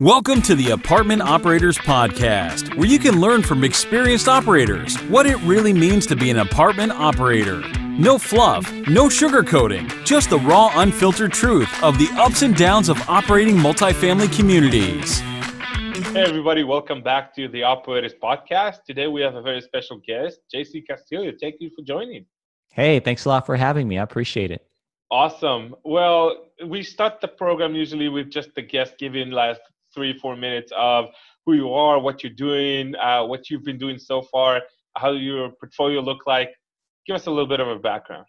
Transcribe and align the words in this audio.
Welcome 0.00 0.42
to 0.42 0.54
the 0.54 0.72
Apartment 0.72 1.22
Operators 1.22 1.78
Podcast, 1.78 2.76
where 2.76 2.86
you 2.86 2.98
can 2.98 3.18
learn 3.18 3.42
from 3.42 3.64
experienced 3.64 4.28
operators 4.28 5.00
what 5.04 5.24
it 5.24 5.38
really 5.38 5.72
means 5.72 6.04
to 6.08 6.14
be 6.14 6.28
an 6.28 6.40
apartment 6.40 6.92
operator. 6.92 7.66
No 7.88 8.18
fluff, 8.18 8.70
no 8.88 9.08
sugarcoating, 9.08 9.88
just 10.04 10.28
the 10.28 10.38
raw, 10.40 10.70
unfiltered 10.74 11.32
truth 11.32 11.70
of 11.82 11.96
the 11.96 12.10
ups 12.18 12.42
and 12.42 12.54
downs 12.54 12.90
of 12.90 13.00
operating 13.08 13.56
multifamily 13.56 14.30
communities. 14.36 15.20
Hey, 16.10 16.24
everybody, 16.26 16.62
welcome 16.62 17.02
back 17.02 17.34
to 17.36 17.48
the 17.48 17.62
Operators 17.62 18.12
Podcast. 18.22 18.84
Today 18.86 19.06
we 19.06 19.22
have 19.22 19.34
a 19.34 19.40
very 19.40 19.62
special 19.62 19.98
guest, 20.06 20.40
JC 20.54 20.86
Castillo. 20.86 21.32
Thank 21.40 21.54
you 21.60 21.70
for 21.74 21.82
joining. 21.82 22.26
Hey, 22.70 23.00
thanks 23.00 23.24
a 23.24 23.30
lot 23.30 23.46
for 23.46 23.56
having 23.56 23.88
me. 23.88 23.98
I 23.98 24.02
appreciate 24.02 24.50
it. 24.50 24.62
Awesome. 25.10 25.74
Well, 25.84 26.50
we 26.66 26.82
start 26.82 27.22
the 27.22 27.28
program 27.28 27.74
usually 27.74 28.10
with 28.10 28.28
just 28.30 28.54
the 28.54 28.62
guest 28.62 28.98
giving 28.98 29.30
last 29.30 29.60
three, 29.96 30.16
four 30.16 30.36
minutes 30.36 30.72
of 30.76 31.06
who 31.44 31.54
you 31.54 31.72
are, 31.72 31.98
what 31.98 32.22
you're 32.22 32.32
doing, 32.32 32.94
uh, 32.96 33.24
what 33.24 33.50
you've 33.50 33.64
been 33.64 33.78
doing 33.78 33.98
so 33.98 34.22
far, 34.22 34.60
how 34.96 35.10
your 35.12 35.50
portfolio 35.58 36.00
look 36.00 36.26
like. 36.26 36.50
Give 37.06 37.16
us 37.16 37.26
a 37.26 37.30
little 37.30 37.48
bit 37.48 37.58
of 37.58 37.68
a 37.68 37.78
background. 37.78 38.26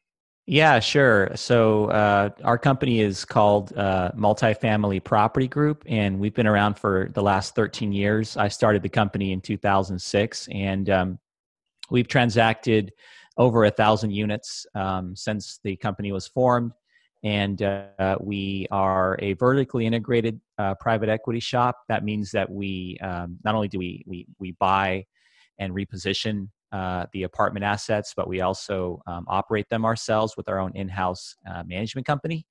Yeah, 0.49 0.79
sure. 0.79 1.31
So 1.35 1.87
uh, 1.87 2.29
our 2.45 2.57
company 2.57 3.01
is 3.01 3.25
called 3.25 3.77
uh, 3.77 4.11
Multifamily 4.15 5.03
Property 5.03 5.47
Group, 5.47 5.83
and 5.87 6.19
we've 6.19 6.33
been 6.33 6.47
around 6.47 6.79
for 6.79 7.09
the 7.13 7.21
last 7.21 7.53
13 7.53 7.91
years. 7.91 8.37
I 8.37 8.47
started 8.47 8.81
the 8.81 8.89
company 8.89 9.33
in 9.33 9.41
2006, 9.41 10.47
and 10.53 10.89
um, 10.89 11.19
we've 11.89 12.07
transacted 12.07 12.93
over 13.37 13.65
a 13.65 13.71
thousand 13.71 14.11
units 14.11 14.65
um, 14.73 15.15
since 15.17 15.59
the 15.65 15.75
company 15.75 16.13
was 16.13 16.27
formed 16.27 16.71
and 17.23 17.61
uh, 17.61 18.17
we 18.21 18.67
are 18.71 19.17
a 19.19 19.33
vertically 19.33 19.85
integrated 19.85 20.39
uh, 20.57 20.75
private 20.79 21.09
equity 21.09 21.39
shop. 21.39 21.77
That 21.89 22.03
means 22.03 22.31
that 22.31 22.49
we 22.49 22.97
um, 23.01 23.37
not 23.43 23.55
only 23.55 23.67
do 23.67 23.79
we 23.79 24.03
we 24.05 24.27
we 24.39 24.51
buy 24.59 25.05
and 25.59 25.73
reposition 25.73 26.49
uh, 26.71 27.05
the 27.13 27.23
apartment 27.23 27.63
assets, 27.63 28.13
but 28.15 28.27
we 28.27 28.41
also 28.41 29.01
um, 29.07 29.25
operate 29.27 29.67
them 29.69 29.85
ourselves 29.85 30.35
with 30.37 30.49
our 30.49 30.59
own 30.59 30.75
in-house 30.75 31.35
uh, 31.49 31.63
management 31.65 32.05
company. 32.05 32.45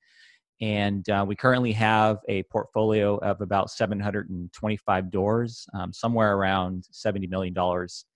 And 0.61 1.07
uh, 1.11 1.25
we 1.29 1.37
currently 1.37 1.73
have 1.73 2.19
a 2.29 2.43
portfolio 2.45 3.19
of 3.19 3.43
about 3.43 3.71
725 3.71 5.11
doors, 5.11 5.67
um, 5.75 5.93
somewhere 5.93 6.35
around 6.35 6.87
70 6.91 7.27
million 7.27 7.53
dollars 7.53 8.07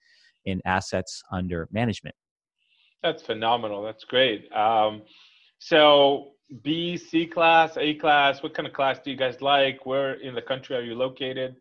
in 0.46 0.62
assets 0.64 1.22
under 1.30 1.68
management. 1.70 2.14
That's 3.02 3.22
phenomenal. 3.22 3.82
That's 3.82 4.04
great. 4.04 4.50
Um, 4.52 5.02
so 5.58 6.32
B, 6.62 6.96
C 6.96 7.26
class, 7.26 7.76
A 7.76 7.94
class? 7.94 8.42
What 8.42 8.54
kind 8.54 8.66
of 8.66 8.72
class 8.72 8.98
do 8.98 9.10
you 9.10 9.16
guys 9.16 9.40
like? 9.40 9.86
Where 9.86 10.14
in 10.14 10.34
the 10.34 10.42
country 10.42 10.76
are 10.76 10.82
you 10.82 10.94
located? 10.94 11.56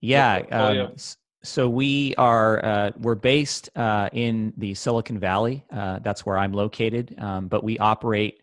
Yeah. 0.00 0.42
Um, 0.50 0.96
so 1.44 1.68
we 1.68 2.14
are 2.16 2.64
uh, 2.64 2.90
we're 2.98 3.14
based 3.14 3.68
uh, 3.76 4.08
in 4.12 4.52
the 4.56 4.74
Silicon 4.74 5.18
Valley. 5.18 5.64
Uh, 5.72 5.98
that's 6.00 6.24
where 6.24 6.38
I'm 6.38 6.52
located. 6.52 7.14
Um, 7.18 7.48
but 7.48 7.64
we 7.64 7.78
operate 7.78 8.40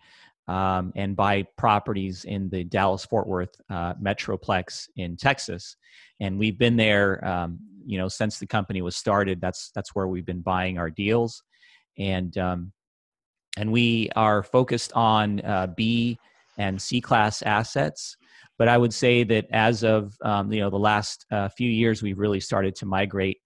um, 0.47 0.91
and 0.95 1.15
buy 1.15 1.43
properties 1.57 2.25
in 2.25 2.49
the 2.49 2.63
Dallas 2.63 3.05
Fort 3.05 3.27
Worth 3.27 3.55
uh, 3.69 3.93
metroplex 3.95 4.87
in 4.97 5.15
Texas, 5.15 5.75
and 6.19 6.37
we've 6.37 6.57
been 6.57 6.75
there. 6.75 7.25
Um, 7.25 7.59
you 7.85 7.97
know, 7.97 8.07
since 8.07 8.37
the 8.37 8.47
company 8.47 8.81
was 8.81 8.95
started, 8.95 9.39
that's 9.41 9.71
that's 9.73 9.95
where 9.95 10.07
we've 10.07 10.25
been 10.25 10.41
buying 10.41 10.77
our 10.77 10.89
deals, 10.89 11.43
and 11.97 12.37
um, 12.37 12.71
and 13.57 13.71
we 13.71 14.09
are 14.15 14.43
focused 14.43 14.93
on 14.93 15.41
uh, 15.41 15.67
B 15.75 16.17
and 16.57 16.81
C 16.81 17.01
class 17.01 17.41
assets. 17.41 18.17
But 18.57 18.67
I 18.67 18.77
would 18.77 18.93
say 18.93 19.23
that 19.23 19.47
as 19.51 19.83
of 19.83 20.13
um, 20.23 20.51
you 20.51 20.59
know 20.59 20.69
the 20.69 20.77
last 20.77 21.25
uh, 21.31 21.49
few 21.49 21.69
years, 21.69 22.03
we've 22.03 22.19
really 22.19 22.39
started 22.39 22.75
to 22.75 22.85
migrate 22.85 23.37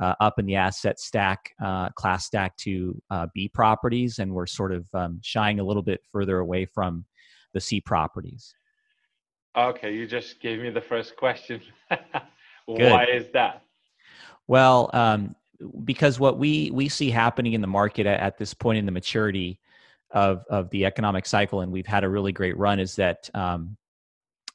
uh, 0.00 0.14
up 0.20 0.38
in 0.38 0.46
the 0.46 0.56
asset 0.56 0.98
stack, 0.98 1.50
uh, 1.62 1.90
class 1.90 2.26
stack 2.26 2.56
to 2.58 3.00
uh, 3.10 3.26
B 3.34 3.48
properties, 3.48 4.18
and 4.18 4.32
we're 4.32 4.46
sort 4.46 4.72
of 4.72 4.88
um, 4.94 5.20
shying 5.22 5.60
a 5.60 5.64
little 5.64 5.82
bit 5.82 6.00
further 6.10 6.38
away 6.38 6.64
from 6.64 7.04
the 7.54 7.60
C 7.60 7.80
properties. 7.80 8.54
Okay, 9.56 9.94
you 9.94 10.06
just 10.06 10.40
gave 10.40 10.60
me 10.60 10.70
the 10.70 10.80
first 10.80 11.16
question. 11.16 11.60
Why 12.66 13.04
is 13.04 13.26
that? 13.34 13.62
Well, 14.48 14.90
um, 14.94 15.36
because 15.84 16.18
what 16.18 16.38
we 16.38 16.70
we 16.70 16.88
see 16.88 17.10
happening 17.10 17.52
in 17.52 17.60
the 17.60 17.66
market 17.66 18.06
at, 18.06 18.20
at, 18.20 18.38
this 18.38 18.54
point 18.54 18.78
in 18.78 18.86
the 18.86 18.92
maturity 18.92 19.58
of 20.10 20.44
of 20.50 20.70
the 20.70 20.84
economic 20.84 21.26
cycle, 21.26 21.60
and 21.60 21.72
we've 21.72 21.86
had 21.86 22.04
a 22.04 22.08
really 22.08 22.32
great 22.32 22.56
run, 22.56 22.78
is 22.78 22.96
that 22.96 23.28
um, 23.34 23.76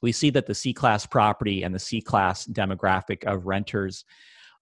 we 0.02 0.12
see 0.12 0.30
that 0.30 0.46
the 0.46 0.54
C 0.54 0.72
class 0.72 1.06
property 1.06 1.62
and 1.62 1.74
the 1.74 1.78
C 1.78 2.00
class 2.00 2.46
demographic 2.46 3.24
of 3.24 3.46
renters 3.46 4.04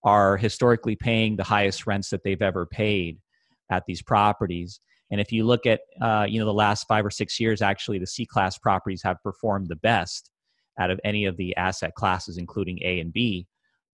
are 0.05 0.37
historically 0.37 0.97
paying 0.97 1.37
the 1.37 1.45
highest 1.45 1.87
rents 1.87 2.11
that 2.11 2.23
they've 2.23 2.43
ever 2.43 2.67
paid 2.67 3.19
at 3.71 3.85
these 3.87 4.03
properties. 4.03 4.81
And 5.11 5.21
if 5.21 5.33
you 5.33 5.45
look 5.45 5.67
at 5.67 5.81
uh, 6.01 6.27
you 6.29 6.39
know 6.39 6.47
the 6.47 6.53
last 6.53 6.87
five 6.87 7.05
or 7.05 7.11
six 7.11 7.39
years, 7.39 7.63
actually 7.63 7.99
the 7.99 8.07
C 8.07 8.27
class 8.27 8.59
properties 8.59 9.03
have 9.03 9.23
performed 9.23 9.69
the 9.69 9.77
best 9.77 10.31
out 10.79 10.91
of 10.91 11.01
any 11.05 11.25
of 11.25 11.37
the 11.37 11.57
asset 11.57 11.95
classes, 11.95 12.39
including 12.39 12.79
A 12.83 13.01
and 13.01 13.13
B. 13.13 13.47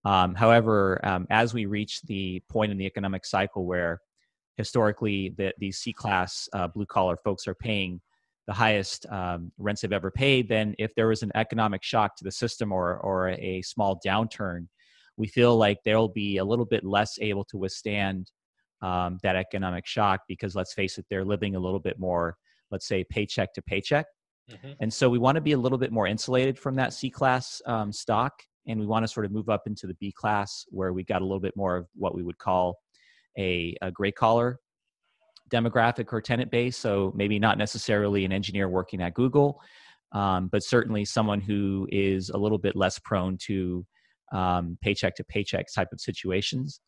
Um, 0.05 0.35
however, 0.35 0.99
um, 1.03 1.27
as 1.29 1.53
we 1.53 1.65
reach 1.65 2.01
the 2.01 2.41
point 2.49 2.71
in 2.71 2.77
the 2.77 2.85
economic 2.85 3.25
cycle 3.25 3.65
where 3.65 4.01
historically 4.57 5.33
the, 5.37 5.53
these 5.57 5.79
C-class 5.79 6.47
uh, 6.53 6.67
blue-collar 6.67 7.17
folks 7.17 7.47
are 7.47 7.55
paying 7.55 8.01
the 8.45 8.53
highest 8.53 9.05
um, 9.09 9.51
rents 9.57 9.81
they've 9.81 9.93
ever 9.93 10.11
paid, 10.11 10.49
then 10.49 10.75
if 10.77 10.93
there 10.95 11.07
was 11.07 11.23
an 11.23 11.31
economic 11.35 11.81
shock 11.83 12.15
to 12.17 12.23
the 12.23 12.31
system 12.31 12.71
or, 12.71 12.97
or 12.97 13.29
a 13.29 13.61
small 13.61 13.99
downturn, 14.05 14.67
we 15.15 15.27
feel 15.27 15.55
like 15.55 15.77
they'll 15.85 16.09
be 16.09 16.37
a 16.37 16.43
little 16.43 16.65
bit 16.65 16.83
less 16.83 17.17
able 17.21 17.45
to 17.45 17.57
withstand 17.57 18.31
um, 18.81 19.17
that 19.23 19.37
economic 19.37 19.85
shock 19.85 20.21
because 20.27 20.55
let's 20.55 20.73
face 20.73 20.97
it, 20.97 21.05
they're 21.09 21.23
living 21.23 21.55
a 21.55 21.59
little 21.59 21.79
bit 21.79 21.97
more, 21.97 22.35
let's 22.69 22.87
say, 22.87 23.05
paycheck 23.05 23.53
to 23.53 23.61
paycheck. 23.61 24.05
Mm-hmm. 24.51 24.73
And 24.81 24.93
so 24.93 25.09
we 25.09 25.19
want 25.19 25.35
to 25.35 25.41
be 25.41 25.53
a 25.53 25.57
little 25.57 25.77
bit 25.77 25.93
more 25.93 26.07
insulated 26.07 26.59
from 26.59 26.75
that 26.75 26.93
C 26.93 27.09
class 27.09 27.61
um, 27.65 27.93
stock 27.93 28.33
and 28.67 28.79
we 28.79 28.85
want 28.85 29.03
to 29.03 29.11
sort 29.11 29.25
of 29.25 29.31
move 29.31 29.49
up 29.49 29.63
into 29.65 29.87
the 29.87 29.95
B 29.95 30.11
class 30.11 30.65
where 30.69 30.93
we 30.93 31.03
got 31.03 31.21
a 31.21 31.25
little 31.25 31.39
bit 31.39 31.55
more 31.55 31.75
of 31.75 31.87
what 31.95 32.15
we 32.15 32.23
would 32.23 32.37
call 32.37 32.79
a, 33.37 33.75
a 33.81 33.91
gray 33.91 34.11
collar 34.11 34.59
demographic 35.49 36.11
or 36.11 36.21
tenant 36.21 36.49
base. 36.49 36.77
So 36.77 37.11
maybe 37.15 37.37
not 37.37 37.57
necessarily 37.57 38.25
an 38.25 38.31
engineer 38.31 38.69
working 38.69 39.01
at 39.01 39.13
Google, 39.13 39.61
um, 40.11 40.49
but 40.51 40.63
certainly 40.63 41.05
someone 41.05 41.41
who 41.41 41.87
is 41.91 42.29
a 42.29 42.37
little 42.37 42.57
bit 42.57 42.75
less 42.75 42.99
prone 42.99 43.37
to 43.45 43.85
um, 44.33 44.77
paycheck 44.81 45.15
to 45.15 45.23
paycheck 45.23 45.67
type 45.73 45.89
of 45.91 46.01
situations. 46.01 46.81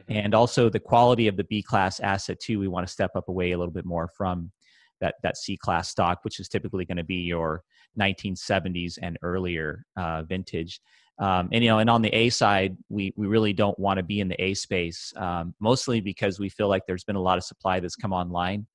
Mm-hmm. 0.00 0.24
And 0.24 0.34
also 0.34 0.68
the 0.68 0.80
quality 0.80 1.26
of 1.26 1.36
the 1.36 1.44
B 1.44 1.62
class 1.62 2.00
asset 2.00 2.38
too. 2.40 2.58
We 2.58 2.68
want 2.68 2.86
to 2.86 2.92
step 2.92 3.10
up 3.16 3.28
away 3.28 3.52
a 3.52 3.58
little 3.58 3.72
bit 3.72 3.84
more 3.84 4.08
from 4.16 4.52
that 5.00 5.16
that 5.22 5.36
C 5.36 5.56
class 5.56 5.88
stock, 5.88 6.20
which 6.22 6.40
is 6.40 6.48
typically 6.48 6.84
going 6.84 6.96
to 6.96 7.04
be 7.04 7.16
your 7.16 7.62
1970s 8.00 8.98
and 9.02 9.18
earlier 9.22 9.84
uh, 9.96 10.22
vintage. 10.22 10.80
Um, 11.18 11.48
and 11.52 11.62
you 11.62 11.70
know, 11.70 11.78
and 11.78 11.90
on 11.90 12.02
the 12.02 12.14
A 12.14 12.30
side, 12.30 12.76
we 12.88 13.12
we 13.16 13.26
really 13.26 13.52
don't 13.52 13.78
want 13.78 13.98
to 13.98 14.02
be 14.02 14.20
in 14.20 14.28
the 14.28 14.42
A 14.42 14.54
space, 14.54 15.12
um, 15.16 15.54
mostly 15.60 16.00
because 16.00 16.40
we 16.40 16.48
feel 16.48 16.68
like 16.68 16.82
there's 16.86 17.04
been 17.04 17.16
a 17.16 17.22
lot 17.22 17.38
of 17.38 17.44
supply 17.44 17.80
that's 17.80 17.96
come 17.96 18.12
online 18.12 18.66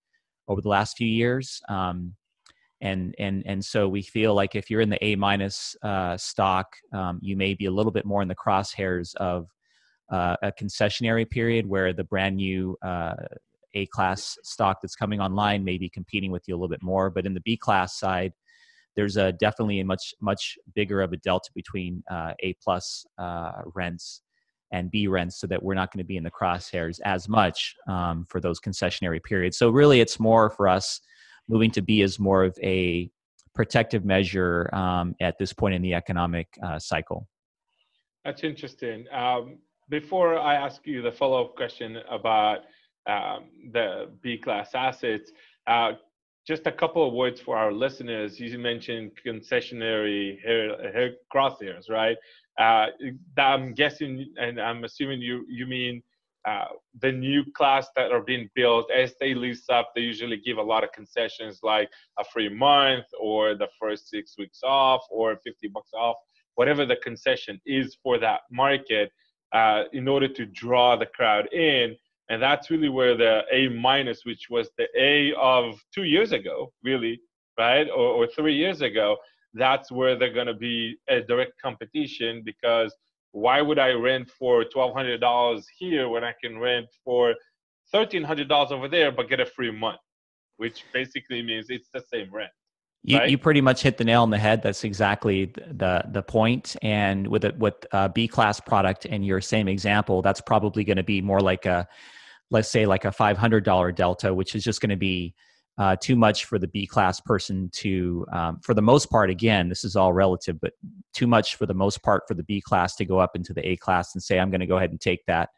over 0.47 0.61
the 0.61 0.69
last 0.69 0.97
few 0.97 1.07
years, 1.07 1.61
um, 1.67 2.13
and 2.79 3.15
and 3.17 3.43
and 3.45 3.65
so 3.65 3.87
we 3.89 4.01
feel 4.01 4.33
like 4.33 4.55
if 4.55 4.69
you're 4.69 4.81
in 4.81 4.89
the 4.89 5.03
A 5.03 5.15
minus 5.15 5.75
uh, 5.81 6.15
stock, 6.15 6.75
um, 6.93 7.19
you 7.21 7.35
may 7.35 7.53
be 7.53 7.65
a 7.65 7.71
little 7.71 7.91
bit 7.91 8.05
more 8.05 8.21
in 8.21 8.27
the 8.27 8.35
crosshairs 8.35 9.15
of 9.15 9.47
uh, 10.11 10.37
a 10.43 10.51
concessionary 10.51 11.29
period 11.29 11.67
where 11.67 11.91
the 11.91 12.03
brand 12.03 12.37
new 12.37 12.77
uh, 12.81 13.15
A 13.73 13.87
class 13.87 14.37
stock 14.43 14.79
that's 14.81 14.95
coming 14.95 15.19
online 15.19 15.63
may 15.63 15.77
be 15.77 15.89
competing 15.89 16.31
with 16.31 16.43
you 16.47 16.53
a 16.53 16.57
little 16.57 16.69
bit 16.69 16.83
more, 16.83 17.09
but 17.09 17.25
in 17.25 17.33
the 17.33 17.41
B 17.41 17.57
class 17.57 17.97
side 17.99 18.31
there's 18.97 19.16
a 19.16 19.31
definitely 19.34 19.80
a 19.80 19.85
much 19.85 20.13
much 20.19 20.58
bigger 20.75 21.02
of 21.02 21.13
a 21.13 21.18
delta 21.18 21.50
between 21.56 22.03
uh, 22.12 22.34
A 22.41 22.53
plus 22.62 23.06
uh, 23.17 23.52
rents 23.73 24.23
and 24.73 24.91
B 24.91 25.08
rents, 25.08 25.40
so 25.40 25.47
that 25.47 25.64
we're 25.64 25.76
not 25.76 25.94
going 25.94 26.03
to 26.03 26.08
be 26.08 26.17
in 26.17 26.23
the 26.23 26.32
crosshairs 26.32 26.99
as 27.05 27.29
much 27.29 27.73
um, 27.88 28.26
for 28.28 28.41
those 28.41 28.59
concessionary 28.59 29.23
periods. 29.23 29.58
So 29.58 29.70
really, 29.70 30.02
it's 30.02 30.20
more 30.20 30.49
for 30.49 30.67
us 30.67 30.99
moving 31.47 31.72
to 31.72 31.82
B 31.82 32.02
is 32.02 32.20
more 32.20 32.44
of 32.44 32.58
a 32.61 33.09
protective 33.55 34.03
measure 34.03 34.70
um, 34.73 35.16
at 35.22 35.38
this 35.38 35.53
point 35.53 35.73
in 35.76 35.82
the 35.82 35.93
economic 35.93 36.47
uh, 36.64 36.78
cycle. 36.78 37.28
That's 38.26 38.43
interesting. 38.43 39.05
Um, 39.11 39.59
before 39.90 40.38
I 40.38 40.55
ask 40.55 40.85
you 40.85 41.02
the 41.02 41.11
follow 41.11 41.46
up 41.46 41.55
question 41.55 42.00
about 42.09 42.59
um, 43.08 43.46
the 43.72 44.09
B 44.22 44.38
class 44.38 44.72
assets, 44.76 45.32
uh, 45.66 45.93
just 46.47 46.66
a 46.66 46.72
couple 46.72 47.05
of 47.05 47.14
words 47.14 47.41
for 47.41 47.58
our 47.58 47.73
listeners. 47.73 48.40
You 48.40 48.58
mentioned 48.58 49.11
concessionary 49.26 50.41
hair, 50.44 50.91
hair 50.91 51.11
crosshairs, 51.34 51.90
right? 51.90 52.17
Uh, 52.58 52.88
I'm 53.38 53.73
guessing, 53.73 54.34
and 54.40 54.59
I'm 54.59 54.84
assuming 54.84 55.22
you 55.22 55.46
you 55.47 55.67
mean 55.67 56.02
uh, 56.47 56.70
the 57.02 57.11
new 57.11 57.44
class 57.55 57.88
that 57.96 58.11
are 58.11 58.22
being 58.22 58.49
built 58.55 58.90
as 58.91 59.14
they 59.20 59.34
lease 59.34 59.70
up. 59.70 59.91
They 59.94 60.02
usually 60.02 60.38
give 60.38 60.58
a 60.58 60.64
lot 60.64 60.84
of 60.84 60.91
concessions, 60.94 61.59
like 61.61 61.90
a 62.17 62.23
free 62.23 62.50
month, 62.50 63.05
or 63.20 63.55
the 63.55 63.67
first 63.79 64.09
six 64.09 64.35
weeks 64.38 64.61
off, 64.64 65.02
or 65.11 65.35
50 65.43 65.67
bucks 65.67 65.91
off 65.93 66.16
whatever 66.58 66.85
the 66.85 66.97
concession 66.97 67.61
is 67.66 67.97
for 68.03 68.17
that 68.17 68.41
market 68.52 69.11
uh, 69.53 69.84
in 69.93 70.08
order 70.08 70.28
to 70.28 70.46
draw 70.47 70.96
the 70.96 71.05
crowd 71.05 71.52
in. 71.53 71.96
And 72.29 72.41
that's 72.41 72.70
really 72.70 72.90
where 72.90 73.16
the 73.16 73.44
A 73.52 73.70
minus, 73.70 74.26
which 74.26 74.47
was 74.50 74.70
the 74.78 74.88
A 75.00 75.34
of 75.35 75.79
two 75.94 76.03
years 76.03 76.32
ago, 76.34 76.74
really, 76.84 77.22
right, 77.58 77.88
or, 77.90 78.24
or 78.24 78.28
three 78.28 78.56
years 78.56 78.82
ago, 78.82 79.18
that's 79.53 79.91
where 79.91 80.16
they're 80.18 80.34
going 80.34 80.47
to 80.47 80.53
be 80.53 80.97
a 81.09 81.22
direct 81.22 81.53
competition 81.62 82.41
because 82.46 82.94
why 83.32 83.62
would 83.62 83.79
I 83.79 83.91
rent 83.91 84.29
for 84.29 84.64
$1,200 84.64 85.64
here 85.78 86.09
when 86.09 86.24
I 86.24 86.34
can 86.41 86.59
rent 86.59 86.88
for 87.03 87.34
$1,300 87.94 88.72
over 88.72 88.88
there 88.88 89.12
but 89.12 89.29
get 89.29 89.40
a 89.40 89.46
free 89.46 89.72
month, 89.72 90.00
which 90.58 90.84
basically 90.94 91.41
means 91.41 91.68
it's 91.70 91.90
the 91.94 92.03
same 92.12 92.34
rent. 92.34 92.52
You, 93.03 93.20
right? 93.20 93.29
you 93.29 93.38
pretty 93.38 93.62
much 93.62 93.82
hit 93.84 93.97
the 93.97 94.03
nail 94.03 94.24
on 94.24 94.32
the 94.32 94.38
head. 94.38 94.62
That's 94.62 94.84
exactly 94.84 95.46
the 95.46 96.03
the 96.12 96.22
point. 96.22 96.76
And 96.82 97.28
with 97.28 97.46
it 97.46 97.58
with 97.58 97.76
a 97.91 98.09
B 98.09 98.28
class 98.28 98.59
product 98.59 99.06
and 99.06 99.26
your 99.26 99.40
same 99.40 99.68
example, 99.68 100.22
that's 100.22 100.41
probably 100.41 100.84
going 100.84 100.97
to 100.97 101.03
be 101.03 101.22
more 101.22 101.40
like 101.40 101.66
a, 101.66 101.88
let's 102.52 102.70
say 102.70 102.85
like 102.85 103.05
a 103.05 103.11
five 103.11 103.38
hundred 103.38 103.64
dollar 103.64 103.91
delta, 103.91 104.34
which 104.34 104.55
is 104.55 104.64
just 104.64 104.82
going 104.82 104.90
to 104.90 104.97
be 104.97 105.34
uh, 105.78 105.96
too 106.02 106.16
much 106.16 106.46
for 106.46 106.58
the 106.58 106.67
B 106.67 106.88
class 106.88 107.20
person 107.22 107.70
to, 107.72 108.26
um, 108.34 108.59
for 108.64 108.73
the 108.73 108.82
most 108.82 109.11
part, 109.11 109.29
again, 109.29 109.70
this 109.70 109.84
is 109.84 109.96
all 109.96 110.11
relative, 110.11 110.59
but 110.59 110.73
too 111.14 111.28
much 111.28 111.55
for 111.55 111.67
the 111.67 111.73
most 111.73 112.02
part 112.02 112.23
for 112.28 112.34
the 112.34 112.44
B 112.44 112.59
class 112.61 112.96
to 112.96 113.05
go 113.05 113.20
up 113.20 113.35
into 113.35 113.53
the 113.53 113.67
A 113.67 113.76
class 113.78 114.16
and 114.16 114.23
say, 114.23 114.40
I'm 114.40 114.49
going 114.49 114.61
to 114.61 114.66
go 114.66 114.78
ahead 114.78 114.90
and 114.90 114.99
take 114.99 115.23
that, 115.28 115.49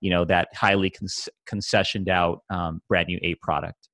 you 0.00 0.10
know, 0.10 0.24
that 0.26 0.48
highly 0.54 0.90
con- 0.90 1.08
concessioned 1.50 2.08
out 2.08 2.40
um, 2.50 2.82
brand 2.88 3.08
new 3.08 3.18
A 3.22 3.36
product. 3.36 3.88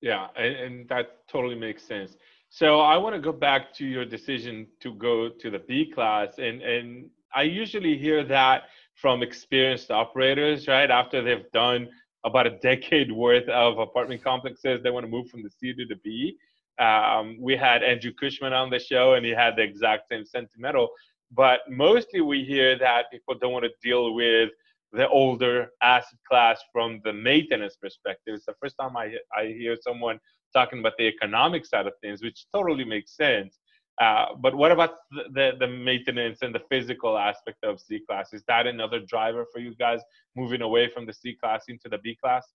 Yeah, 0.00 0.26
and, 0.36 0.56
and 0.56 0.88
that 0.88 1.28
totally 1.28 1.54
makes 1.54 1.84
sense. 1.84 2.16
So 2.48 2.80
I 2.80 2.96
want 2.96 3.14
to 3.14 3.20
go 3.20 3.32
back 3.32 3.72
to 3.74 3.86
your 3.86 4.04
decision 4.04 4.66
to 4.80 4.94
go 4.94 5.28
to 5.28 5.50
the 5.50 5.60
B 5.60 5.92
class, 5.94 6.38
and 6.38 6.62
and 6.62 7.08
I 7.32 7.42
usually 7.42 7.96
hear 7.96 8.24
that 8.24 8.64
from 9.00 9.22
experienced 9.22 9.90
operators, 9.90 10.68
right? 10.68 10.90
After 10.90 11.22
they've 11.22 11.50
done 11.52 11.88
about 12.24 12.46
a 12.46 12.58
decade 12.58 13.10
worth 13.10 13.48
of 13.48 13.78
apartment 13.78 14.22
complexes, 14.22 14.82
they 14.82 14.90
want 14.90 15.04
to 15.06 15.10
move 15.10 15.28
from 15.28 15.42
the 15.42 15.50
C 15.50 15.72
to 15.72 15.86
the 15.86 15.96
B. 16.04 16.36
Um, 16.78 17.36
we 17.40 17.56
had 17.56 17.82
Andrew 17.82 18.12
Cushman 18.12 18.52
on 18.52 18.70
the 18.70 18.78
show, 18.78 19.14
and 19.14 19.24
he 19.24 19.32
had 19.32 19.56
the 19.56 19.62
exact 19.62 20.08
same 20.08 20.24
sentimental. 20.24 20.88
But 21.32 21.60
mostly, 21.68 22.20
we 22.20 22.44
hear 22.44 22.78
that 22.78 23.10
people 23.10 23.36
don't 23.40 23.52
want 23.52 23.64
to 23.64 23.70
deal 23.82 24.14
with 24.14 24.50
the 24.92 25.08
older 25.08 25.70
asset 25.82 26.18
class 26.28 26.60
from 26.72 27.00
the 27.04 27.12
maintenance 27.12 27.76
perspective. 27.76 28.34
It's 28.34 28.46
the 28.46 28.54
first 28.60 28.76
time 28.80 28.96
I, 28.96 29.14
I 29.36 29.46
hear 29.46 29.76
someone 29.80 30.18
talking 30.52 30.80
about 30.80 30.94
the 30.98 31.06
economic 31.06 31.64
side 31.64 31.86
of 31.86 31.92
things, 32.02 32.22
which 32.22 32.46
totally 32.52 32.84
makes 32.84 33.16
sense. 33.16 33.60
Uh, 34.00 34.26
but 34.40 34.54
what 34.54 34.72
about 34.72 34.94
the, 35.32 35.52
the, 35.58 35.66
maintenance 35.66 36.38
and 36.40 36.54
the 36.54 36.62
physical 36.70 37.18
aspect 37.18 37.62
of 37.64 37.78
C 37.80 38.00
class? 38.08 38.32
Is 38.32 38.42
that 38.48 38.66
another 38.66 39.00
driver 39.00 39.44
for 39.52 39.60
you 39.60 39.74
guys 39.74 40.00
moving 40.36 40.62
away 40.62 40.88
from 40.88 41.04
the 41.04 41.12
C 41.12 41.36
class 41.38 41.64
into 41.68 41.88
the 41.90 41.98
B 41.98 42.16
class? 42.22 42.46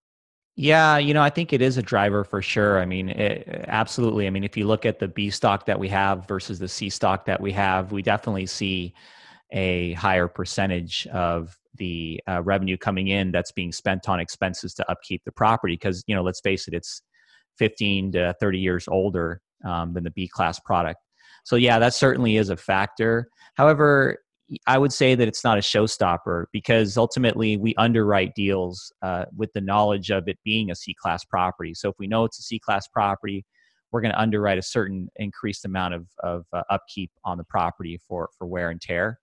Yeah, 0.55 0.97
you 0.97 1.13
know, 1.13 1.21
I 1.21 1.29
think 1.29 1.53
it 1.53 1.61
is 1.61 1.77
a 1.77 1.83
driver 1.83 2.23
for 2.23 2.41
sure. 2.41 2.79
I 2.79 2.85
mean, 2.85 3.09
it, 3.09 3.65
absolutely. 3.67 4.25
I 4.25 4.29
mean, 4.31 4.43
if 4.43 4.57
you 4.57 4.65
look 4.65 4.85
at 4.85 4.99
the 4.99 5.07
B 5.07 5.29
stock 5.29 5.65
that 5.65 5.77
we 5.77 5.89
have 5.89 6.27
versus 6.27 6.57
the 6.57 6.67
C 6.67 6.89
stock 6.89 7.25
that 7.25 7.39
we 7.39 7.51
have, 7.51 7.91
we 7.91 8.01
definitely 8.01 8.45
see 8.45 8.93
a 9.51 9.93
higher 9.93 10.27
percentage 10.27 11.05
of 11.07 11.55
the 11.77 12.21
uh, 12.27 12.41
revenue 12.41 12.77
coming 12.77 13.09
in 13.09 13.31
that's 13.31 13.51
being 13.51 13.71
spent 13.71 14.07
on 14.09 14.19
expenses 14.19 14.73
to 14.73 14.89
upkeep 14.89 15.21
the 15.25 15.31
property 15.31 15.73
because 15.73 16.03
you 16.07 16.15
know 16.15 16.23
let's 16.23 16.39
face 16.39 16.67
it 16.67 16.73
it's 16.73 17.01
15 17.57 18.13
to 18.13 18.35
30 18.39 18.59
years 18.59 18.87
older 18.87 19.41
um, 19.63 19.93
than 19.93 20.03
the 20.03 20.11
b 20.11 20.27
class 20.27 20.59
product 20.59 20.99
so 21.45 21.55
yeah 21.55 21.79
that 21.79 21.93
certainly 21.93 22.35
is 22.35 22.49
a 22.49 22.57
factor 22.57 23.29
however 23.53 24.17
i 24.67 24.77
would 24.77 24.91
say 24.91 25.15
that 25.15 25.27
it's 25.27 25.43
not 25.43 25.57
a 25.57 25.61
showstopper 25.61 26.45
because 26.51 26.97
ultimately 26.97 27.55
we 27.57 27.73
underwrite 27.75 28.35
deals 28.35 28.91
uh, 29.01 29.23
with 29.35 29.51
the 29.53 29.61
knowledge 29.61 30.11
of 30.11 30.27
it 30.27 30.37
being 30.43 30.69
a 30.69 30.75
c 30.75 30.93
class 30.93 31.23
property 31.23 31.73
so 31.73 31.89
if 31.89 31.95
we 31.97 32.07
know 32.07 32.25
it's 32.25 32.39
a 32.39 32.43
c 32.43 32.59
class 32.59 32.87
property 32.87 33.45
we're 33.91 34.01
going 34.01 34.11
to 34.11 34.19
underwrite 34.19 34.57
a 34.57 34.63
certain 34.63 35.07
increased 35.15 35.63
amount 35.63 35.93
of, 35.93 36.05
of 36.21 36.45
uh, 36.51 36.63
upkeep 36.69 37.09
on 37.23 37.37
the 37.37 37.45
property 37.45 37.97
for, 38.05 38.27
for 38.37 38.45
wear 38.45 38.69
and 38.69 38.81
tear 38.81 39.19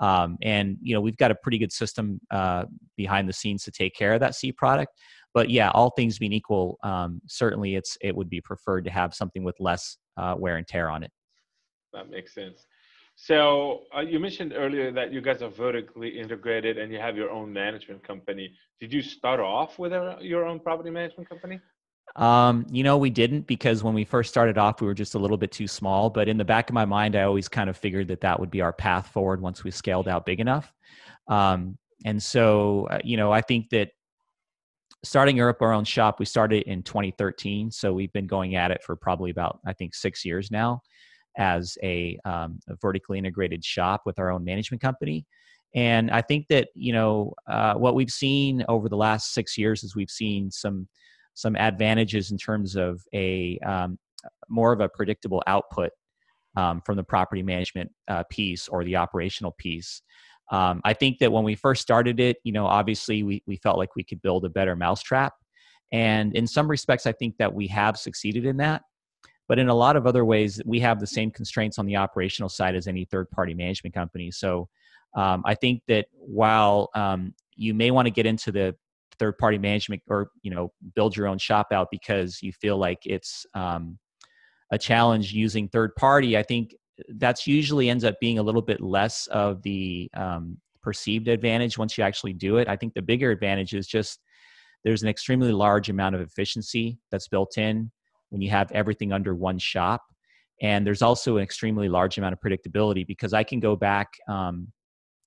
um, 0.00 0.38
and 0.42 0.78
you 0.82 0.94
know 0.94 1.00
we've 1.00 1.16
got 1.16 1.30
a 1.30 1.34
pretty 1.34 1.58
good 1.58 1.72
system 1.72 2.20
uh, 2.30 2.64
behind 2.96 3.28
the 3.28 3.32
scenes 3.32 3.62
to 3.64 3.70
take 3.70 3.94
care 3.94 4.14
of 4.14 4.20
that 4.20 4.34
C 4.34 4.50
product. 4.50 4.94
But 5.32 5.50
yeah, 5.50 5.70
all 5.70 5.90
things 5.90 6.18
being 6.18 6.32
equal, 6.32 6.78
um, 6.82 7.20
certainly 7.26 7.76
it's 7.76 7.96
it 8.00 8.16
would 8.16 8.28
be 8.28 8.40
preferred 8.40 8.84
to 8.86 8.90
have 8.90 9.14
something 9.14 9.44
with 9.44 9.54
less 9.60 9.98
uh, 10.16 10.34
wear 10.36 10.56
and 10.56 10.66
tear 10.66 10.90
on 10.90 11.04
it. 11.04 11.12
That 11.92 12.10
makes 12.10 12.34
sense. 12.34 12.66
So 13.16 13.82
uh, 13.94 14.00
you 14.00 14.18
mentioned 14.18 14.54
earlier 14.56 14.90
that 14.92 15.12
you 15.12 15.20
guys 15.20 15.42
are 15.42 15.50
vertically 15.50 16.08
integrated 16.08 16.78
and 16.78 16.90
you 16.90 16.98
have 16.98 17.16
your 17.16 17.30
own 17.30 17.52
management 17.52 18.02
company. 18.02 18.54
Did 18.80 18.92
you 18.92 19.02
start 19.02 19.40
off 19.40 19.78
with 19.78 19.92
a, 19.92 20.16
your 20.20 20.46
own 20.46 20.58
property 20.58 20.90
management 20.90 21.28
company? 21.28 21.60
Um, 22.16 22.66
you 22.70 22.82
know, 22.82 22.96
we 22.96 23.10
didn't 23.10 23.46
because 23.46 23.82
when 23.82 23.94
we 23.94 24.04
first 24.04 24.30
started 24.30 24.58
off, 24.58 24.80
we 24.80 24.86
were 24.86 24.94
just 24.94 25.14
a 25.14 25.18
little 25.18 25.36
bit 25.36 25.52
too 25.52 25.68
small. 25.68 26.10
But 26.10 26.28
in 26.28 26.38
the 26.38 26.44
back 26.44 26.70
of 26.70 26.74
my 26.74 26.84
mind, 26.84 27.14
I 27.14 27.22
always 27.22 27.46
kind 27.46 27.68
of 27.68 27.76
figured 27.76 28.08
that 28.08 28.22
that 28.22 28.40
would 28.40 28.50
be 28.50 28.62
our 28.62 28.72
path 28.72 29.08
forward 29.08 29.40
once 29.40 29.62
we 29.64 29.70
scaled 29.70 30.08
out 30.08 30.24
big 30.24 30.40
enough. 30.40 30.72
Um, 31.28 31.76
and 32.04 32.20
so, 32.22 32.88
uh, 32.90 32.98
you 33.04 33.16
know, 33.16 33.30
I 33.30 33.42
think 33.42 33.68
that 33.70 33.90
starting 35.04 35.40
up 35.40 35.60
our 35.60 35.72
own 35.72 35.84
shop, 35.84 36.18
we 36.18 36.24
started 36.24 36.62
in 36.62 36.82
2013. 36.82 37.70
So 37.70 37.92
we've 37.92 38.12
been 38.12 38.26
going 38.26 38.56
at 38.56 38.70
it 38.70 38.82
for 38.82 38.96
probably 38.96 39.30
about, 39.30 39.60
I 39.66 39.72
think, 39.74 39.94
six 39.94 40.24
years 40.24 40.50
now 40.50 40.80
as 41.36 41.76
a, 41.82 42.18
um, 42.24 42.60
a 42.68 42.76
vertically 42.80 43.18
integrated 43.18 43.64
shop 43.64 44.02
with 44.06 44.18
our 44.18 44.30
own 44.30 44.44
management 44.44 44.80
company. 44.80 45.26
And 45.74 46.10
I 46.10 46.20
think 46.20 46.46
that, 46.48 46.68
you 46.74 46.92
know, 46.92 47.34
uh, 47.48 47.74
what 47.74 47.94
we've 47.94 48.10
seen 48.10 48.64
over 48.68 48.88
the 48.88 48.96
last 48.96 49.32
six 49.32 49.56
years 49.56 49.84
is 49.84 49.94
we've 49.94 50.10
seen 50.10 50.50
some 50.50 50.88
some 51.34 51.54
advantages 51.56 52.32
in 52.32 52.38
terms 52.38 52.76
of 52.76 53.00
a 53.14 53.58
um, 53.64 53.98
more 54.48 54.72
of 54.72 54.80
a 54.80 54.88
predictable 54.88 55.42
output 55.46 55.90
um, 56.56 56.82
from 56.84 56.96
the 56.96 57.04
property 57.04 57.42
management 57.42 57.90
uh, 58.08 58.24
piece 58.30 58.68
or 58.68 58.84
the 58.84 58.96
operational 58.96 59.52
piece. 59.52 60.02
Um, 60.50 60.80
I 60.84 60.92
think 60.92 61.18
that 61.20 61.30
when 61.30 61.44
we 61.44 61.54
first 61.54 61.80
started 61.80 62.18
it, 62.18 62.38
you 62.42 62.52
know, 62.52 62.66
obviously 62.66 63.22
we, 63.22 63.42
we 63.46 63.56
felt 63.56 63.78
like 63.78 63.94
we 63.94 64.02
could 64.02 64.20
build 64.20 64.44
a 64.44 64.48
better 64.50 64.74
mousetrap. 64.74 65.32
And 65.92 66.34
in 66.34 66.46
some 66.46 66.68
respects, 66.68 67.06
I 67.06 67.12
think 67.12 67.36
that 67.38 67.54
we 67.54 67.68
have 67.68 67.96
succeeded 67.96 68.44
in 68.44 68.56
that. 68.58 68.82
But 69.50 69.58
in 69.58 69.68
a 69.68 69.74
lot 69.74 69.96
of 69.96 70.06
other 70.06 70.24
ways, 70.24 70.62
we 70.64 70.78
have 70.78 71.00
the 71.00 71.08
same 71.08 71.32
constraints 71.32 71.80
on 71.80 71.84
the 71.84 71.96
operational 71.96 72.48
side 72.48 72.76
as 72.76 72.86
any 72.86 73.04
third 73.04 73.28
party 73.32 73.52
management 73.52 73.92
company. 73.92 74.30
So 74.30 74.68
um, 75.16 75.42
I 75.44 75.56
think 75.56 75.82
that 75.88 76.06
while 76.12 76.88
um, 76.94 77.34
you 77.56 77.74
may 77.74 77.90
want 77.90 78.06
to 78.06 78.12
get 78.12 78.26
into 78.26 78.52
the 78.52 78.76
third 79.18 79.36
party 79.38 79.58
management 79.58 80.02
or 80.08 80.30
you 80.42 80.52
know 80.52 80.72
build 80.94 81.16
your 81.16 81.26
own 81.26 81.36
shop 81.36 81.72
out 81.72 81.88
because 81.90 82.40
you 82.42 82.52
feel 82.52 82.78
like 82.78 83.00
it's 83.04 83.44
um, 83.54 83.98
a 84.70 84.78
challenge 84.78 85.32
using 85.32 85.68
third 85.68 85.94
party 85.96 86.38
i 86.38 86.42
think 86.42 86.74
that's 87.16 87.46
usually 87.46 87.90
ends 87.90 88.04
up 88.04 88.14
being 88.18 88.38
a 88.38 88.42
little 88.42 88.62
bit 88.62 88.80
less 88.80 89.26
of 89.26 89.60
the 89.62 90.08
um, 90.14 90.56
perceived 90.80 91.28
advantage 91.28 91.76
once 91.76 91.98
you 91.98 92.04
actually 92.04 92.32
do 92.32 92.56
it 92.56 92.66
i 92.66 92.76
think 92.76 92.94
the 92.94 93.02
bigger 93.02 93.30
advantage 93.30 93.74
is 93.74 93.86
just 93.86 94.20
there's 94.84 95.02
an 95.02 95.08
extremely 95.08 95.52
large 95.52 95.90
amount 95.90 96.14
of 96.14 96.22
efficiency 96.22 96.98
that's 97.10 97.28
built 97.28 97.58
in 97.58 97.90
when 98.30 98.40
you 98.40 98.50
have 98.50 98.70
everything 98.72 99.12
under 99.12 99.34
one 99.34 99.58
shop 99.58 100.02
and 100.62 100.86
there's 100.86 101.02
also 101.02 101.36
an 101.36 101.42
extremely 101.42 101.88
large 101.88 102.18
amount 102.18 102.32
of 102.32 102.40
predictability 102.40 103.06
because 103.06 103.32
i 103.32 103.44
can 103.44 103.60
go 103.60 103.76
back 103.76 104.08
um, 104.28 104.66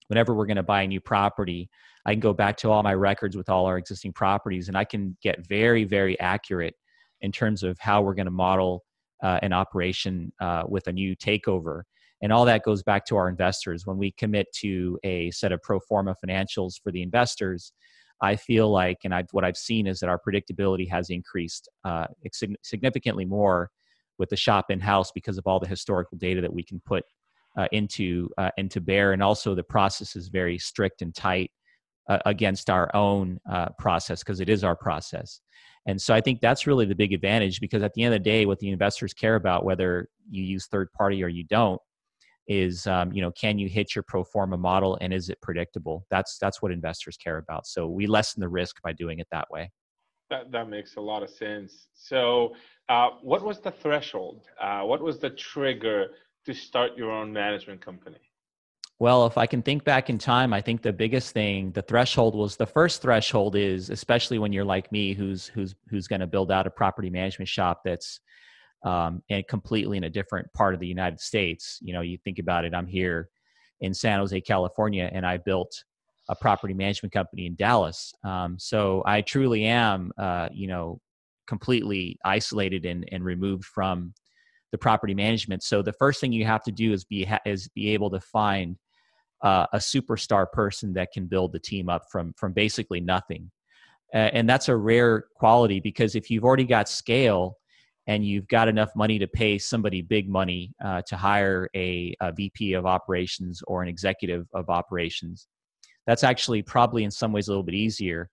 whenever 0.08 0.34
we're 0.34 0.46
going 0.46 0.58
to 0.58 0.64
buy 0.64 0.82
a 0.82 0.88
new 0.88 1.02
property 1.02 1.70
I 2.06 2.14
can 2.14 2.20
go 2.20 2.34
back 2.34 2.58
to 2.58 2.72
all 2.72 2.84
my 2.84 2.94
records 2.94 3.38
with 3.38 3.50
all 3.50 3.66
our 3.66 3.78
existing 3.78 4.14
properties 4.14 4.68
and 4.68 4.78
I 4.78 4.84
can 4.84 5.18
get 5.22 5.48
very, 5.48 5.84
very 5.84 6.20
accurate 6.20 6.76
in 7.22 7.32
terms 7.32 7.64
of 7.64 7.78
how 7.80 8.02
we're 8.02 8.14
going 8.14 8.26
to 8.26 8.32
model 8.32 8.84
uh, 9.24 9.40
an 9.42 9.54
operation 9.54 10.34
uh, 10.42 10.64
with 10.68 10.88
a 10.88 10.92
new 10.92 11.16
takeover. 11.16 11.84
And 12.22 12.32
all 12.32 12.46
that 12.46 12.64
goes 12.64 12.84
back 12.84 13.06
to 13.06 13.16
our 13.16 13.30
investors. 13.30 13.86
When 13.86 13.98
we 13.98 14.12
commit 14.12 14.48
to 14.60 15.00
a 15.04 15.32
set 15.32 15.52
of 15.52 15.62
pro 15.62 15.80
forma 15.80 16.16
financials 16.26 16.74
for 16.82 16.92
the 16.92 17.02
investors, 17.02 17.72
I 18.24 18.38
feel 18.38 18.72
like, 18.72 19.00
and 19.04 19.14
I've, 19.14 19.28
what 19.32 19.44
I've 19.44 19.58
seen 19.58 19.86
is 19.86 20.00
that 20.00 20.10
our 20.10 20.20
predictability 20.26 20.90
has 20.90 21.10
increased 21.10 21.68
uh, 21.84 22.08
significantly 22.64 23.26
more 23.26 23.70
with 24.18 24.30
the 24.30 24.38
shop 24.38 24.72
in 24.72 24.80
house 24.80 25.12
because 25.12 25.38
of 25.38 25.46
all 25.46 25.60
the 25.60 25.68
historical 25.68 26.18
data 26.18 26.40
that 26.40 26.54
we 26.54 26.64
can 26.64 26.82
put 26.86 27.04
uh, 27.58 27.68
into 27.74 28.30
uh, 28.38 28.50
into 28.58 28.80
bear, 28.82 29.12
and 29.12 29.22
also 29.22 29.54
the 29.54 29.64
process 29.64 30.16
is 30.16 30.30
very 30.30 30.58
strict 30.58 31.02
and 31.02 31.14
tight 31.14 31.52
uh, 32.08 32.20
against 32.26 32.70
our 32.70 32.90
own 32.96 33.40
uh, 33.52 33.68
process 33.78 34.24
because 34.24 34.40
it 34.40 34.50
is 34.50 34.64
our 34.64 34.76
process. 34.76 35.42
And 35.86 36.02
so 36.02 36.14
I 36.14 36.22
think 36.22 36.40
that's 36.40 36.66
really 36.66 36.86
the 36.86 36.96
big 36.96 37.12
advantage 37.12 37.60
because 37.60 37.84
at 37.84 37.94
the 37.94 38.04
end 38.04 38.14
of 38.14 38.24
the 38.24 38.30
day, 38.30 38.46
what 38.46 38.60
the 38.60 38.70
investors 38.70 39.14
care 39.14 39.36
about, 39.36 39.66
whether 39.66 40.08
you 40.30 40.44
use 40.44 40.66
third 40.66 40.88
party 40.94 41.22
or 41.24 41.28
you 41.28 41.44
don't, 41.44 41.82
is 42.48 42.88
um, 42.88 43.12
you 43.12 43.22
know 43.22 43.32
can 43.32 43.58
you 43.58 43.70
hit 43.70 43.96
your 43.96 44.04
pro 44.04 44.24
forma 44.24 44.58
model 44.58 44.98
and 45.02 45.14
is 45.14 45.30
it 45.30 45.40
predictable? 45.42 46.06
That's 46.10 46.38
that's 46.38 46.62
what 46.62 46.72
investors 46.72 47.18
care 47.18 47.38
about. 47.38 47.68
So 47.68 47.88
we 47.88 48.08
lessen 48.08 48.42
the 48.42 48.50
risk 48.50 48.82
by 48.82 48.94
doing 48.94 49.20
it 49.20 49.28
that 49.32 49.50
way. 49.50 49.72
That 50.30 50.52
that 50.52 50.70
makes 50.70 50.96
a 50.96 51.02
lot 51.02 51.24
of 51.24 51.30
sense. 51.30 51.88
So 51.94 52.56
uh, 52.90 53.10
what 53.22 53.44
was 53.44 53.60
the 53.60 53.72
threshold? 53.72 54.48
Uh, 54.60 54.82
what 54.82 55.02
was 55.02 55.20
the 55.20 55.30
trigger 55.30 56.08
to 56.46 56.54
start 56.54 56.92
your 56.98 57.12
own 57.12 57.32
management 57.32 57.82
company? 57.82 58.20
Well, 59.00 59.26
if 59.26 59.38
I 59.38 59.48
can 59.48 59.62
think 59.62 59.84
back 59.84 60.10
in 60.10 60.18
time, 60.18 60.54
I 60.54 60.62
think 60.62 60.82
the 60.82 60.94
biggest 60.94 61.34
thing, 61.34 61.72
the 61.72 61.82
threshold 61.82 62.36
was 62.36 62.56
the 62.56 62.66
first 62.66 63.02
threshold 63.02 63.56
is 63.56 63.90
especially 63.90 64.40
when 64.40 64.54
you're 64.54 64.64
like 64.64 64.92
me, 64.92 65.14
who's 65.14 65.48
who's 65.48 65.76
who's 65.90 66.08
going 66.08 66.22
to 66.22 66.28
build 66.28 66.52
out 66.52 66.68
a 66.68 66.70
property 66.70 67.10
management 67.10 67.50
shop 67.50 67.82
that's 67.84 68.20
um, 68.84 69.22
and 69.30 69.48
completely 69.48 69.98
in 69.98 70.04
a 70.04 70.10
different 70.10 70.52
part 70.54 70.74
of 70.74 70.80
the 70.80 70.88
United 70.88 71.20
States. 71.20 71.80
You 71.82 71.94
know, 71.94 72.02
you 72.02 72.18
think 72.18 72.40
about 72.40 72.66
it. 72.66 72.74
I'm 72.74 72.88
here 72.88 73.30
in 73.82 73.94
San 73.94 74.20
Jose, 74.20 74.40
California, 74.42 75.10
and 75.12 75.26
I 75.26 75.38
built 75.38 75.84
a 76.30 76.36
property 76.36 76.74
management 76.74 77.12
company 77.12 77.46
in 77.46 77.56
Dallas. 77.56 78.14
Um, 78.24 78.58
so 78.58 79.04
I 79.06 79.22
truly 79.22 79.66
am, 79.66 80.12
uh, 80.18 80.50
you 80.54 80.68
know, 80.68 81.00
completely 81.48 82.18
isolated 82.24 82.86
and, 82.86 83.08
and 83.12 83.24
removed 83.24 83.66
from 83.66 84.14
the 84.72 84.78
property 84.78 85.14
management. 85.14 85.64
So 85.64 85.82
the 85.82 85.94
first 85.94 86.20
thing 86.22 86.32
you 86.32 86.46
have 86.46 86.64
to 86.64 86.72
do 86.72 86.94
is 86.94 87.04
be 87.04 87.28
is 87.46 87.68
be 87.70 87.90
able 87.90 88.10
to 88.12 88.20
find 88.20 88.78
uh, 89.42 89.68
a 89.74 89.78
superstar 89.78 90.50
person 90.52 90.94
that 90.94 91.12
can 91.14 91.28
build 91.28 91.52
the 91.52 91.60
team 91.60 91.90
up 91.90 92.04
from 92.12 92.34
from 92.38 92.54
basically 92.54 93.00
nothing, 93.00 93.52
uh, 94.14 94.30
and 94.34 94.50
that's 94.50 94.70
a 94.70 94.76
rare 94.76 95.26
quality 95.36 95.80
because 95.80 96.16
if 96.16 96.32
you've 96.32 96.46
already 96.46 96.64
got 96.64 96.90
scale 96.90 97.58
and 98.08 98.26
you've 98.26 98.48
got 98.48 98.68
enough 98.68 98.92
money 98.96 99.18
to 99.20 99.28
pay 99.28 99.58
somebody 99.58 100.02
big 100.02 100.30
money 100.30 100.74
uh, 100.84 101.02
to 101.08 101.16
hire 101.16 101.70
a, 101.76 102.14
a 102.20 102.32
VP 102.34 102.74
of 102.74 102.86
operations 102.86 103.62
or 103.68 103.82
an 103.82 103.88
executive 103.88 104.46
of 104.54 104.70
operations, 104.70 105.48
that's 106.06 106.24
actually 106.24 106.62
probably 106.62 107.06
in 107.06 107.12
some 107.12 107.32
ways 107.32 107.48
a 107.48 107.52
little 107.52 107.64
bit 107.64 107.76
easier 107.76 108.30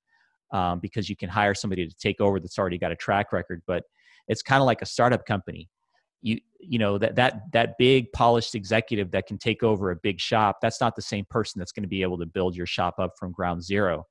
um, 0.52 0.80
because 0.80 1.08
you 1.08 1.16
can 1.16 1.28
hire 1.28 1.54
somebody 1.54 1.86
to 1.86 1.94
take 1.96 2.20
over 2.20 2.40
that's 2.40 2.58
already 2.58 2.78
got 2.78 2.90
a 2.90 2.96
track 2.96 3.32
record. 3.32 3.62
But 3.66 3.84
it's 4.26 4.42
kind 4.42 4.60
of 4.60 4.66
like 4.66 4.82
a 4.82 4.86
startup 4.86 5.24
company. 5.24 5.68
You 6.22 6.38
you 6.58 6.78
know 6.78 6.98
that 6.98 7.16
that 7.16 7.40
that 7.52 7.78
big 7.78 8.12
polished 8.12 8.54
executive 8.54 9.10
that 9.12 9.26
can 9.26 9.38
take 9.38 9.62
over 9.62 9.90
a 9.90 9.96
big 9.96 10.20
shop. 10.20 10.58
That's 10.60 10.80
not 10.80 10.94
the 10.94 11.02
same 11.02 11.24
person 11.30 11.58
that's 11.58 11.72
going 11.72 11.84
to 11.84 11.88
be 11.88 12.02
able 12.02 12.18
to 12.18 12.26
build 12.26 12.54
your 12.54 12.66
shop 12.66 12.96
up 12.98 13.12
from 13.18 13.32
ground 13.32 13.62
zero. 13.62 14.04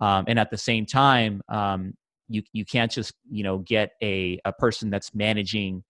Um, 0.00 0.24
and 0.28 0.38
at 0.38 0.50
the 0.50 0.56
same 0.56 0.86
time, 0.86 1.42
um, 1.48 1.94
you 2.28 2.42
you 2.52 2.64
can't 2.64 2.90
just 2.90 3.14
you 3.30 3.42
know 3.42 3.58
get 3.58 3.92
a 4.02 4.38
a 4.44 4.52
person 4.52 4.90
that's 4.90 5.14
managing 5.14 5.82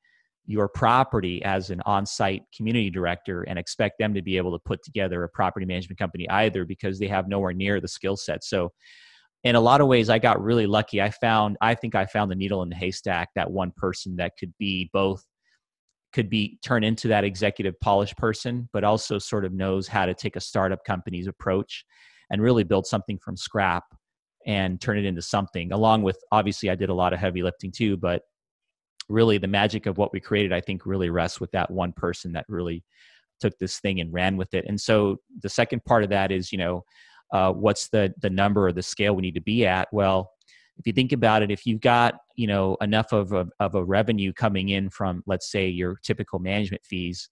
your 0.47 0.67
property 0.67 1.45
as 1.45 1.69
an 1.69 1.83
on-site 1.85 2.43
community 2.57 2.89
director 2.89 3.43
and 3.43 3.59
expect 3.59 3.99
them 3.99 4.15
to 4.15 4.23
be 4.23 4.39
able 4.39 4.51
to 4.51 4.59
put 4.65 4.83
together 4.83 5.23
a 5.23 5.29
property 5.29 5.67
management 5.67 5.99
company 5.99 6.29
either 6.31 6.65
because 6.65 6.99
they 6.99 7.07
have 7.07 7.29
nowhere 7.29 7.53
near 7.53 7.83
the 7.83 7.89
skill 7.89 8.17
set. 8.17 8.43
So 8.43 8.73
in 9.45 9.57
a 9.57 9.61
lot 9.61 9.81
of 9.81 9.89
ways 9.89 10.09
i 10.09 10.19
got 10.19 10.43
really 10.43 10.67
lucky. 10.67 11.01
I 11.03 11.11
found 11.11 11.57
i 11.61 11.75
think 11.75 11.95
i 11.95 12.07
found 12.07 12.31
the 12.31 12.37
needle 12.37 12.63
in 12.63 12.71
the 12.71 12.77
haystack 12.77 13.29
that 13.35 13.51
one 13.51 13.73
person 13.77 14.17
that 14.17 14.33
could 14.39 14.53
be 14.59 14.91
both 14.93 15.25
could 16.13 16.31
be 16.31 16.59
turn 16.65 16.83
into 16.83 17.09
that 17.09 17.25
executive 17.25 17.79
polish 17.81 18.15
person 18.17 18.69
but 18.73 18.85
also 18.85 19.19
sort 19.19 19.45
of 19.45 19.53
knows 19.53 19.87
how 19.87 20.07
to 20.07 20.15
take 20.15 20.37
a 20.37 20.41
startup 20.41 20.83
company's 20.85 21.27
approach 21.27 21.85
and 22.31 22.43
really 22.43 22.65
build 22.65 22.87
something 22.87 23.19
from 23.19 23.37
scrap 23.37 23.85
and 24.49 24.81
turn 24.81 24.99
it 24.99 25.05
into 25.05 25.23
something 25.23 25.71
along 25.71 26.03
with 26.03 26.19
obviously 26.33 26.69
i 26.71 26.75
did 26.75 26.89
a 26.89 26.95
lot 26.95 27.13
of 27.13 27.21
heavy 27.21 27.43
lifting 27.43 27.71
too 27.71 27.97
but 27.97 28.23
really 29.09 29.39
the 29.39 29.47
magic 29.47 29.87
of 29.87 29.97
what 29.97 30.13
we 30.13 30.19
created 30.19 30.53
i 30.53 30.61
think 30.61 30.85
really 30.85 31.11
rests 31.11 31.41
with 31.41 31.51
that 31.53 31.71
one 31.71 31.93
person 31.93 32.33
that 32.33 32.45
really 32.49 32.83
took 33.41 33.57
this 33.59 33.81
thing 33.81 34.01
and 34.01 34.13
ran 34.13 34.37
with 34.37 34.55
it. 34.55 34.65
And 34.69 34.81
so 34.81 35.19
the 35.43 35.49
second 35.49 35.85
part 35.85 36.05
of 36.05 36.11
that 36.11 36.31
is 36.31 36.53
you 36.53 36.59
know 36.59 36.85
uh, 37.33 37.53
what's 37.53 37.89
the 37.89 38.13
the 38.21 38.31
number 38.31 38.67
or 38.67 38.73
the 38.73 38.83
scale 38.83 39.15
we 39.15 39.23
need 39.23 39.35
to 39.35 39.41
be 39.41 39.67
at? 39.67 39.89
Well 39.93 40.31
if 40.79 40.87
you 40.87 40.93
think 40.93 41.13
about 41.13 41.43
it 41.43 41.51
if 41.51 41.67
you've 41.67 41.81
got 41.81 42.15
you 42.37 42.47
know 42.47 42.77
enough 42.81 43.13
of 43.13 43.33
a, 43.33 43.47
of 43.61 43.75
a 43.75 43.85
revenue 43.85 44.33
coming 44.33 44.71
in 44.71 44.89
from 44.91 45.23
let's 45.27 45.51
say 45.51 45.69
your 45.69 45.97
typical 46.03 46.39
management 46.39 46.85
fees 46.85 47.29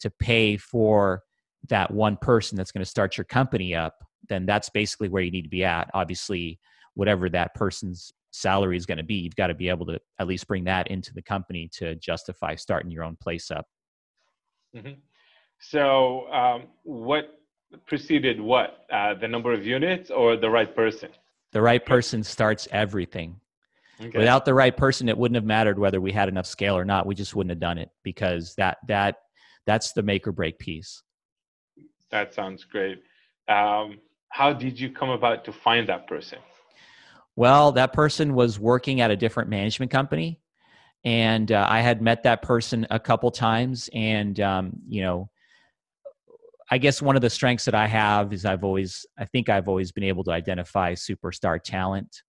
to 0.00 0.10
pay 0.18 0.56
for 0.56 1.22
that 1.68 1.90
one 1.90 2.16
person 2.16 2.56
that's 2.56 2.72
going 2.72 2.84
to 2.84 2.90
start 2.90 3.16
your 3.16 3.24
company 3.24 3.74
up 3.74 4.06
then 4.28 4.46
that's 4.46 4.68
basically 4.68 5.08
where 5.08 5.22
you 5.22 5.30
need 5.30 5.42
to 5.42 5.48
be 5.48 5.64
at. 5.64 5.90
Obviously 5.94 6.58
whatever 6.94 7.28
that 7.28 7.54
person's 7.54 8.12
salary 8.32 8.76
is 8.76 8.86
going 8.86 8.98
to 8.98 9.04
be 9.04 9.14
you've 9.14 9.36
got 9.36 9.46
to 9.46 9.54
be 9.54 9.68
able 9.68 9.86
to 9.86 9.98
at 10.18 10.26
least 10.26 10.46
bring 10.46 10.64
that 10.64 10.88
into 10.88 11.12
the 11.14 11.22
company 11.22 11.68
to 11.72 11.94
justify 11.96 12.54
starting 12.54 12.90
your 12.90 13.04
own 13.04 13.16
place 13.20 13.50
up. 13.50 13.66
Mm-hmm. 14.76 15.00
so 15.58 16.30
um, 16.30 16.64
what 16.82 17.38
preceded 17.86 18.40
what? 18.40 18.84
Uh, 18.92 19.14
the 19.14 19.28
number 19.28 19.52
of 19.52 19.64
units 19.64 20.10
or 20.10 20.36
the 20.36 20.50
right 20.50 20.74
person? 20.74 21.08
The 21.52 21.62
right 21.62 21.84
person 21.84 22.22
starts 22.22 22.68
everything. 22.70 23.40
Okay. 23.98 24.18
without 24.18 24.44
the 24.44 24.52
right 24.52 24.76
person 24.76 25.08
it 25.08 25.16
wouldn't 25.16 25.36
have 25.36 25.46
mattered 25.46 25.78
whether 25.78 26.02
we 26.02 26.12
had 26.12 26.28
enough 26.28 26.44
scale 26.44 26.76
or 26.76 26.84
not. 26.84 27.06
We 27.06 27.14
just 27.14 27.34
wouldn't 27.34 27.50
have 27.52 27.60
done 27.60 27.78
it 27.78 27.88
because 28.02 28.54
that 28.56 28.76
that 28.88 29.16
that's 29.64 29.92
the 29.92 30.02
make 30.02 30.26
or 30.26 30.32
break 30.32 30.58
piece 30.58 31.02
that 32.10 32.34
sounds 32.34 32.64
great 32.64 33.02
um, 33.48 33.98
how 34.30 34.52
did 34.52 34.78
you 34.78 34.90
come 34.90 35.10
about 35.10 35.44
to 35.44 35.52
find 35.52 35.88
that 35.88 36.06
person 36.06 36.38
well 37.36 37.72
that 37.72 37.92
person 37.92 38.34
was 38.34 38.58
working 38.58 39.00
at 39.00 39.10
a 39.10 39.16
different 39.16 39.48
management 39.48 39.90
company 39.90 40.40
and 41.04 41.52
uh, 41.52 41.66
i 41.68 41.80
had 41.80 42.02
met 42.02 42.22
that 42.22 42.42
person 42.42 42.86
a 42.90 42.98
couple 42.98 43.30
times 43.30 43.88
and 43.92 44.40
um, 44.40 44.72
you 44.88 45.02
know 45.02 45.28
I 46.70 46.78
guess 46.78 47.00
one 47.00 47.14
of 47.14 47.22
the 47.22 47.30
strengths 47.30 47.64
that 47.66 47.74
I 47.74 47.86
have 47.86 48.32
is 48.32 48.44
I've 48.44 48.64
always, 48.64 49.06
I 49.16 49.24
think 49.24 49.48
I've 49.48 49.68
always 49.68 49.92
been 49.92 50.04
able 50.04 50.24
to 50.24 50.32
identify 50.32 50.94
superstar 50.94 51.62
talent. 51.62 52.22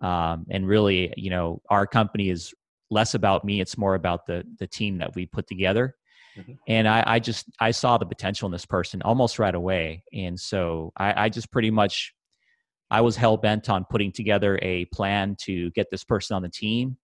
Um, 0.00 0.46
and 0.50 0.66
really, 0.66 1.12
you 1.16 1.30
know, 1.30 1.60
our 1.68 1.86
company 1.86 2.30
is 2.30 2.54
less 2.90 3.14
about 3.14 3.44
me; 3.44 3.60
it's 3.60 3.78
more 3.78 3.94
about 3.94 4.26
the 4.26 4.44
the 4.58 4.66
team 4.66 4.98
that 4.98 5.14
we 5.14 5.26
put 5.26 5.46
together. 5.46 5.94
Mm-hmm. 6.36 6.52
And 6.66 6.88
I, 6.88 7.04
I, 7.06 7.18
just 7.18 7.46
I 7.60 7.70
saw 7.70 7.98
the 7.98 8.06
potential 8.06 8.46
in 8.46 8.52
this 8.52 8.66
person 8.66 9.02
almost 9.02 9.38
right 9.38 9.54
away, 9.54 10.02
and 10.12 10.38
so 10.38 10.92
I, 10.96 11.24
I 11.24 11.28
just 11.28 11.50
pretty 11.52 11.70
much 11.70 12.12
I 12.90 13.00
was 13.00 13.16
hell 13.16 13.36
bent 13.36 13.68
on 13.68 13.84
putting 13.88 14.12
together 14.12 14.58
a 14.62 14.84
plan 14.86 15.36
to 15.42 15.70
get 15.72 15.86
this 15.90 16.04
person 16.04 16.34
on 16.34 16.42
the 16.42 16.48
team, 16.48 16.96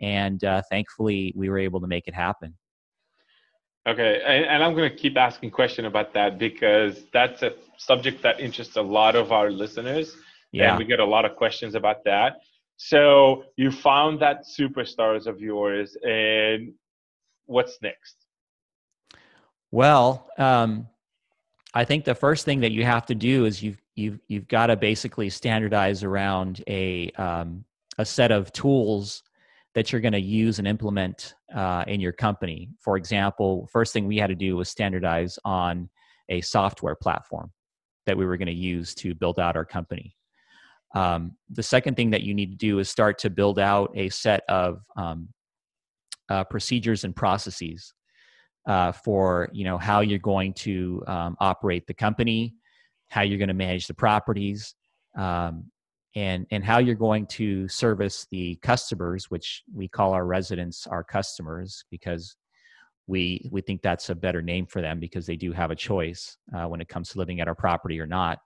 and 0.00 0.42
uh, 0.44 0.62
thankfully 0.70 1.32
we 1.36 1.48
were 1.48 1.58
able 1.58 1.80
to 1.80 1.86
make 1.86 2.06
it 2.06 2.14
happen. 2.14 2.56
Okay, 3.86 4.20
and, 4.26 4.44
and 4.44 4.64
I'm 4.64 4.74
going 4.74 4.90
to 4.90 4.96
keep 4.96 5.16
asking 5.16 5.50
question 5.52 5.84
about 5.84 6.12
that 6.14 6.38
because 6.38 7.04
that's 7.12 7.42
a 7.42 7.52
subject 7.76 8.22
that 8.22 8.40
interests 8.40 8.76
a 8.76 8.82
lot 8.82 9.14
of 9.14 9.30
our 9.30 9.50
listeners. 9.50 10.16
Yeah. 10.52 10.70
And 10.70 10.78
we 10.78 10.84
get 10.84 11.00
a 11.00 11.04
lot 11.04 11.24
of 11.24 11.36
questions 11.36 11.74
about 11.74 12.04
that. 12.04 12.38
So 12.78 13.44
you 13.56 13.70
found 13.70 14.20
that 14.20 14.44
superstars 14.44 15.26
of 15.26 15.40
yours, 15.40 15.96
and 16.02 16.72
what's 17.46 17.78
next? 17.82 18.25
Well, 19.70 20.28
um, 20.38 20.88
I 21.74 21.84
think 21.84 22.04
the 22.04 22.14
first 22.14 22.44
thing 22.44 22.60
that 22.60 22.72
you 22.72 22.84
have 22.84 23.06
to 23.06 23.14
do 23.14 23.44
is 23.44 23.62
you've 23.62 23.80
you've 23.94 24.20
you've 24.28 24.48
got 24.48 24.68
to 24.68 24.76
basically 24.76 25.28
standardize 25.28 26.02
around 26.02 26.62
a 26.68 27.10
um, 27.12 27.64
a 27.98 28.04
set 28.04 28.30
of 28.30 28.52
tools 28.52 29.22
that 29.74 29.92
you're 29.92 30.00
going 30.00 30.12
to 30.12 30.20
use 30.20 30.58
and 30.58 30.66
implement 30.66 31.34
uh, 31.54 31.84
in 31.86 32.00
your 32.00 32.12
company. 32.12 32.70
For 32.80 32.96
example, 32.96 33.68
first 33.70 33.92
thing 33.92 34.06
we 34.06 34.16
had 34.16 34.28
to 34.28 34.34
do 34.34 34.56
was 34.56 34.70
standardize 34.70 35.38
on 35.44 35.90
a 36.30 36.40
software 36.40 36.94
platform 36.94 37.52
that 38.06 38.16
we 38.16 38.24
were 38.24 38.38
going 38.38 38.46
to 38.46 38.54
use 38.54 38.94
to 38.94 39.14
build 39.14 39.38
out 39.38 39.54
our 39.56 39.66
company. 39.66 40.16
Um, 40.94 41.36
the 41.50 41.62
second 41.62 41.94
thing 41.94 42.10
that 42.10 42.22
you 42.22 42.32
need 42.32 42.52
to 42.52 42.56
do 42.56 42.78
is 42.78 42.88
start 42.88 43.18
to 43.18 43.28
build 43.28 43.58
out 43.58 43.90
a 43.94 44.08
set 44.08 44.44
of 44.48 44.80
um, 44.96 45.28
uh, 46.30 46.44
procedures 46.44 47.04
and 47.04 47.14
processes 47.14 47.92
uh, 48.66 48.92
for 48.92 49.48
you 49.52 49.64
know 49.64 49.78
how 49.78 50.00
you're 50.00 50.18
going 50.18 50.52
to 50.52 51.02
um, 51.06 51.36
operate 51.40 51.86
the 51.86 51.94
company, 51.94 52.54
how 53.08 53.22
you're 53.22 53.38
going 53.38 53.48
to 53.48 53.54
manage 53.54 53.86
the 53.86 53.94
properties, 53.94 54.74
um, 55.16 55.70
and 56.14 56.46
and 56.50 56.64
how 56.64 56.78
you're 56.78 56.94
going 56.94 57.26
to 57.26 57.68
service 57.68 58.26
the 58.30 58.56
customers 58.56 59.30
which 59.30 59.62
we 59.72 59.86
call 59.86 60.12
our 60.12 60.26
residents 60.26 60.86
our 60.86 61.04
customers 61.04 61.84
because 61.90 62.36
we 63.06 63.48
we 63.52 63.60
think 63.60 63.82
that's 63.82 64.10
a 64.10 64.14
better 64.14 64.42
name 64.42 64.66
for 64.66 64.82
them 64.82 64.98
because 64.98 65.26
they 65.26 65.36
do 65.36 65.52
have 65.52 65.70
a 65.70 65.76
choice 65.76 66.36
uh, 66.54 66.66
when 66.66 66.80
it 66.80 66.88
comes 66.88 67.10
to 67.10 67.18
living 67.18 67.40
at 67.40 67.48
our 67.48 67.54
property 67.54 68.00
or 68.00 68.06
not. 68.06 68.38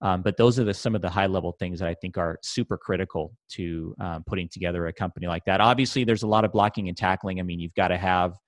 Um, 0.00 0.22
but 0.22 0.36
those 0.36 0.60
are 0.60 0.64
the 0.64 0.72
some 0.72 0.94
of 0.94 1.02
the 1.02 1.10
high 1.10 1.26
level 1.26 1.52
things 1.52 1.80
that 1.80 1.88
i 1.88 1.94
think 1.94 2.16
are 2.16 2.38
super 2.40 2.78
critical 2.78 3.36
to 3.50 3.94
um, 4.00 4.22
putting 4.24 4.48
together 4.48 4.86
a 4.86 4.92
company 4.92 5.26
like 5.26 5.44
that. 5.44 5.60
Obviously 5.60 6.04
there's 6.04 6.22
a 6.22 6.26
lot 6.26 6.44
of 6.44 6.52
blocking 6.52 6.88
and 6.88 6.96
tackling. 6.96 7.40
I 7.40 7.42
mean 7.42 7.60
you've 7.60 7.74
got 7.74 7.88
to 7.88 7.98
have 7.98 8.38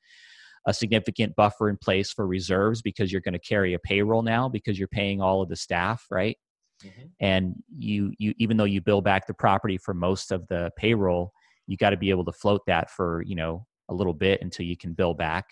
a 0.67 0.75
significant 0.75 1.35
buffer 1.37 1.69
in 1.69 1.77
place 1.77 2.13
for 2.13 2.27
reserves 2.27 2.83
because 2.83 3.11
you're 3.11 3.21
going 3.21 3.33
to 3.33 3.39
carry 3.39 3.75
a 3.75 3.79
payroll 3.79 4.23
now 4.23 4.49
because 4.49 4.79
you're 4.79 4.89
paying 4.89 5.21
all 5.21 5.43
of 5.43 5.49
the 5.49 5.57
staff 5.57 6.07
right? 6.11 6.37
Mm-hmm. 6.85 7.07
and 7.21 7.55
you 7.77 8.11
you 8.19 8.33
even 8.39 8.57
though 8.57 8.65
you 8.65 8.81
bill 8.81 9.03
back 9.03 9.27
the 9.27 9.35
property 9.35 9.77
for 9.77 9.93
most 9.93 10.33
of 10.33 10.47
the 10.49 10.71
payroll 10.79 11.31
you 11.71 11.77
got 11.77 11.91
to 11.91 11.97
be 11.97 12.11
able 12.11 12.25
to 12.25 12.33
float 12.33 12.63
that 12.67 12.91
for 12.91 13.23
you 13.27 13.37
know 13.37 13.65
a 13.91 13.95
little 13.95 14.13
bit 14.13 14.43
until 14.43 14.67
you 14.67 14.77
can 14.77 14.93
bill 14.93 15.15
back. 15.15 15.47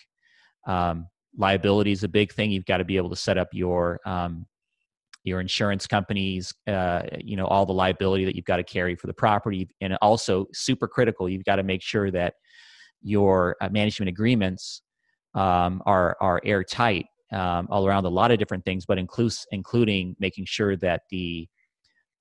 Um, 0.67 1.07
liability 1.37 1.91
is 1.91 2.03
a 2.03 2.07
big 2.07 2.33
thing. 2.33 2.51
You've 2.51 2.65
got 2.65 2.77
to 2.77 2.85
be 2.85 2.97
able 2.97 3.09
to 3.09 3.15
set 3.15 3.37
up 3.37 3.47
your 3.53 3.99
um, 4.05 4.45
your 5.23 5.39
insurance 5.39 5.85
companies 5.87 6.53
uh, 6.67 7.03
you 7.19 7.37
know 7.37 7.45
all 7.45 7.65
the 7.65 7.73
liability 7.73 8.25
that 8.25 8.35
you've 8.35 8.45
got 8.45 8.57
to 8.57 8.63
carry 8.63 8.95
for 8.95 9.07
the 9.07 9.13
property. 9.13 9.69
And 9.79 9.97
also 10.01 10.47
super 10.53 10.87
critical 10.87 11.29
you've 11.29 11.45
got 11.45 11.55
to 11.55 11.63
make 11.63 11.81
sure 11.81 12.11
that 12.11 12.33
your 13.01 13.55
uh, 13.61 13.69
management 13.69 14.09
agreements 14.09 14.81
um, 15.35 15.81
are 15.85 16.17
are 16.19 16.41
airtight 16.43 17.05
um, 17.31 17.67
all 17.69 17.87
around 17.87 18.05
a 18.05 18.09
lot 18.09 18.31
of 18.31 18.39
different 18.39 18.65
things, 18.65 18.85
but 18.85 18.97
includes 18.97 19.45
including 19.51 20.15
making 20.19 20.45
sure 20.47 20.75
that 20.77 21.01
the 21.11 21.47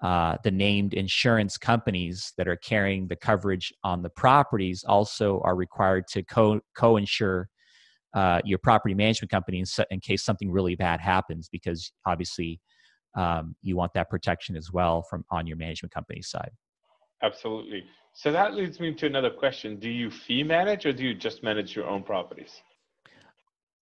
uh, 0.03 0.37
the 0.45 0.50
named 0.50 0.95
insurance 0.95 1.57
companies 1.57 2.33
that 2.37 2.47
are 2.47 2.57
carrying 2.57 3.09
the 3.09 3.17
coverage 3.17 3.73
on 3.83 4.00
the 4.03 4.11
properties 4.11 4.85
also 4.87 5.41
are 5.45 5.57
required 5.57 6.05
to 6.07 6.23
co 6.23 6.61
co-insure 6.77 7.49
uh, 8.15 8.41
your 8.45 8.59
property 8.59 8.95
management 8.95 9.31
company 9.31 9.59
in, 9.59 9.67
in, 9.91 10.00
case 10.00 10.25
something 10.25 10.50
really 10.50 10.75
bad 10.75 11.00
happens, 11.00 11.49
because 11.50 11.93
obviously 12.07 12.61
um, 13.17 13.55
you 13.62 13.77
want 13.77 13.93
that 13.93 14.09
protection 14.09 14.57
as 14.57 14.73
well 14.73 15.05
from 15.11 15.25
on 15.31 15.47
your 15.47 15.57
management 15.57 15.93
company 15.93 16.23
side. 16.23 16.50
Absolutely. 17.23 17.85
So 18.15 18.33
that 18.33 18.55
leads 18.55 18.79
me 18.81 18.95
to 18.95 19.07
another 19.07 19.31
question: 19.31 19.79
Do 19.79 19.91
you 19.91 20.11
fee 20.11 20.43
manage, 20.43 20.87
or 20.87 20.93
do 20.93 21.05
you 21.05 21.15
just 21.15 21.43
manage 21.43 21.75
your 21.75 21.88
own 21.88 22.03
properties? 22.03 22.62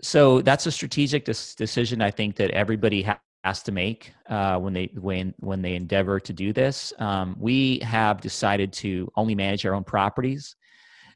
So 0.02 0.42
that's 0.42 0.66
a 0.66 0.72
strategic 0.72 1.24
decision. 1.24 2.02
I 2.02 2.10
think 2.10 2.36
that 2.36 2.50
everybody 2.50 3.02
ha- 3.02 3.20
has 3.44 3.62
to 3.62 3.72
make 3.72 4.12
uh, 4.28 4.58
when 4.58 4.72
they 4.74 4.90
when 4.94 5.32
when 5.38 5.62
they 5.62 5.74
endeavor 5.74 6.20
to 6.20 6.32
do 6.32 6.52
this. 6.52 6.92
Um, 6.98 7.36
we 7.38 7.78
have 7.78 8.20
decided 8.20 8.72
to 8.74 9.10
only 9.16 9.34
manage 9.34 9.64
our 9.64 9.74
own 9.74 9.84
properties, 9.84 10.56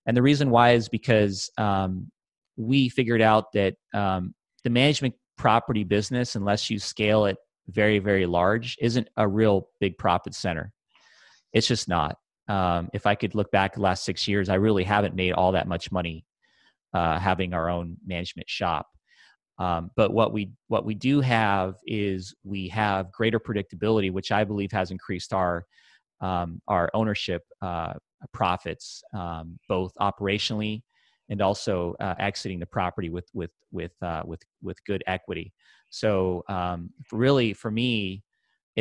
and 0.06 0.16
the 0.16 0.22
reason 0.22 0.50
why 0.50 0.72
is 0.72 0.88
because 0.88 1.50
um, 1.58 2.10
we 2.56 2.88
figured 2.88 3.20
out 3.20 3.52
that 3.52 3.74
um, 3.92 4.34
the 4.64 4.70
management 4.70 5.14
property 5.36 5.84
business, 5.84 6.36
unless 6.36 6.70
you 6.70 6.78
scale 6.78 7.26
it 7.26 7.36
very 7.68 7.98
very 7.98 8.26
large, 8.26 8.78
isn't 8.80 9.08
a 9.18 9.28
real 9.28 9.68
big 9.78 9.98
profit 9.98 10.34
center. 10.34 10.72
It's 11.52 11.66
just 11.66 11.88
not. 11.88 12.16
Um, 12.48 12.88
if 12.94 13.06
I 13.06 13.14
could 13.14 13.34
look 13.34 13.50
back 13.50 13.74
the 13.74 13.82
last 13.82 14.04
six 14.04 14.26
years, 14.26 14.48
I 14.48 14.54
really 14.54 14.84
haven't 14.84 15.14
made 15.14 15.32
all 15.32 15.52
that 15.52 15.68
much 15.68 15.92
money 15.92 16.24
uh, 16.94 17.18
having 17.18 17.54
our 17.54 17.68
own 17.68 17.96
management 18.06 18.48
shop. 18.48 18.86
Um, 19.58 19.90
but 19.94 20.12
what 20.12 20.32
we 20.32 20.52
what 20.68 20.86
we 20.86 20.94
do 20.94 21.20
have 21.20 21.74
is 21.86 22.34
we 22.44 22.68
have 22.68 23.12
greater 23.12 23.38
predictability, 23.38 24.10
which 24.10 24.32
I 24.32 24.44
believe 24.44 24.72
has 24.72 24.90
increased 24.90 25.32
our 25.34 25.64
um, 26.20 26.60
our 26.66 26.90
ownership 26.94 27.42
uh, 27.60 27.94
profits, 28.32 29.02
um, 29.14 29.58
both 29.68 29.92
operationally 30.00 30.82
and 31.30 31.40
also 31.40 31.94
uh, 32.00 32.14
exiting 32.18 32.58
the 32.58 32.66
property 32.66 33.08
with 33.08 33.28
with 33.32 33.52
with 33.70 33.92
uh, 34.02 34.22
with 34.24 34.42
with 34.62 34.82
good 34.84 35.02
equity. 35.06 35.52
So 35.90 36.42
um, 36.48 36.90
really, 37.12 37.52
for 37.52 37.70
me, 37.70 38.22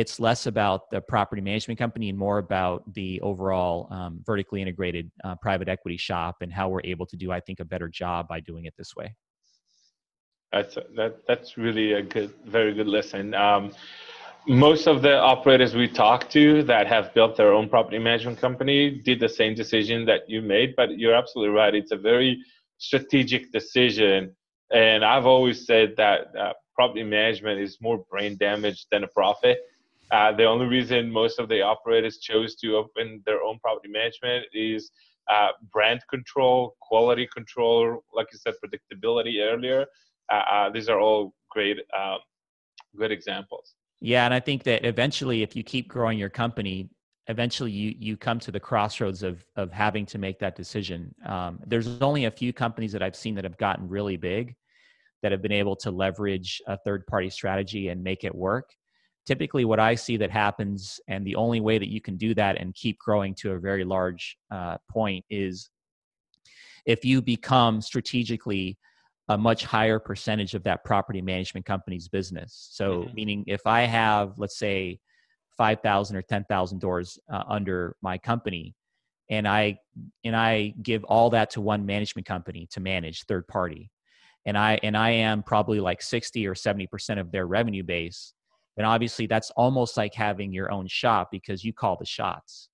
it's 0.00 0.18
less 0.18 0.46
about 0.46 0.88
the 0.90 0.98
property 0.98 1.42
management 1.42 1.78
company 1.78 2.08
and 2.08 2.18
more 2.18 2.38
about 2.38 2.82
the 2.94 3.20
overall 3.20 3.86
um, 3.90 4.22
vertically 4.24 4.62
integrated 4.62 5.10
uh, 5.24 5.34
private 5.42 5.68
equity 5.68 5.98
shop 5.98 6.36
and 6.40 6.50
how 6.50 6.70
we're 6.70 6.80
able 6.84 7.04
to 7.04 7.16
do, 7.16 7.30
I 7.30 7.40
think, 7.40 7.60
a 7.60 7.66
better 7.66 7.86
job 7.86 8.26
by 8.26 8.40
doing 8.40 8.64
it 8.64 8.72
this 8.78 8.96
way. 8.96 9.14
That's 10.52 10.76
that. 10.96 11.20
That's 11.28 11.58
really 11.58 11.92
a 11.92 12.02
good, 12.02 12.32
very 12.46 12.72
good 12.72 12.88
lesson. 12.88 13.34
Um, 13.34 13.72
most 14.48 14.88
of 14.88 15.02
the 15.02 15.16
operators 15.18 15.74
we 15.74 15.86
talked 15.86 16.32
to 16.32 16.62
that 16.62 16.86
have 16.86 17.12
built 17.12 17.36
their 17.36 17.52
own 17.52 17.68
property 17.68 17.98
management 17.98 18.38
company 18.40 19.02
did 19.04 19.20
the 19.20 19.28
same 19.28 19.54
decision 19.54 20.06
that 20.06 20.22
you 20.28 20.40
made. 20.40 20.74
But 20.76 20.98
you're 20.98 21.14
absolutely 21.14 21.54
right. 21.54 21.74
It's 21.74 21.92
a 21.92 22.02
very 22.12 22.42
strategic 22.78 23.52
decision, 23.52 24.34
and 24.72 25.04
I've 25.04 25.26
always 25.26 25.66
said 25.66 25.94
that 25.98 26.34
uh, 26.34 26.54
property 26.74 27.04
management 27.04 27.60
is 27.60 27.76
more 27.82 27.98
brain 28.10 28.38
damage 28.38 28.86
than 28.90 29.04
a 29.04 29.08
profit. 29.08 29.58
Uh, 30.10 30.32
the 30.32 30.44
only 30.44 30.66
reason 30.66 31.10
most 31.10 31.38
of 31.38 31.48
the 31.48 31.62
operators 31.62 32.18
chose 32.18 32.56
to 32.56 32.76
open 32.76 33.22
their 33.26 33.42
own 33.42 33.58
property 33.60 33.88
management 33.88 34.44
is 34.52 34.90
uh, 35.30 35.48
brand 35.72 36.00
control, 36.10 36.74
quality 36.80 37.28
control, 37.32 38.02
like 38.12 38.26
you 38.32 38.38
said, 38.38 38.54
predictability 38.64 39.40
earlier. 39.40 39.86
Uh, 40.32 40.42
uh, 40.50 40.70
these 40.70 40.88
are 40.88 40.98
all 40.98 41.32
great, 41.50 41.78
um, 41.96 42.18
good 42.96 43.12
examples. 43.12 43.74
Yeah, 44.00 44.24
and 44.24 44.34
I 44.34 44.40
think 44.40 44.64
that 44.64 44.84
eventually, 44.84 45.42
if 45.42 45.54
you 45.54 45.62
keep 45.62 45.86
growing 45.86 46.18
your 46.18 46.30
company, 46.30 46.88
eventually 47.28 47.70
you 47.70 47.94
you 47.98 48.16
come 48.16 48.40
to 48.40 48.50
the 48.50 48.58
crossroads 48.58 49.22
of 49.22 49.44
of 49.56 49.70
having 49.70 50.06
to 50.06 50.18
make 50.18 50.38
that 50.40 50.56
decision. 50.56 51.14
Um, 51.26 51.60
there's 51.66 52.00
only 52.00 52.24
a 52.24 52.30
few 52.30 52.52
companies 52.52 52.92
that 52.92 53.02
I've 53.02 53.14
seen 53.14 53.34
that 53.36 53.44
have 53.44 53.58
gotten 53.58 53.88
really 53.88 54.16
big, 54.16 54.56
that 55.22 55.32
have 55.32 55.42
been 55.42 55.52
able 55.52 55.76
to 55.76 55.90
leverage 55.90 56.60
a 56.66 56.78
third 56.78 57.06
party 57.06 57.30
strategy 57.30 57.88
and 57.88 58.02
make 58.02 58.24
it 58.24 58.34
work. 58.34 58.70
Typically, 59.30 59.64
what 59.64 59.78
I 59.78 59.94
see 59.94 60.16
that 60.16 60.32
happens, 60.32 61.00
and 61.06 61.24
the 61.24 61.36
only 61.36 61.60
way 61.60 61.78
that 61.78 61.88
you 61.88 62.00
can 62.00 62.16
do 62.16 62.34
that 62.34 62.56
and 62.60 62.74
keep 62.74 62.98
growing 62.98 63.32
to 63.36 63.52
a 63.52 63.60
very 63.60 63.84
large 63.84 64.36
uh, 64.50 64.76
point 64.90 65.24
is 65.30 65.70
if 66.84 67.04
you 67.04 67.22
become 67.22 67.80
strategically 67.80 68.76
a 69.28 69.38
much 69.38 69.64
higher 69.64 70.00
percentage 70.00 70.54
of 70.54 70.64
that 70.64 70.82
property 70.82 71.22
management 71.22 71.64
company's 71.64 72.08
business. 72.08 72.70
So, 72.72 73.02
mm-hmm. 73.02 73.14
meaning 73.14 73.44
if 73.46 73.68
I 73.68 73.82
have, 73.82 74.32
let's 74.36 74.58
say, 74.58 74.98
5,000 75.56 76.16
or 76.16 76.22
10,000 76.22 76.80
doors 76.80 77.16
uh, 77.32 77.44
under 77.48 77.94
my 78.02 78.18
company, 78.18 78.74
and 79.28 79.46
I 79.46 79.78
and 80.24 80.34
I 80.34 80.74
give 80.82 81.04
all 81.04 81.30
that 81.30 81.50
to 81.50 81.60
one 81.60 81.86
management 81.86 82.26
company 82.26 82.66
to 82.72 82.80
manage 82.80 83.26
third 83.26 83.46
party, 83.46 83.92
and 84.44 84.58
I 84.58 84.80
and 84.82 84.96
I 84.96 85.10
am 85.10 85.44
probably 85.44 85.78
like 85.78 86.02
60 86.02 86.48
or 86.48 86.56
70 86.56 86.88
percent 86.88 87.20
of 87.20 87.30
their 87.30 87.46
revenue 87.46 87.84
base, 87.84 88.34
then 88.80 88.86
obviously 88.86 89.26
that's 89.26 89.50
almost 89.52 89.96
like 89.96 90.14
having 90.14 90.52
your 90.52 90.72
own 90.72 90.86
shop 90.88 91.28
because 91.30 91.62
you 91.62 91.72
call 91.72 91.96
the 91.96 92.06
shots. 92.06 92.68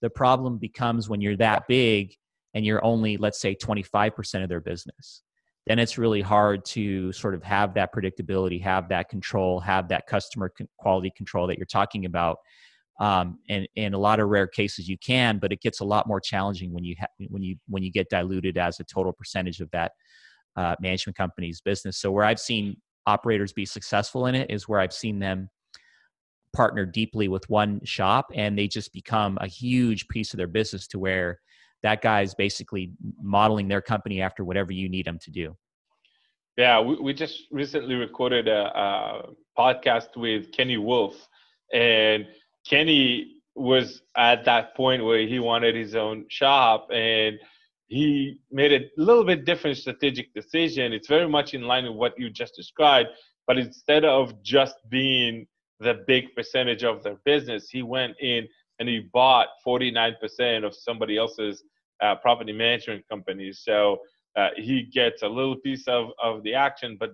The 0.00 0.10
problem 0.10 0.58
becomes 0.58 1.08
when 1.08 1.20
you're 1.20 1.36
that 1.36 1.68
big 1.68 2.14
and 2.54 2.66
you're 2.66 2.84
only, 2.84 3.16
let's 3.16 3.40
say, 3.40 3.54
25% 3.54 4.42
of 4.42 4.48
their 4.48 4.60
business 4.60 5.22
then 5.66 5.78
it's 5.78 5.98
really 5.98 6.20
hard 6.20 6.64
to 6.64 7.12
sort 7.12 7.34
of 7.34 7.42
have 7.42 7.74
that 7.74 7.94
predictability, 7.94 8.60
have 8.60 8.88
that 8.88 9.08
control, 9.08 9.60
have 9.60 9.88
that 9.88 10.06
customer 10.06 10.52
quality 10.78 11.12
control 11.16 11.46
that 11.46 11.56
you're 11.56 11.66
talking 11.66 12.04
about. 12.04 12.38
Um, 13.00 13.38
and 13.48 13.66
in 13.76 13.94
a 13.94 13.98
lot 13.98 14.20
of 14.20 14.28
rare 14.28 14.46
cases, 14.46 14.88
you 14.88 14.98
can, 14.98 15.38
but 15.38 15.52
it 15.52 15.60
gets 15.60 15.80
a 15.80 15.84
lot 15.84 16.06
more 16.06 16.20
challenging 16.20 16.72
when 16.72 16.84
you 16.84 16.94
ha- 17.00 17.06
when 17.28 17.42
you 17.42 17.56
when 17.68 17.82
you 17.82 17.90
get 17.90 18.08
diluted 18.10 18.58
as 18.58 18.80
a 18.80 18.84
total 18.84 19.12
percentage 19.12 19.60
of 19.60 19.70
that 19.70 19.92
uh, 20.56 20.76
management 20.80 21.16
company's 21.16 21.60
business. 21.60 21.96
So 21.96 22.10
where 22.10 22.24
I've 22.24 22.40
seen 22.40 22.76
operators 23.06 23.52
be 23.52 23.66
successful 23.66 24.26
in 24.26 24.34
it 24.34 24.50
is 24.50 24.68
where 24.68 24.80
I've 24.80 24.92
seen 24.92 25.18
them 25.18 25.48
partner 26.52 26.84
deeply 26.84 27.28
with 27.28 27.48
one 27.48 27.80
shop, 27.84 28.26
and 28.34 28.58
they 28.58 28.68
just 28.68 28.92
become 28.92 29.38
a 29.40 29.46
huge 29.46 30.06
piece 30.08 30.32
of 30.32 30.38
their 30.38 30.46
business 30.46 30.86
to 30.88 30.98
where 30.98 31.40
that 31.82 32.02
guy's 32.02 32.34
basically 32.34 32.92
modeling 33.20 33.68
their 33.68 33.80
company 33.80 34.20
after 34.20 34.44
whatever 34.44 34.72
you 34.72 34.88
need 34.88 35.06
them 35.06 35.18
to 35.20 35.30
do. 35.30 35.56
Yeah, 36.56 36.80
we, 36.80 36.96
we 36.96 37.14
just 37.14 37.44
recently 37.50 37.94
recorded 37.94 38.46
a, 38.46 38.78
a 38.78 39.22
podcast 39.58 40.16
with 40.16 40.52
Kenny 40.52 40.76
Wolf, 40.76 41.28
and 41.72 42.26
Kenny 42.68 43.36
was 43.54 44.02
at 44.16 44.44
that 44.44 44.74
point 44.76 45.04
where 45.04 45.26
he 45.26 45.38
wanted 45.38 45.74
his 45.74 45.94
own 45.94 46.24
shop 46.28 46.88
and 46.92 47.38
he 47.92 48.40
made 48.50 48.72
a 48.72 48.88
little 48.96 49.22
bit 49.22 49.44
different 49.44 49.76
strategic 49.76 50.32
decision. 50.32 50.94
It's 50.94 51.08
very 51.08 51.28
much 51.28 51.52
in 51.52 51.60
line 51.60 51.84
with 51.84 51.96
what 51.96 52.18
you 52.18 52.30
just 52.30 52.56
described, 52.56 53.10
but 53.46 53.58
instead 53.58 54.06
of 54.06 54.42
just 54.42 54.76
being 54.88 55.46
the 55.78 56.02
big 56.06 56.34
percentage 56.34 56.84
of 56.84 57.02
their 57.02 57.18
business, 57.26 57.68
he 57.68 57.82
went 57.82 58.14
in 58.18 58.48
and 58.78 58.88
he 58.88 59.00
bought 59.12 59.48
49% 59.66 60.64
of 60.64 60.74
somebody 60.74 61.18
else's 61.18 61.64
uh, 62.02 62.14
property 62.14 62.54
management 62.54 63.06
companies. 63.10 63.60
So 63.62 63.98
uh, 64.36 64.48
he 64.56 64.84
gets 64.84 65.20
a 65.20 65.28
little 65.28 65.56
piece 65.56 65.86
of, 65.86 66.12
of 66.22 66.42
the 66.44 66.54
action, 66.54 66.96
but 66.98 67.10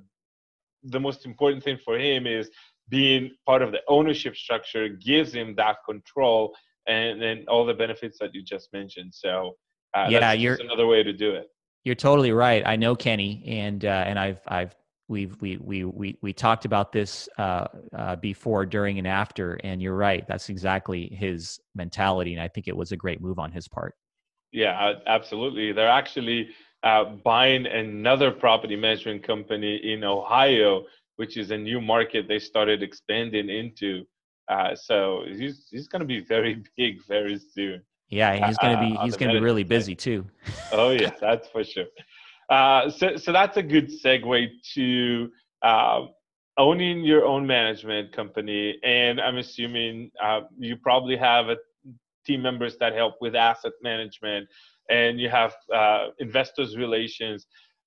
the 0.84 1.00
most 1.00 1.26
important 1.26 1.64
thing 1.64 1.78
for 1.84 1.98
him 1.98 2.24
is 2.24 2.50
being 2.88 3.32
part 3.46 3.62
of 3.62 3.72
the 3.72 3.80
ownership 3.88 4.36
structure 4.36 4.88
gives 4.88 5.34
him 5.34 5.56
that 5.56 5.78
control 5.84 6.54
and 6.86 7.20
then 7.20 7.44
all 7.48 7.66
the 7.66 7.74
benefits 7.74 8.16
that 8.20 8.32
you 8.32 8.44
just 8.44 8.72
mentioned. 8.72 9.12
So 9.12 9.56
uh, 9.94 10.06
yeah, 10.08 10.32
you're 10.32 10.56
another 10.60 10.86
way 10.86 11.02
to 11.02 11.12
do 11.12 11.32
it. 11.32 11.50
You're 11.84 11.94
totally 11.94 12.32
right. 12.32 12.62
I 12.66 12.76
know 12.76 12.94
Kenny, 12.94 13.42
and 13.46 13.84
uh, 13.84 14.04
and 14.06 14.18
I've 14.18 14.40
I've 14.46 14.74
we've 15.08 15.40
we 15.40 15.56
we 15.58 15.84
we 15.84 16.18
we 16.22 16.32
talked 16.32 16.64
about 16.64 16.92
this 16.92 17.28
uh, 17.38 17.66
uh, 17.96 18.16
before, 18.16 18.66
during, 18.66 18.98
and 18.98 19.06
after. 19.06 19.54
And 19.64 19.82
you're 19.82 19.96
right. 19.96 20.26
That's 20.28 20.48
exactly 20.48 21.08
his 21.08 21.58
mentality, 21.74 22.34
and 22.34 22.42
I 22.42 22.48
think 22.48 22.68
it 22.68 22.76
was 22.76 22.92
a 22.92 22.96
great 22.96 23.20
move 23.20 23.38
on 23.38 23.50
his 23.50 23.68
part. 23.68 23.94
Yeah, 24.52 24.94
absolutely. 25.06 25.72
They're 25.72 25.88
actually 25.88 26.50
uh, 26.82 27.04
buying 27.24 27.66
another 27.66 28.30
property 28.30 28.76
management 28.76 29.22
company 29.22 29.76
in 29.92 30.04
Ohio, 30.04 30.84
which 31.16 31.36
is 31.36 31.50
a 31.50 31.58
new 31.58 31.80
market 31.80 32.28
they 32.28 32.38
started 32.38 32.82
expanding 32.82 33.48
into. 33.48 34.04
Uh, 34.48 34.74
so 34.74 35.24
he's 35.28 35.66
he's 35.70 35.88
going 35.88 36.00
to 36.00 36.06
be 36.06 36.20
very 36.20 36.62
big 36.76 37.04
very 37.06 37.38
soon. 37.38 37.82
Yeah, 38.08 38.46
he's 38.46 38.56
going 38.58 38.74
to 38.74 38.80
be 38.80 38.96
uh, 38.96 39.04
he's 39.04 39.16
going 39.16 39.32
to 39.32 39.38
be 39.38 39.44
really 39.44 39.64
busy 39.64 39.94
too. 39.94 40.26
oh 40.72 40.90
yeah, 40.90 41.10
that's 41.20 41.48
for 41.48 41.62
sure. 41.62 41.86
Uh, 42.48 42.88
so 42.88 43.16
so 43.16 43.32
that's 43.32 43.56
a 43.58 43.62
good 43.62 43.90
segue 43.90 44.48
to 44.74 45.30
uh, 45.62 46.06
owning 46.56 47.04
your 47.04 47.26
own 47.26 47.46
management 47.46 48.12
company, 48.12 48.78
and 48.82 49.20
I'm 49.20 49.36
assuming 49.36 50.10
uh, 50.22 50.40
you 50.58 50.76
probably 50.76 51.16
have 51.16 51.48
a 51.48 51.56
team 52.26 52.42
members 52.42 52.76
that 52.78 52.94
help 52.94 53.14
with 53.20 53.34
asset 53.34 53.72
management, 53.82 54.48
and 54.88 55.20
you 55.20 55.28
have 55.28 55.54
uh, 55.74 56.08
investors 56.18 56.76
relations. 56.76 57.46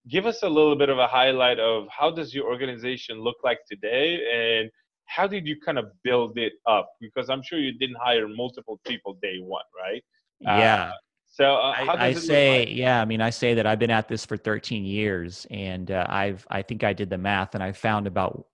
give 0.10 0.26
us 0.26 0.42
a 0.44 0.50
little 0.50 0.76
bit 0.76 0.90
of 0.90 0.98
a 0.98 1.08
highlight 1.08 1.60
of 1.60 1.88
how 1.90 2.10
does 2.10 2.34
your 2.34 2.46
organization 2.48 3.22
look 3.22 3.38
like 3.44 3.60
today 3.70 4.08
and 4.34 4.72
how 5.12 5.28
did 5.28 5.46
you 5.46 5.60
kind 5.60 5.78
of 5.78 5.86
build 6.04 6.38
it 6.38 6.54
up 6.68 6.90
because 7.00 7.30
i'm 7.30 7.44
sure 7.44 7.60
you 7.60 7.78
didn't 7.78 7.98
hire 8.00 8.28
multiple 8.28 8.80
people 8.86 9.18
day 9.22 9.38
one 9.40 9.64
right 9.78 10.04
yeah 10.40 10.90
uh, 10.90 10.92
so 11.34 11.56
uh, 11.56 11.74
I, 11.78 12.08
I 12.08 12.14
say, 12.14 12.60
like? 12.60 12.76
yeah, 12.76 13.02
I 13.02 13.06
mean, 13.06 13.22
I 13.22 13.30
say 13.30 13.54
that 13.54 13.66
I've 13.66 13.80
been 13.80 13.90
at 13.90 14.10
this 14.10 14.26
for 14.26 14.36
13 14.36 14.84
years, 14.84 15.48
and 15.50 15.90
uh, 15.90 16.06
I've, 16.10 16.46
I 16.52 16.62
think 16.62 16.84
I 16.84 16.92
did 16.92 17.10
the 17.10 17.18
math, 17.18 17.56
and 17.56 17.64
I 17.64 17.72
found 17.72 18.06
about, 18.06 18.48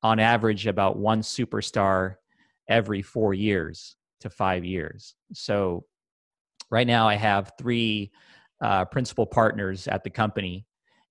on 0.00 0.20
average, 0.20 0.68
about 0.68 0.96
one 0.96 1.22
superstar 1.22 2.14
every 2.68 3.02
four 3.02 3.34
years 3.34 3.96
to 4.20 4.30
five 4.30 4.64
years. 4.64 5.16
So, 5.32 5.84
right 6.70 6.86
now, 6.86 7.08
I 7.08 7.16
have 7.16 7.50
three 7.58 8.12
uh, 8.62 8.84
principal 8.84 9.26
partners 9.26 9.88
at 9.88 10.04
the 10.04 10.10
company, 10.10 10.64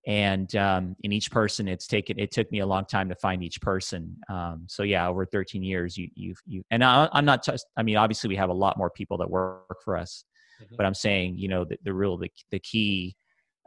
and 0.07 0.55
um, 0.55 0.95
in 1.03 1.11
each 1.11 1.29
person, 1.31 1.67
it's 1.67 1.87
taken. 1.87 2.19
It 2.19 2.31
took 2.31 2.51
me 2.51 2.59
a 2.59 2.65
long 2.65 2.85
time 2.85 3.07
to 3.09 3.15
find 3.15 3.43
each 3.43 3.61
person. 3.61 4.15
Um, 4.29 4.65
so 4.67 4.83
yeah, 4.83 5.07
over 5.07 5.25
13 5.25 5.63
years, 5.63 5.97
you 5.97 6.09
you 6.15 6.33
you, 6.45 6.63
and 6.71 6.83
I, 6.83 7.07
am 7.13 7.25
not 7.25 7.45
just. 7.45 7.67
I 7.77 7.83
mean, 7.83 7.97
obviously, 7.97 8.27
we 8.27 8.35
have 8.35 8.49
a 8.49 8.53
lot 8.53 8.77
more 8.77 8.89
people 8.89 9.17
that 9.17 9.29
work 9.29 9.77
for 9.83 9.97
us 9.97 10.25
mm-hmm. 10.61 10.75
but 10.77 10.85
i'm 10.85 10.93
saying 10.93 11.37
you 11.37 11.47
know 11.47 11.65
the, 11.65 11.77
the 11.83 11.93
real 11.93 12.17
the, 12.17 12.29
the 12.51 12.59
key 12.59 13.15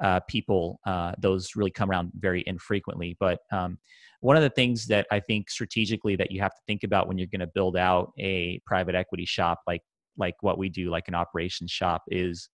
uh, 0.02 0.18
people 0.28 0.80
uh, 0.86 1.12
those 1.18 1.54
really 1.54 1.70
come 1.70 1.88
around 1.88 2.10
very 2.18 2.42
infrequently 2.46 3.16
but 3.20 3.38
um, 3.52 3.78
one 4.20 4.36
of 4.36 4.42
the 4.42 4.50
things 4.50 4.86
that 4.86 5.06
i 5.10 5.20
think 5.20 5.48
strategically 5.48 6.16
that 6.16 6.30
you 6.30 6.40
have 6.40 6.54
to 6.54 6.60
think 6.66 6.82
about 6.82 7.06
when 7.06 7.16
you're 7.16 7.28
going 7.28 7.40
to 7.40 7.50
build 7.54 7.76
out 7.76 8.12
a 8.18 8.60
private 8.66 8.94
equity 8.94 9.24
shop 9.24 9.60
like 9.66 9.82
like 10.16 10.34
what 10.40 10.58
we 10.58 10.68
do 10.68 10.90
like 10.90 11.08
an 11.08 11.14
operations 11.14 11.70
shop 11.70 12.02
is 12.08 12.48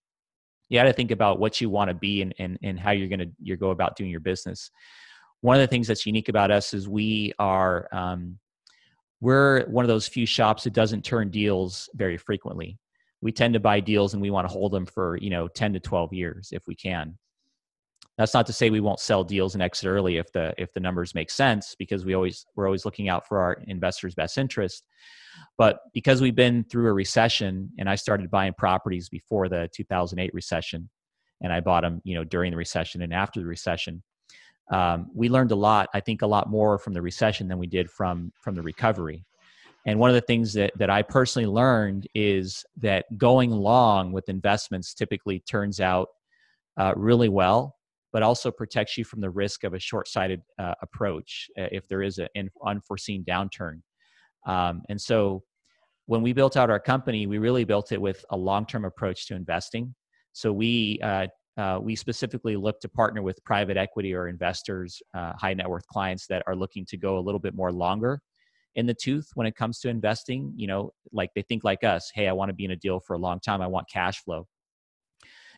you 0.71 0.79
got 0.79 0.83
to 0.83 0.93
think 0.93 1.11
about 1.11 1.37
what 1.37 1.59
you 1.59 1.69
want 1.69 1.89
to 1.89 1.93
be 1.93 2.21
and, 2.21 2.33
and, 2.39 2.57
and 2.63 2.79
how 2.79 2.91
you're 2.91 3.09
going 3.09 3.19
to 3.19 3.29
you 3.41 3.57
go 3.57 3.71
about 3.71 3.97
doing 3.97 4.09
your 4.09 4.21
business. 4.21 4.71
One 5.41 5.57
of 5.57 5.61
the 5.61 5.67
things 5.67 5.85
that's 5.85 6.05
unique 6.05 6.29
about 6.29 6.49
us 6.49 6.73
is 6.73 6.87
we 6.87 7.33
are 7.39 7.89
um, 7.91 8.39
we're 9.19 9.65
one 9.65 9.83
of 9.83 9.89
those 9.89 10.07
few 10.07 10.25
shops 10.25 10.63
that 10.63 10.71
doesn't 10.71 11.03
turn 11.03 11.29
deals 11.29 11.89
very 11.95 12.15
frequently. 12.15 12.79
We 13.19 13.33
tend 13.33 13.53
to 13.55 13.59
buy 13.59 13.81
deals 13.81 14.13
and 14.13 14.21
we 14.21 14.31
want 14.31 14.47
to 14.47 14.53
hold 14.53 14.71
them 14.71 14.85
for 14.85 15.17
you 15.17 15.29
know 15.29 15.49
10 15.49 15.73
to 15.73 15.81
12 15.81 16.13
years 16.13 16.49
if 16.53 16.65
we 16.67 16.75
can 16.75 17.17
that's 18.17 18.33
not 18.33 18.45
to 18.47 18.53
say 18.53 18.69
we 18.69 18.79
won't 18.79 18.99
sell 18.99 19.23
deals 19.23 19.53
and 19.53 19.63
exit 19.63 19.87
early 19.87 20.17
if 20.17 20.31
the 20.31 20.53
if 20.57 20.73
the 20.73 20.79
numbers 20.79 21.15
make 21.15 21.29
sense 21.29 21.75
because 21.77 22.05
we 22.05 22.13
always 22.13 22.45
we're 22.55 22.65
always 22.65 22.85
looking 22.85 23.09
out 23.09 23.27
for 23.27 23.39
our 23.39 23.53
investors 23.67 24.15
best 24.15 24.37
interest. 24.37 24.83
But 25.57 25.79
because 25.93 26.21
we've 26.21 26.35
been 26.35 26.63
through 26.65 26.87
a 26.87 26.93
recession 26.93 27.69
and 27.79 27.89
i 27.89 27.95
started 27.95 28.29
buying 28.29 28.53
properties 28.53 29.07
before 29.09 29.47
the 29.47 29.69
2008 29.73 30.33
recession 30.33 30.89
and 31.41 31.53
i 31.53 31.61
bought 31.61 31.83
them 31.83 32.01
you 32.03 32.15
know 32.15 32.25
during 32.25 32.51
the 32.51 32.57
recession 32.57 33.01
and 33.01 33.13
after 33.13 33.39
the 33.39 33.45
recession 33.45 34.03
um, 34.71 35.09
we 35.15 35.29
learned 35.29 35.51
a 35.51 35.55
lot 35.55 35.87
i 35.93 36.01
think 36.01 36.21
a 36.21 36.27
lot 36.27 36.49
more 36.49 36.77
from 36.77 36.93
the 36.93 37.01
recession 37.01 37.47
than 37.47 37.57
we 37.57 37.67
did 37.67 37.89
from 37.89 38.31
from 38.41 38.55
the 38.55 38.61
recovery. 38.61 39.25
And 39.85 39.99
one 39.99 40.09
of 40.09 40.13
the 40.13 40.21
things 40.21 40.53
that, 40.53 40.71
that 40.77 40.89
I 40.89 41.01
personally 41.01 41.47
learned 41.47 42.07
is 42.13 42.63
that 42.77 43.05
going 43.17 43.51
long 43.51 44.11
with 44.11 44.29
investments 44.29 44.93
typically 44.93 45.39
turns 45.39 45.79
out 45.79 46.09
uh, 46.77 46.93
really 46.95 47.29
well, 47.29 47.75
but 48.13 48.23
also 48.23 48.51
protects 48.51 48.97
you 48.97 49.03
from 49.03 49.21
the 49.21 49.29
risk 49.29 49.63
of 49.63 49.73
a 49.73 49.79
short 49.79 50.07
sighted 50.07 50.41
uh, 50.59 50.73
approach 50.81 51.49
uh, 51.59 51.67
if 51.71 51.87
there 51.87 52.01
is 52.01 52.19
an 52.35 52.49
unforeseen 52.65 53.23
downturn. 53.23 53.81
Um, 54.45 54.81
and 54.89 54.99
so 54.99 55.43
when 56.07 56.21
we 56.21 56.33
built 56.33 56.57
out 56.57 56.69
our 56.69 56.79
company, 56.79 57.27
we 57.27 57.37
really 57.37 57.63
built 57.63 57.91
it 57.91 58.01
with 58.01 58.25
a 58.31 58.37
long 58.37 58.65
term 58.65 58.85
approach 58.85 59.27
to 59.27 59.35
investing. 59.35 59.93
So 60.33 60.51
we 60.51 60.99
uh, 61.03 61.27
uh, 61.57 61.79
we 61.81 61.95
specifically 61.95 62.55
look 62.55 62.79
to 62.79 62.89
partner 62.89 63.21
with 63.21 63.43
private 63.43 63.77
equity 63.77 64.13
or 64.13 64.27
investors, 64.27 65.01
uh, 65.13 65.33
high 65.37 65.53
net 65.53 65.69
worth 65.69 65.85
clients 65.87 66.25
that 66.27 66.43
are 66.47 66.55
looking 66.55 66.85
to 66.85 66.97
go 66.97 67.17
a 67.17 67.21
little 67.21 67.39
bit 67.39 67.53
more 67.53 67.71
longer 67.71 68.21
in 68.75 68.85
the 68.85 68.93
tooth 68.93 69.27
when 69.35 69.45
it 69.45 69.55
comes 69.55 69.79
to 69.79 69.89
investing. 69.89 70.53
You 70.55 70.67
know, 70.67 70.91
like 71.11 71.29
they 71.35 71.41
think 71.41 71.63
like 71.63 71.83
us, 71.83 72.09
hey, 72.15 72.27
I 72.27 72.33
want 72.33 72.49
to 72.49 72.53
be 72.53 72.65
in 72.65 72.71
a 72.71 72.75
deal 72.75 72.99
for 72.99 73.13
a 73.13 73.19
long 73.19 73.39
time. 73.39 73.61
I 73.61 73.67
want 73.67 73.89
cash 73.89 74.23
flow. 74.23 74.47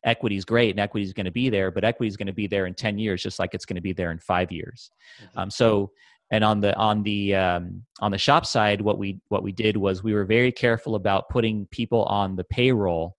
Equity 0.05 0.35
is 0.35 0.45
great 0.45 0.71
and 0.71 0.79
equity 0.79 1.05
is 1.05 1.13
going 1.13 1.25
to 1.25 1.31
be 1.31 1.49
there, 1.49 1.71
but 1.71 1.83
equity 1.83 2.07
is 2.07 2.17
going 2.17 2.27
to 2.27 2.33
be 2.33 2.47
there 2.47 2.65
in 2.65 2.73
10 2.73 2.97
years, 2.97 3.21
just 3.21 3.39
like 3.39 3.53
it's 3.53 3.65
going 3.65 3.75
to 3.75 3.81
be 3.81 3.93
there 3.93 4.11
in 4.11 4.19
five 4.19 4.51
years. 4.51 4.91
Mm-hmm. 5.21 5.39
Um, 5.39 5.49
so, 5.49 5.91
and 6.31 6.43
on 6.43 6.61
the 6.61 6.75
on 6.75 7.03
the 7.03 7.35
um, 7.35 7.83
on 7.99 8.11
the 8.11 8.17
shop 8.17 8.45
side, 8.45 8.81
what 8.81 8.97
we 8.97 9.19
what 9.27 9.43
we 9.43 9.51
did 9.51 9.77
was 9.77 10.03
we 10.03 10.13
were 10.13 10.25
very 10.25 10.51
careful 10.51 10.95
about 10.95 11.29
putting 11.29 11.67
people 11.67 12.03
on 12.05 12.35
the 12.35 12.43
payroll 12.45 13.15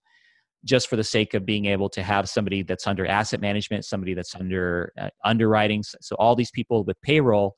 just 0.64 0.88
for 0.88 0.96
the 0.96 1.04
sake 1.04 1.34
of 1.34 1.44
being 1.44 1.66
able 1.66 1.88
to 1.90 2.02
have 2.02 2.28
somebody 2.28 2.62
that's 2.62 2.86
under 2.86 3.06
asset 3.06 3.40
management, 3.40 3.84
somebody 3.84 4.14
that's 4.14 4.34
under 4.34 4.92
uh, 4.98 5.10
underwriting. 5.24 5.82
So 5.82 6.16
all 6.16 6.34
these 6.34 6.50
people 6.50 6.84
with 6.84 7.00
payroll 7.02 7.54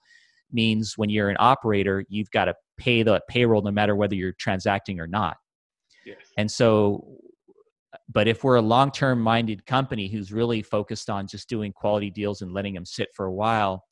means 0.52 0.94
when 0.96 1.08
you're 1.08 1.28
an 1.28 1.36
operator, 1.38 2.04
you've 2.08 2.30
got 2.30 2.46
to 2.46 2.54
pay 2.76 3.02
the 3.02 3.20
payroll 3.28 3.62
no 3.62 3.70
matter 3.70 3.94
whether 3.96 4.14
you're 4.14 4.34
transacting 4.38 5.00
or 5.00 5.06
not. 5.06 5.36
Yes. 6.04 6.18
And 6.36 6.50
so, 6.50 7.04
but 8.12 8.28
if 8.28 8.44
we're 8.44 8.56
a 8.56 8.62
long 8.62 8.90
term 8.90 9.20
minded 9.20 9.66
company 9.66 10.08
who's 10.08 10.32
really 10.32 10.62
focused 10.62 11.10
on 11.10 11.26
just 11.26 11.48
doing 11.48 11.72
quality 11.72 12.10
deals 12.10 12.42
and 12.42 12.52
letting 12.52 12.74
them 12.74 12.84
sit 12.84 13.08
for 13.14 13.26
a 13.26 13.32
while, 13.32 13.84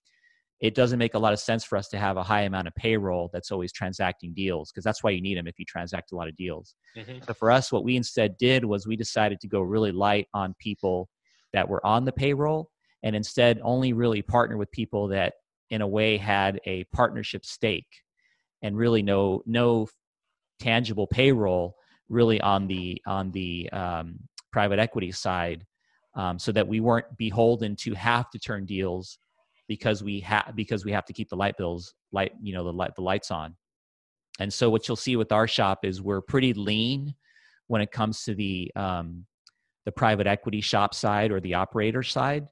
it 0.61 0.75
doesn't 0.75 0.99
make 0.99 1.15
a 1.15 1.19
lot 1.19 1.33
of 1.33 1.39
sense 1.39 1.65
for 1.65 1.77
us 1.77 1.89
to 1.89 1.99
have 1.99 2.17
a 2.17 2.23
high 2.23 2.43
amount 2.43 2.67
of 2.67 2.75
payroll 2.75 3.29
that's 3.33 3.51
always 3.51 3.73
transacting 3.73 4.33
deals 4.33 4.71
because 4.71 4.85
that's 4.85 5.03
why 5.03 5.11
you 5.11 5.21
need 5.21 5.37
them 5.37 5.47
if 5.47 5.59
you 5.59 5.65
transact 5.67 6.13
a 6.13 6.17
lot 6.17 6.29
of 6.29 6.37
deals. 6.37 6.75
Mm-hmm. 6.97 7.25
So 7.27 7.35
for 7.35 7.51
us, 7.51 7.71
what 7.71 7.85
we 7.85 7.97
instead 7.97 8.37
did 8.39 8.65
was 8.65 8.87
we 8.87 8.97
decided 8.97 9.41
to 9.41 9.49
go 9.49 9.61
really 9.61 9.93
light 9.93 10.27
on 10.33 10.55
people 10.59 11.09
that 11.53 11.69
were 11.69 11.85
on 11.85 12.05
the 12.05 12.13
payroll 12.13 12.71
and 13.03 13.15
instead 13.15 13.61
only 13.63 13.93
really 13.93 14.23
partner 14.23 14.57
with 14.57 14.71
people 14.71 15.09
that 15.09 15.35
in 15.71 15.83
a 15.83 15.87
way 15.87 16.17
had 16.17 16.61
a 16.67 16.85
partnership 16.95 17.45
stake 17.45 17.87
and 18.63 18.77
really 18.77 19.03
no 19.03 19.43
no 19.47 19.87
tangible 20.61 21.07
payroll 21.07 21.75
really 22.09 22.41
on 22.41 22.67
the 22.67 23.01
on 23.07 23.31
the 23.33 23.69
um, 23.71 24.19
private 24.53 24.79
equity 24.79 25.11
side 25.13 25.65
um, 26.15 26.39
so 26.39 26.53
that 26.53 26.67
we 26.67 26.81
weren't 26.81 27.07
beholden 27.17 27.75
to 27.77 27.95
have 27.95 28.31
to 28.31 28.39
turn 28.39 28.65
deals 28.65 29.19
because 29.69 30.03
we 30.03 30.21
have 30.21 30.53
because 30.55 30.85
we 30.85 30.93
have 30.93 31.05
to 31.07 31.13
keep 31.13 31.29
the 31.29 31.37
light 31.37 31.57
bills 31.57 31.95
light 32.13 32.33
you 32.43 32.53
know 32.53 32.65
the 32.65 32.73
light 32.73 32.95
the 32.97 33.03
lights 33.03 33.31
on. 33.31 33.55
And 34.41 34.53
so 34.53 34.69
what 34.69 34.89
you'll 34.89 34.97
see 34.97 35.17
with 35.17 35.33
our 35.33 35.47
shop 35.47 35.85
is 35.85 36.03
we're 36.03 36.21
pretty 36.21 36.55
lean 36.55 37.15
when 37.69 37.81
it 37.81 37.93
comes 37.93 38.25
to 38.25 38.35
the 38.35 38.71
um, 38.77 39.25
the 39.85 39.93
private 39.93 40.27
equity 40.27 40.61
shop 40.61 40.95
side 40.95 41.31
or 41.31 41.41
the 41.41 41.55
operator 41.55 42.03
side. 42.03 42.47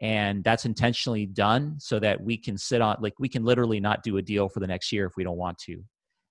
And 0.00 0.42
that's 0.42 0.64
intentionally 0.64 1.26
done 1.26 1.76
so 1.78 2.00
that 2.00 2.20
we 2.20 2.36
can 2.36 2.58
sit 2.58 2.80
on 2.80 2.96
like 3.00 3.14
we 3.20 3.28
can 3.28 3.44
literally 3.44 3.78
not 3.78 4.02
do 4.02 4.16
a 4.16 4.22
deal 4.22 4.48
for 4.48 4.60
the 4.60 4.66
next 4.66 4.90
year 4.90 5.06
if 5.06 5.12
we 5.16 5.22
don't 5.22 5.36
want 5.36 5.58
to 5.58 5.82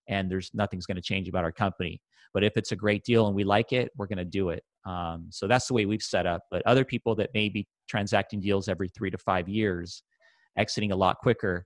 and 0.07 0.29
there's 0.29 0.51
nothing's 0.53 0.85
going 0.85 0.95
to 0.95 1.01
change 1.01 1.27
about 1.27 1.43
our 1.43 1.51
company 1.51 2.01
but 2.33 2.43
if 2.43 2.53
it's 2.55 2.71
a 2.71 2.75
great 2.75 3.03
deal 3.03 3.27
and 3.27 3.35
we 3.35 3.43
like 3.43 3.71
it 3.71 3.91
we're 3.97 4.07
going 4.07 4.17
to 4.17 4.25
do 4.25 4.49
it 4.49 4.63
um, 4.85 5.27
so 5.29 5.47
that's 5.47 5.67
the 5.67 5.73
way 5.73 5.85
we've 5.85 6.01
set 6.01 6.25
up 6.25 6.41
but 6.49 6.61
other 6.65 6.85
people 6.85 7.15
that 7.15 7.29
may 7.33 7.49
be 7.49 7.67
transacting 7.87 8.39
deals 8.39 8.67
every 8.67 8.89
three 8.89 9.11
to 9.11 9.17
five 9.17 9.47
years 9.47 10.03
exiting 10.57 10.91
a 10.91 10.95
lot 10.95 11.17
quicker 11.17 11.65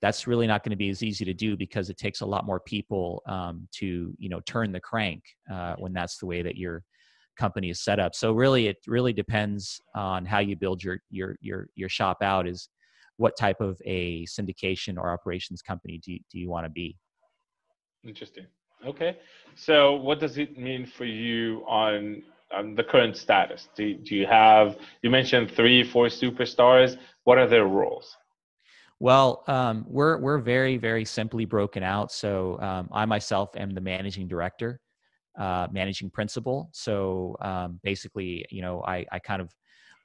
that's 0.00 0.28
really 0.28 0.46
not 0.46 0.62
going 0.62 0.70
to 0.70 0.76
be 0.76 0.90
as 0.90 1.02
easy 1.02 1.24
to 1.24 1.34
do 1.34 1.56
because 1.56 1.90
it 1.90 1.96
takes 1.96 2.20
a 2.20 2.26
lot 2.26 2.46
more 2.46 2.60
people 2.60 3.22
um, 3.26 3.66
to 3.72 4.14
you 4.18 4.28
know 4.28 4.40
turn 4.46 4.70
the 4.72 4.80
crank 4.80 5.22
uh, 5.52 5.74
when 5.78 5.92
that's 5.92 6.18
the 6.18 6.26
way 6.26 6.42
that 6.42 6.56
you're 6.56 6.82
company 7.38 7.70
is 7.70 7.80
set 7.82 7.98
up. 7.98 8.14
So 8.14 8.32
really, 8.32 8.66
it 8.66 8.78
really 8.86 9.12
depends 9.12 9.80
on 9.94 10.26
how 10.26 10.40
you 10.40 10.56
build 10.56 10.82
your 10.82 10.98
your 11.10 11.36
your 11.40 11.68
your 11.74 11.88
shop 11.88 12.18
out. 12.22 12.46
Is 12.46 12.68
what 13.16 13.36
type 13.38 13.60
of 13.60 13.80
a 13.84 14.26
syndication 14.26 14.96
or 14.98 15.10
operations 15.10 15.62
company 15.62 16.00
do 16.04 16.12
you, 16.12 16.20
do 16.30 16.38
you 16.38 16.50
want 16.50 16.66
to 16.66 16.70
be? 16.70 16.96
Interesting. 18.04 18.46
Okay. 18.86 19.18
So 19.56 19.94
what 19.94 20.20
does 20.20 20.38
it 20.38 20.58
mean 20.58 20.86
for 20.86 21.04
you 21.04 21.64
on 21.66 22.22
on 22.50 22.74
the 22.74 22.82
current 22.82 23.14
status? 23.14 23.68
Do, 23.76 23.94
do 23.94 24.14
you 24.14 24.24
have, 24.24 24.78
you 25.02 25.10
mentioned 25.10 25.50
three, 25.50 25.84
four 25.84 26.06
superstars. 26.06 26.96
What 27.24 27.36
are 27.36 27.46
their 27.46 27.66
roles? 27.66 28.16
Well, 29.00 29.44
um, 29.48 29.84
we're, 29.86 30.16
we're 30.16 30.38
very, 30.38 30.78
very 30.78 31.04
simply 31.04 31.44
broken 31.44 31.82
out. 31.82 32.10
So 32.10 32.58
um, 32.60 32.88
I 32.90 33.04
myself 33.04 33.54
am 33.54 33.74
the 33.74 33.82
managing 33.82 34.28
director 34.28 34.80
uh, 35.38 35.68
managing 35.70 36.10
principal. 36.10 36.68
So 36.72 37.36
um, 37.40 37.80
basically, 37.82 38.44
you 38.50 38.60
know, 38.60 38.82
I, 38.82 39.06
I 39.12 39.18
kind 39.20 39.40
of 39.40 39.54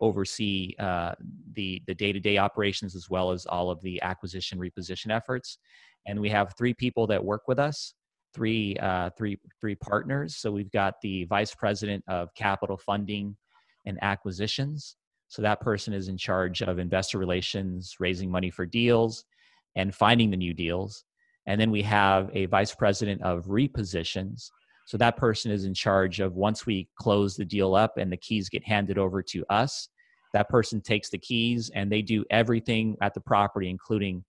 oversee 0.03 0.75
uh, 0.79 1.13
the 1.53 1.81
the 1.87 1.95
day 1.95 2.11
to 2.11 2.19
day 2.19 2.37
operations 2.37 2.95
as 2.95 3.09
well 3.09 3.31
as 3.31 3.45
all 3.45 3.71
of 3.71 3.81
the 3.81 4.01
acquisition 4.01 4.59
reposition 4.59 5.09
efforts. 5.09 5.57
And 6.05 6.19
we 6.19 6.29
have 6.29 6.53
three 6.57 6.73
people 6.73 7.07
that 7.07 7.23
work 7.23 7.43
with 7.47 7.59
us, 7.59 7.93
three 8.33 8.75
uh, 8.77 9.11
three 9.17 9.39
three 9.59 9.75
partners. 9.75 10.35
So 10.35 10.51
we've 10.51 10.71
got 10.71 10.95
the 11.01 11.23
vice 11.25 11.55
president 11.55 12.03
of 12.07 12.33
capital 12.35 12.77
funding 12.77 13.35
and 13.85 13.97
acquisitions. 14.01 14.97
So 15.29 15.41
that 15.41 15.61
person 15.61 15.93
is 15.93 16.09
in 16.09 16.17
charge 16.17 16.61
of 16.61 16.77
investor 16.77 17.17
relations, 17.17 17.95
raising 17.99 18.29
money 18.29 18.51
for 18.51 18.65
deals, 18.65 19.25
and 19.75 19.95
finding 19.95 20.29
the 20.29 20.37
new 20.37 20.53
deals. 20.53 21.05
And 21.47 21.59
then 21.59 21.71
we 21.71 21.81
have 21.81 22.29
a 22.33 22.45
vice 22.45 22.75
president 22.75 23.21
of 23.23 23.45
repositions 23.45 24.49
so 24.85 24.97
that 24.97 25.17
person 25.17 25.51
is 25.51 25.65
in 25.65 25.73
charge 25.73 26.19
of 26.19 26.35
once 26.35 26.65
we 26.65 26.89
close 26.99 27.35
the 27.35 27.45
deal 27.45 27.75
up 27.75 27.97
and 27.97 28.11
the 28.11 28.17
keys 28.17 28.49
get 28.49 28.65
handed 28.65 28.97
over 28.97 29.21
to 29.23 29.45
us, 29.49 29.89
that 30.33 30.49
person 30.49 30.81
takes 30.81 31.09
the 31.09 31.17
keys 31.17 31.71
and 31.73 31.91
they 31.91 32.01
do 32.01 32.25
everything 32.29 32.97
at 33.01 33.13
the 33.13 33.21
property, 33.21 33.69
including 33.69 34.23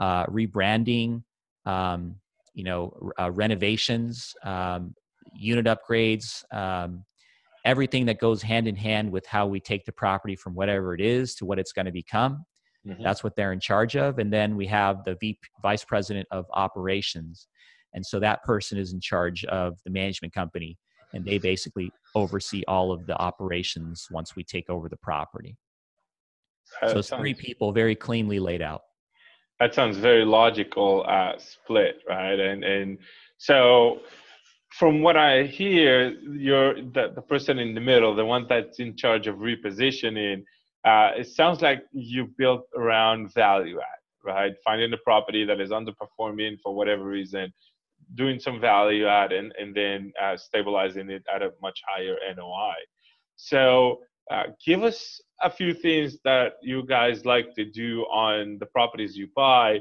uh, 0.00 0.26
rebranding, 0.26 1.22
um, 1.66 2.16
you 2.54 2.64
know, 2.64 3.12
uh, 3.20 3.30
renovations, 3.30 4.34
um, 4.44 4.94
unit 5.34 5.66
upgrades, 5.66 6.42
um, 6.52 7.04
everything 7.64 8.06
that 8.06 8.18
goes 8.18 8.42
hand 8.42 8.66
in 8.66 8.74
hand 8.76 9.10
with 9.10 9.26
how 9.26 9.46
we 9.46 9.60
take 9.60 9.84
the 9.84 9.92
property 9.92 10.34
from 10.34 10.54
whatever 10.54 10.94
it 10.94 11.00
is 11.00 11.34
to 11.36 11.44
what 11.44 11.58
it's 11.58 11.72
going 11.72 11.86
to 11.86 11.92
become. 11.92 12.44
Mm-hmm. 12.86 13.02
That's 13.02 13.22
what 13.22 13.36
they're 13.36 13.52
in 13.52 13.60
charge 13.60 13.96
of. 13.96 14.18
And 14.18 14.32
then 14.32 14.56
we 14.56 14.66
have 14.66 15.04
the 15.04 15.16
v- 15.20 15.38
vice 15.62 15.84
president 15.84 16.26
of 16.30 16.46
operations. 16.52 17.46
And 17.94 18.04
so 18.04 18.18
that 18.20 18.42
person 18.42 18.78
is 18.78 18.92
in 18.92 19.00
charge 19.00 19.44
of 19.44 19.78
the 19.84 19.90
management 19.90 20.34
company 20.34 20.78
and 21.12 21.24
they 21.24 21.38
basically 21.38 21.90
oversee 22.14 22.62
all 22.68 22.92
of 22.92 23.06
the 23.06 23.16
operations 23.18 24.06
once 24.10 24.34
we 24.36 24.44
take 24.44 24.68
over 24.70 24.88
the 24.88 24.96
property. 24.96 25.56
That 26.80 26.90
so 26.90 26.98
it's 26.98 27.08
sounds, 27.08 27.20
three 27.20 27.34
people 27.34 27.72
very 27.72 27.94
cleanly 27.94 28.38
laid 28.38 28.62
out. 28.62 28.82
That 29.60 29.74
sounds 29.74 29.96
very 29.96 30.24
logical 30.24 31.04
uh, 31.06 31.32
split, 31.38 32.02
right? 32.08 32.38
And 32.38 32.64
and 32.64 32.98
so 33.38 34.00
from 34.72 35.02
what 35.02 35.16
I 35.16 35.44
hear, 35.44 36.10
you're 36.10 36.74
the, 36.74 37.12
the 37.14 37.22
person 37.22 37.58
in 37.58 37.74
the 37.74 37.80
middle, 37.80 38.14
the 38.14 38.24
one 38.24 38.46
that's 38.48 38.78
in 38.78 38.96
charge 38.96 39.26
of 39.26 39.36
repositioning. 39.36 40.42
Uh, 40.84 41.10
it 41.16 41.28
sounds 41.28 41.60
like 41.60 41.84
you 41.92 42.28
built 42.38 42.62
around 42.76 43.32
value 43.34 43.78
add, 43.78 44.24
right? 44.24 44.52
Finding 44.64 44.92
a 44.92 44.96
property 45.04 45.44
that 45.44 45.60
is 45.60 45.70
underperforming 45.70 46.56
for 46.62 46.74
whatever 46.74 47.04
reason, 47.04 47.52
doing 48.14 48.38
some 48.38 48.60
value 48.60 49.06
add, 49.06 49.32
and, 49.32 49.52
and 49.58 49.74
then 49.74 50.12
uh, 50.20 50.36
stabilizing 50.36 51.10
it 51.10 51.24
at 51.34 51.42
a 51.42 51.50
much 51.60 51.80
higher 51.88 52.16
NOI. 52.36 52.74
So, 53.36 54.00
uh, 54.30 54.44
give 54.64 54.84
us 54.84 55.20
a 55.42 55.50
few 55.50 55.74
things 55.74 56.18
that 56.24 56.52
you 56.62 56.86
guys 56.86 57.24
like 57.24 57.54
to 57.56 57.64
do 57.64 58.02
on 58.02 58.56
the 58.60 58.66
properties 58.66 59.16
you 59.16 59.28
buy, 59.34 59.80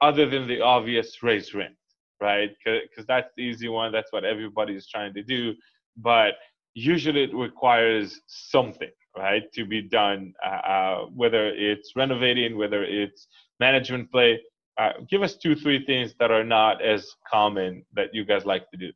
other 0.00 0.28
than 0.28 0.46
the 0.46 0.60
obvious 0.60 1.22
raise 1.22 1.52
rent 1.54 1.74
right? 2.20 2.50
Because 2.64 3.06
that's 3.06 3.30
the 3.36 3.42
easy 3.42 3.68
one. 3.68 3.92
That's 3.92 4.12
what 4.12 4.24
everybody 4.24 4.74
is 4.74 4.86
trying 4.88 5.14
to 5.14 5.22
do. 5.22 5.54
But 5.96 6.34
usually 6.74 7.24
it 7.24 7.34
requires 7.34 8.20
something, 8.26 8.90
right, 9.16 9.42
to 9.54 9.64
be 9.64 9.82
done, 9.82 10.34
uh, 10.44 10.48
uh, 10.48 10.98
whether 11.14 11.48
it's 11.48 11.92
renovating, 11.96 12.56
whether 12.56 12.84
it's 12.84 13.26
management 13.58 14.10
play. 14.10 14.40
Uh, 14.78 14.92
give 15.08 15.22
us 15.22 15.36
two, 15.36 15.54
three 15.54 15.84
things 15.84 16.14
that 16.18 16.30
are 16.30 16.44
not 16.44 16.82
as 16.82 17.10
common 17.30 17.84
that 17.92 18.08
you 18.12 18.24
guys 18.24 18.46
like 18.46 18.70
to 18.70 18.76
do. 18.76 18.90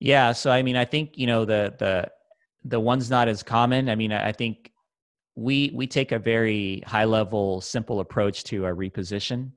Yeah. 0.00 0.32
So, 0.32 0.50
I 0.50 0.62
mean, 0.62 0.76
I 0.76 0.84
think, 0.84 1.18
you 1.18 1.26
know, 1.26 1.44
the, 1.44 1.74
the, 1.78 2.10
the 2.64 2.80
one's 2.80 3.10
not 3.10 3.28
as 3.28 3.42
common. 3.42 3.88
I 3.88 3.94
mean, 3.96 4.12
I 4.12 4.32
think 4.32 4.72
we 5.36 5.72
we 5.74 5.86
take 5.86 6.12
a 6.12 6.18
very 6.18 6.82
high 6.86 7.04
level 7.04 7.60
simple 7.60 8.00
approach 8.00 8.44
to 8.44 8.66
a 8.66 8.74
reposition 8.74 9.50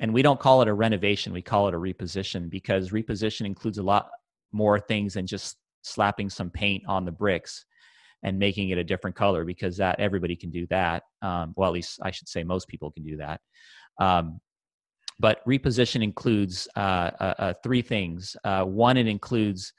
and 0.00 0.12
we 0.12 0.22
don't 0.22 0.40
call 0.40 0.60
it 0.62 0.68
a 0.68 0.74
renovation 0.74 1.32
we 1.32 1.42
call 1.42 1.68
it 1.68 1.74
a 1.74 1.78
reposition 1.78 2.50
because 2.50 2.90
reposition 2.90 3.46
includes 3.46 3.78
a 3.78 3.82
lot 3.82 4.10
more 4.52 4.78
things 4.78 5.14
than 5.14 5.26
just 5.26 5.56
slapping 5.82 6.28
some 6.28 6.50
paint 6.50 6.82
on 6.86 7.04
the 7.04 7.12
bricks 7.12 7.64
and 8.22 8.38
making 8.38 8.68
it 8.68 8.78
a 8.78 8.84
different 8.84 9.16
color 9.16 9.44
because 9.44 9.76
that 9.76 9.98
everybody 9.98 10.36
can 10.36 10.50
do 10.50 10.66
that 10.66 11.02
um, 11.22 11.54
well 11.56 11.68
at 11.68 11.74
least 11.74 11.98
i 12.02 12.10
should 12.10 12.28
say 12.28 12.44
most 12.44 12.68
people 12.68 12.90
can 12.90 13.02
do 13.02 13.16
that 13.16 13.40
um, 14.00 14.38
but 15.22 15.38
reposition 15.46 16.02
includes 16.02 16.68
uh, 16.76 17.10
uh, 17.20 17.34
uh, 17.38 17.52
three 17.62 17.80
things 17.82 18.36
uh, 18.44 18.64
one 18.64 18.96
it 18.96 19.06
includes 19.06 19.72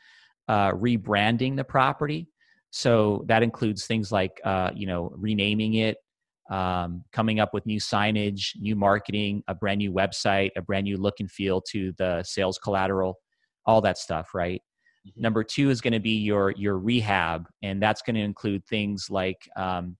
uh, 0.47 0.71
rebranding 0.71 1.55
the 1.55 1.63
property 1.63 2.27
so 2.71 3.23
that 3.27 3.43
includes 3.43 3.85
things 3.85 4.11
like 4.11 4.41
uh, 4.45 4.71
you 4.73 4.87
know 4.87 5.11
renaming 5.15 5.75
it 5.75 5.97
um, 6.49 7.03
coming 7.11 7.39
up 7.39 7.53
with 7.53 7.65
new 7.65 7.79
signage, 7.79 8.51
new 8.59 8.75
marketing, 8.75 9.43
a 9.47 9.55
brand 9.55 9.77
new 9.77 9.91
website, 9.91 10.51
a 10.57 10.61
brand 10.61 10.83
new 10.83 10.97
look 10.97 11.15
and 11.19 11.31
feel 11.31 11.61
to 11.71 11.93
the 11.97 12.21
sales 12.23 12.59
collateral, 12.61 13.17
all 13.65 13.81
that 13.81 13.97
stuff, 13.97 14.29
right? 14.33 14.61
Mm-hmm. 15.07 15.21
Number 15.21 15.43
two 15.43 15.69
is 15.69 15.81
going 15.81 15.93
to 15.93 15.99
be 15.99 16.17
your 16.17 16.51
your 16.51 16.77
rehab, 16.77 17.47
and 17.61 17.81
that's 17.81 18.01
going 18.01 18.15
to 18.15 18.21
include 18.21 18.65
things 18.65 19.07
like 19.09 19.37
um, 19.55 19.97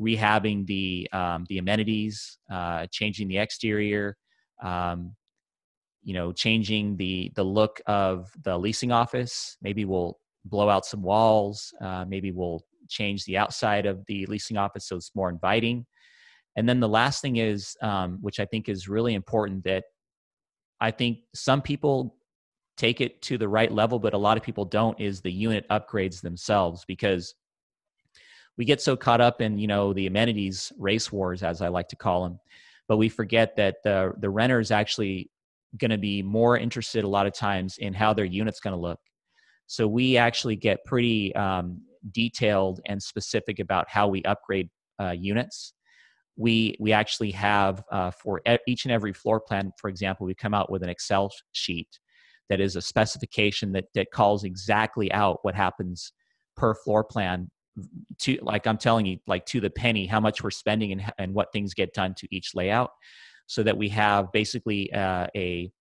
rehabbing 0.00 0.66
the 0.66 1.08
um, 1.12 1.44
the 1.48 1.58
amenities, 1.58 2.38
uh, 2.50 2.86
changing 2.90 3.28
the 3.28 3.38
exterior, 3.38 4.16
um, 4.62 5.14
you 6.02 6.14
know, 6.14 6.32
changing 6.32 6.96
the 6.96 7.30
the 7.34 7.44
look 7.44 7.80
of 7.86 8.30
the 8.42 8.56
leasing 8.56 8.92
office. 8.92 9.56
Maybe 9.62 9.84
we'll 9.84 10.18
blow 10.44 10.68
out 10.68 10.86
some 10.86 11.02
walls. 11.02 11.72
Uh, 11.80 12.04
maybe 12.08 12.32
we'll 12.32 12.64
change 12.88 13.24
the 13.24 13.36
outside 13.36 13.86
of 13.86 14.04
the 14.06 14.26
leasing 14.26 14.56
office 14.56 14.88
so 14.88 14.96
it's 14.96 15.12
more 15.14 15.28
inviting. 15.28 15.86
And 16.56 16.68
then 16.68 16.80
the 16.80 16.88
last 16.88 17.22
thing 17.22 17.36
is, 17.36 17.76
um, 17.82 18.18
which 18.20 18.40
I 18.40 18.44
think 18.46 18.68
is 18.68 18.88
really 18.88 19.14
important, 19.14 19.62
that 19.64 19.84
I 20.80 20.90
think 20.90 21.18
some 21.34 21.62
people 21.62 22.16
take 22.76 23.00
it 23.00 23.22
to 23.22 23.38
the 23.38 23.48
right 23.48 23.70
level, 23.70 23.98
but 23.98 24.14
a 24.14 24.18
lot 24.18 24.36
of 24.36 24.42
people 24.42 24.64
don't, 24.64 24.98
is 24.98 25.20
the 25.20 25.30
unit 25.30 25.66
upgrades 25.68 26.20
themselves 26.20 26.84
because 26.88 27.34
we 28.56 28.64
get 28.64 28.82
so 28.82 28.94
caught 28.94 29.22
up 29.22 29.40
in 29.40 29.58
you 29.58 29.66
know 29.66 29.94
the 29.94 30.06
amenities 30.06 30.70
race 30.78 31.10
wars 31.10 31.42
as 31.42 31.62
i 31.62 31.68
like 31.68 31.88
to 31.88 31.96
call 31.96 32.24
them 32.24 32.38
but 32.90 32.98
we 32.98 33.08
forget 33.08 33.56
that 33.56 33.76
the 33.82 34.12
the 34.20 34.28
renter 34.28 34.60
is 34.60 34.70
actually 34.70 35.30
going 35.78 35.90
to 35.90 35.98
be 35.98 36.22
more 36.22 36.58
interested 36.58 37.04
a 37.04 37.08
lot 37.08 37.26
of 37.26 37.32
times 37.32 37.76
in 37.78 37.94
how 37.94 38.12
their 38.12 38.26
unit's 38.26 38.60
going 38.60 38.74
to 38.74 38.80
look 38.80 38.98
so 39.70 39.86
we 39.86 40.16
actually 40.16 40.56
get 40.56 40.84
pretty 40.84 41.32
um, 41.36 41.80
detailed 42.10 42.80
and 42.86 43.00
specific 43.00 43.60
about 43.60 43.88
how 43.88 44.08
we 44.08 44.20
upgrade 44.24 44.68
uh, 45.00 45.12
units. 45.12 45.74
We 46.36 46.76
we 46.80 46.92
actually 46.92 47.30
have 47.32 47.84
uh, 47.92 48.10
for 48.10 48.40
each 48.66 48.84
and 48.84 48.90
every 48.90 49.12
floor 49.12 49.40
plan, 49.40 49.70
for 49.78 49.88
example, 49.88 50.26
we 50.26 50.34
come 50.34 50.54
out 50.54 50.72
with 50.72 50.82
an 50.82 50.88
Excel 50.88 51.30
sheet 51.52 51.86
that 52.48 52.60
is 52.60 52.74
a 52.74 52.82
specification 52.82 53.70
that 53.72 53.84
that 53.94 54.10
calls 54.10 54.42
exactly 54.42 55.12
out 55.12 55.38
what 55.42 55.54
happens 55.54 56.12
per 56.56 56.74
floor 56.74 57.04
plan 57.04 57.48
to 58.18 58.38
like 58.42 58.66
I'm 58.66 58.78
telling 58.78 59.06
you 59.06 59.18
like 59.26 59.46
to 59.46 59.60
the 59.60 59.70
penny 59.70 60.06
how 60.06 60.20
much 60.20 60.42
we're 60.42 60.50
spending 60.50 60.92
and 60.92 61.12
and 61.18 61.34
what 61.34 61.52
things 61.52 61.74
get 61.74 61.94
done 61.94 62.14
to 62.18 62.28
each 62.30 62.54
layout 62.54 62.90
so 63.50 63.64
that 63.64 63.76
we 63.76 63.88
have 63.88 64.30
basically 64.30 64.92
uh, 64.92 65.26
a, 65.34 65.72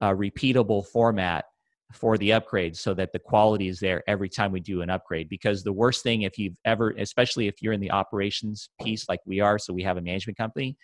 a 0.00 0.08
repeatable 0.08 0.84
format 0.84 1.44
for 1.92 2.18
the 2.18 2.30
upgrades 2.30 2.78
so 2.78 2.92
that 2.92 3.12
the 3.12 3.20
quality 3.20 3.68
is 3.68 3.78
there 3.78 4.02
every 4.08 4.28
time 4.28 4.50
we 4.50 4.58
do 4.58 4.82
an 4.82 4.90
upgrade. 4.90 5.28
Because 5.28 5.62
the 5.62 5.72
worst 5.72 6.02
thing 6.02 6.22
if 6.22 6.38
you've 6.38 6.56
ever 6.64 6.92
especially 6.98 7.46
if 7.46 7.62
you're 7.62 7.72
in 7.72 7.78
the 7.78 7.92
operations 7.92 8.68
piece 8.82 9.08
like 9.08 9.20
we 9.26 9.38
are 9.38 9.60
so 9.60 9.72
we 9.72 9.84
have 9.84 9.96
a 9.96 10.00
management 10.00 10.36
company 10.36 10.76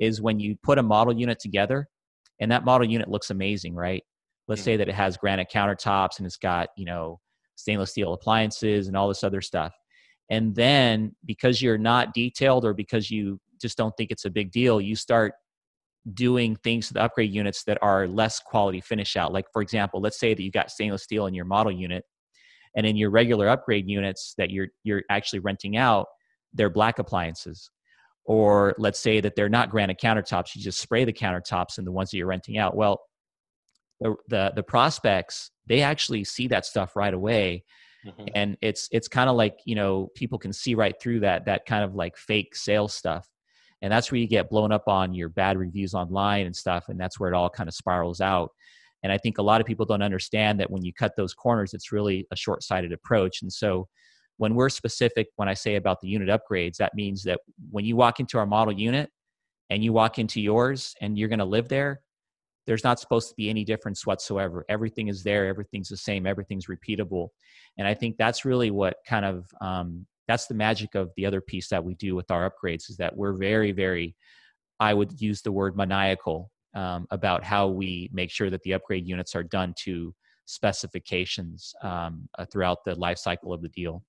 is 0.00 0.20
when 0.20 0.40
you 0.40 0.56
put 0.64 0.78
a 0.78 0.82
model 0.82 1.16
unit 1.16 1.38
together 1.38 1.86
and 2.40 2.50
that 2.50 2.64
model 2.64 2.88
unit 2.88 3.08
looks 3.08 3.30
amazing 3.30 3.72
right? 3.72 4.02
Let's 4.48 4.62
say 4.62 4.72
mm-hmm. 4.72 4.78
that 4.78 4.88
it 4.88 4.94
has 4.96 5.16
granite 5.16 5.48
countertops 5.48 6.18
and 6.18 6.26
it's 6.26 6.38
got 6.38 6.70
you 6.76 6.86
know 6.86 7.20
stainless 7.54 7.92
steel 7.92 8.14
appliances 8.14 8.88
and 8.88 8.96
all 8.96 9.06
this 9.06 9.22
other 9.22 9.40
stuff 9.40 9.72
and 10.30 10.54
then 10.54 11.14
because 11.24 11.62
you're 11.62 11.78
not 11.78 12.14
detailed 12.14 12.64
or 12.64 12.74
because 12.74 13.10
you 13.10 13.40
just 13.60 13.76
don't 13.76 13.96
think 13.96 14.10
it's 14.10 14.24
a 14.24 14.30
big 14.30 14.50
deal 14.52 14.80
you 14.80 14.94
start 14.94 15.34
doing 16.14 16.56
things 16.56 16.88
to 16.88 16.94
the 16.94 17.02
upgrade 17.02 17.32
units 17.32 17.64
that 17.64 17.78
are 17.82 18.06
less 18.06 18.40
quality 18.40 18.80
finish 18.80 19.16
out. 19.16 19.32
Like 19.32 19.46
for 19.52 19.62
example, 19.62 20.00
let's 20.00 20.18
say 20.18 20.34
that 20.34 20.42
you 20.42 20.50
got 20.50 20.70
stainless 20.70 21.02
steel 21.02 21.26
in 21.26 21.34
your 21.34 21.44
model 21.44 21.72
unit, 21.72 22.04
and 22.76 22.86
in 22.86 22.96
your 22.96 23.10
regular 23.10 23.48
upgrade 23.48 23.88
units 23.88 24.34
that 24.38 24.50
you're 24.50 24.68
you're 24.84 25.02
actually 25.10 25.40
renting 25.40 25.76
out, 25.76 26.06
they're 26.52 26.70
black 26.70 26.98
appliances. 26.98 27.70
Or 28.24 28.74
let's 28.78 28.98
say 29.00 29.20
that 29.20 29.36
they're 29.36 29.48
not 29.48 29.70
granite 29.70 29.98
countertops, 30.00 30.54
you 30.54 30.62
just 30.62 30.80
spray 30.80 31.04
the 31.04 31.12
countertops 31.12 31.78
and 31.78 31.86
the 31.86 31.92
ones 31.92 32.10
that 32.10 32.18
you're 32.18 32.26
renting 32.26 32.58
out. 32.58 32.76
Well, 32.76 33.00
the 34.00 34.14
the, 34.28 34.52
the 34.54 34.62
prospects 34.62 35.50
they 35.66 35.82
actually 35.82 36.24
see 36.24 36.48
that 36.48 36.66
stuff 36.66 36.96
right 36.96 37.12
away. 37.12 37.64
Mm-hmm. 38.06 38.26
And 38.34 38.56
it's 38.62 38.88
it's 38.92 39.08
kind 39.08 39.28
of 39.28 39.36
like 39.36 39.58
you 39.64 39.74
know 39.74 40.08
people 40.14 40.38
can 40.38 40.52
see 40.52 40.74
right 40.74 40.94
through 41.00 41.20
that 41.20 41.44
that 41.46 41.66
kind 41.66 41.82
of 41.82 41.94
like 41.94 42.16
fake 42.16 42.54
sales 42.54 42.94
stuff 42.94 43.28
and 43.82 43.92
that's 43.92 44.10
where 44.10 44.20
you 44.20 44.26
get 44.26 44.50
blown 44.50 44.72
up 44.72 44.88
on 44.88 45.14
your 45.14 45.28
bad 45.28 45.56
reviews 45.56 45.94
online 45.94 46.46
and 46.46 46.56
stuff 46.56 46.88
and 46.88 46.98
that's 46.98 47.18
where 47.18 47.30
it 47.30 47.36
all 47.36 47.50
kind 47.50 47.68
of 47.68 47.74
spirals 47.74 48.20
out 48.20 48.50
and 49.02 49.12
i 49.12 49.18
think 49.18 49.38
a 49.38 49.42
lot 49.42 49.60
of 49.60 49.66
people 49.66 49.86
don't 49.86 50.02
understand 50.02 50.58
that 50.58 50.70
when 50.70 50.84
you 50.84 50.92
cut 50.92 51.14
those 51.16 51.34
corners 51.34 51.74
it's 51.74 51.92
really 51.92 52.26
a 52.30 52.36
short-sighted 52.36 52.92
approach 52.92 53.42
and 53.42 53.52
so 53.52 53.86
when 54.36 54.54
we're 54.54 54.68
specific 54.68 55.28
when 55.36 55.48
i 55.48 55.54
say 55.54 55.76
about 55.76 56.00
the 56.00 56.08
unit 56.08 56.28
upgrades 56.28 56.76
that 56.76 56.94
means 56.94 57.22
that 57.22 57.40
when 57.70 57.84
you 57.84 57.96
walk 57.96 58.20
into 58.20 58.38
our 58.38 58.46
model 58.46 58.72
unit 58.72 59.10
and 59.70 59.84
you 59.84 59.92
walk 59.92 60.18
into 60.18 60.40
yours 60.40 60.94
and 61.00 61.18
you're 61.18 61.28
going 61.28 61.38
to 61.38 61.44
live 61.44 61.68
there 61.68 62.00
there's 62.68 62.84
not 62.84 63.00
supposed 63.00 63.30
to 63.30 63.34
be 63.34 63.48
any 63.48 63.64
difference 63.64 64.06
whatsoever. 64.06 64.64
Everything 64.68 65.08
is 65.08 65.24
there 65.24 65.46
everything's 65.46 65.88
the 65.88 65.96
same 65.96 66.26
everything's 66.26 66.66
repeatable. 66.66 67.30
And 67.78 67.88
i 67.88 67.94
think 67.94 68.16
that's 68.16 68.44
really 68.44 68.70
what 68.70 68.98
kind 69.06 69.24
of 69.24 69.46
um, 69.60 70.06
that's 70.28 70.46
the 70.46 70.54
magic 70.54 70.94
of 70.94 71.10
the 71.16 71.26
other 71.26 71.40
piece 71.40 71.68
that 71.68 71.82
we 71.82 71.94
do 71.94 72.14
with 72.14 72.30
our 72.30 72.48
upgrades 72.48 72.90
is 72.90 72.96
that 72.98 73.16
we're 73.16 73.32
very 73.32 73.72
very 73.72 74.14
i 74.78 74.92
would 74.92 75.20
use 75.20 75.40
the 75.40 75.50
word 75.50 75.76
maniacal 75.76 76.50
um, 76.74 77.06
about 77.10 77.42
how 77.42 77.66
we 77.68 78.10
make 78.12 78.30
sure 78.30 78.50
that 78.50 78.62
the 78.62 78.74
upgrade 78.74 79.06
units 79.06 79.34
are 79.34 79.42
done 79.42 79.72
to 79.84 80.14
specifications 80.44 81.74
um, 81.82 82.28
uh, 82.38 82.44
throughout 82.50 82.84
the 82.84 82.94
life 82.94 83.18
cycle 83.18 83.52
of 83.52 83.60
the 83.62 83.68
deal. 83.68 84.02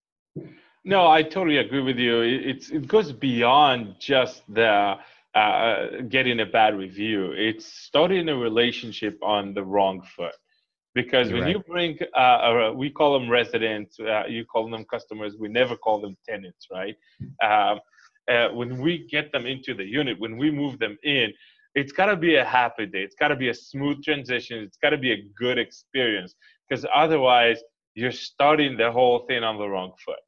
No, 0.86 1.08
I 1.08 1.24
totally 1.24 1.58
agree 1.58 1.82
with 1.82 1.98
you. 1.98 2.22
It's 2.22 2.70
it 2.70 2.88
goes 2.88 3.12
beyond 3.12 3.96
just 4.00 4.44
the 4.48 4.98
uh, 5.36 6.02
getting 6.10 6.40
a 6.40 6.46
bad 6.46 6.78
review. 6.78 7.32
It's 7.32 7.66
starting 7.66 8.30
a 8.30 8.36
relationship 8.36 9.18
on 9.22 9.54
the 9.54 9.64
wrong 9.64 10.02
foot. 10.16 10.34
Because 10.96 11.30
You're 11.30 11.38
when 11.38 11.46
right. 11.46 11.56
you 11.56 11.64
bring, 11.68 12.00
uh, 12.16 12.72
we 12.76 12.90
call 12.90 13.18
them 13.18 13.30
residents, 13.30 14.00
uh, 14.00 14.24
you 14.28 14.44
call 14.46 14.70
them 14.70 14.86
customers, 14.86 15.36
we 15.40 15.48
never 15.48 15.76
call 15.76 16.02
them 16.02 16.18
tenants, 16.28 16.68
right? 16.72 16.96
Um, 17.44 17.80
uh, 18.30 18.50
when 18.50 18.80
we 18.80 19.08
get 19.10 19.32
them 19.32 19.46
into 19.46 19.74
the 19.74 19.84
unit, 19.84 20.20
when 20.20 20.38
we 20.38 20.52
move 20.52 20.80
them 20.80 20.98
in, 21.04 21.32
it's 21.76 21.92
got 21.92 22.08
to 22.08 22.16
be 22.16 22.36
a 22.36 22.46
happy 22.46 22.88
day. 22.88 23.02
It's 23.02 23.16
got 23.16 23.28
to 23.28 23.36
be 23.36 23.50
a 23.50 23.54
smooth 23.54 24.04
transition. 24.04 24.60
It's 24.60 24.78
got 24.78 24.90
to 24.90 24.98
be 24.98 25.12
a 25.12 25.24
good 25.38 25.58
experience 25.60 26.34
because 26.68 26.86
otherwise, 26.94 27.62
you're 27.96 28.12
starting 28.12 28.78
the 28.78 28.92
whole 28.92 29.26
thing 29.28 29.44
on 29.44 29.58
the 29.58 29.68
wrong 29.68 29.92
foot 30.04 30.20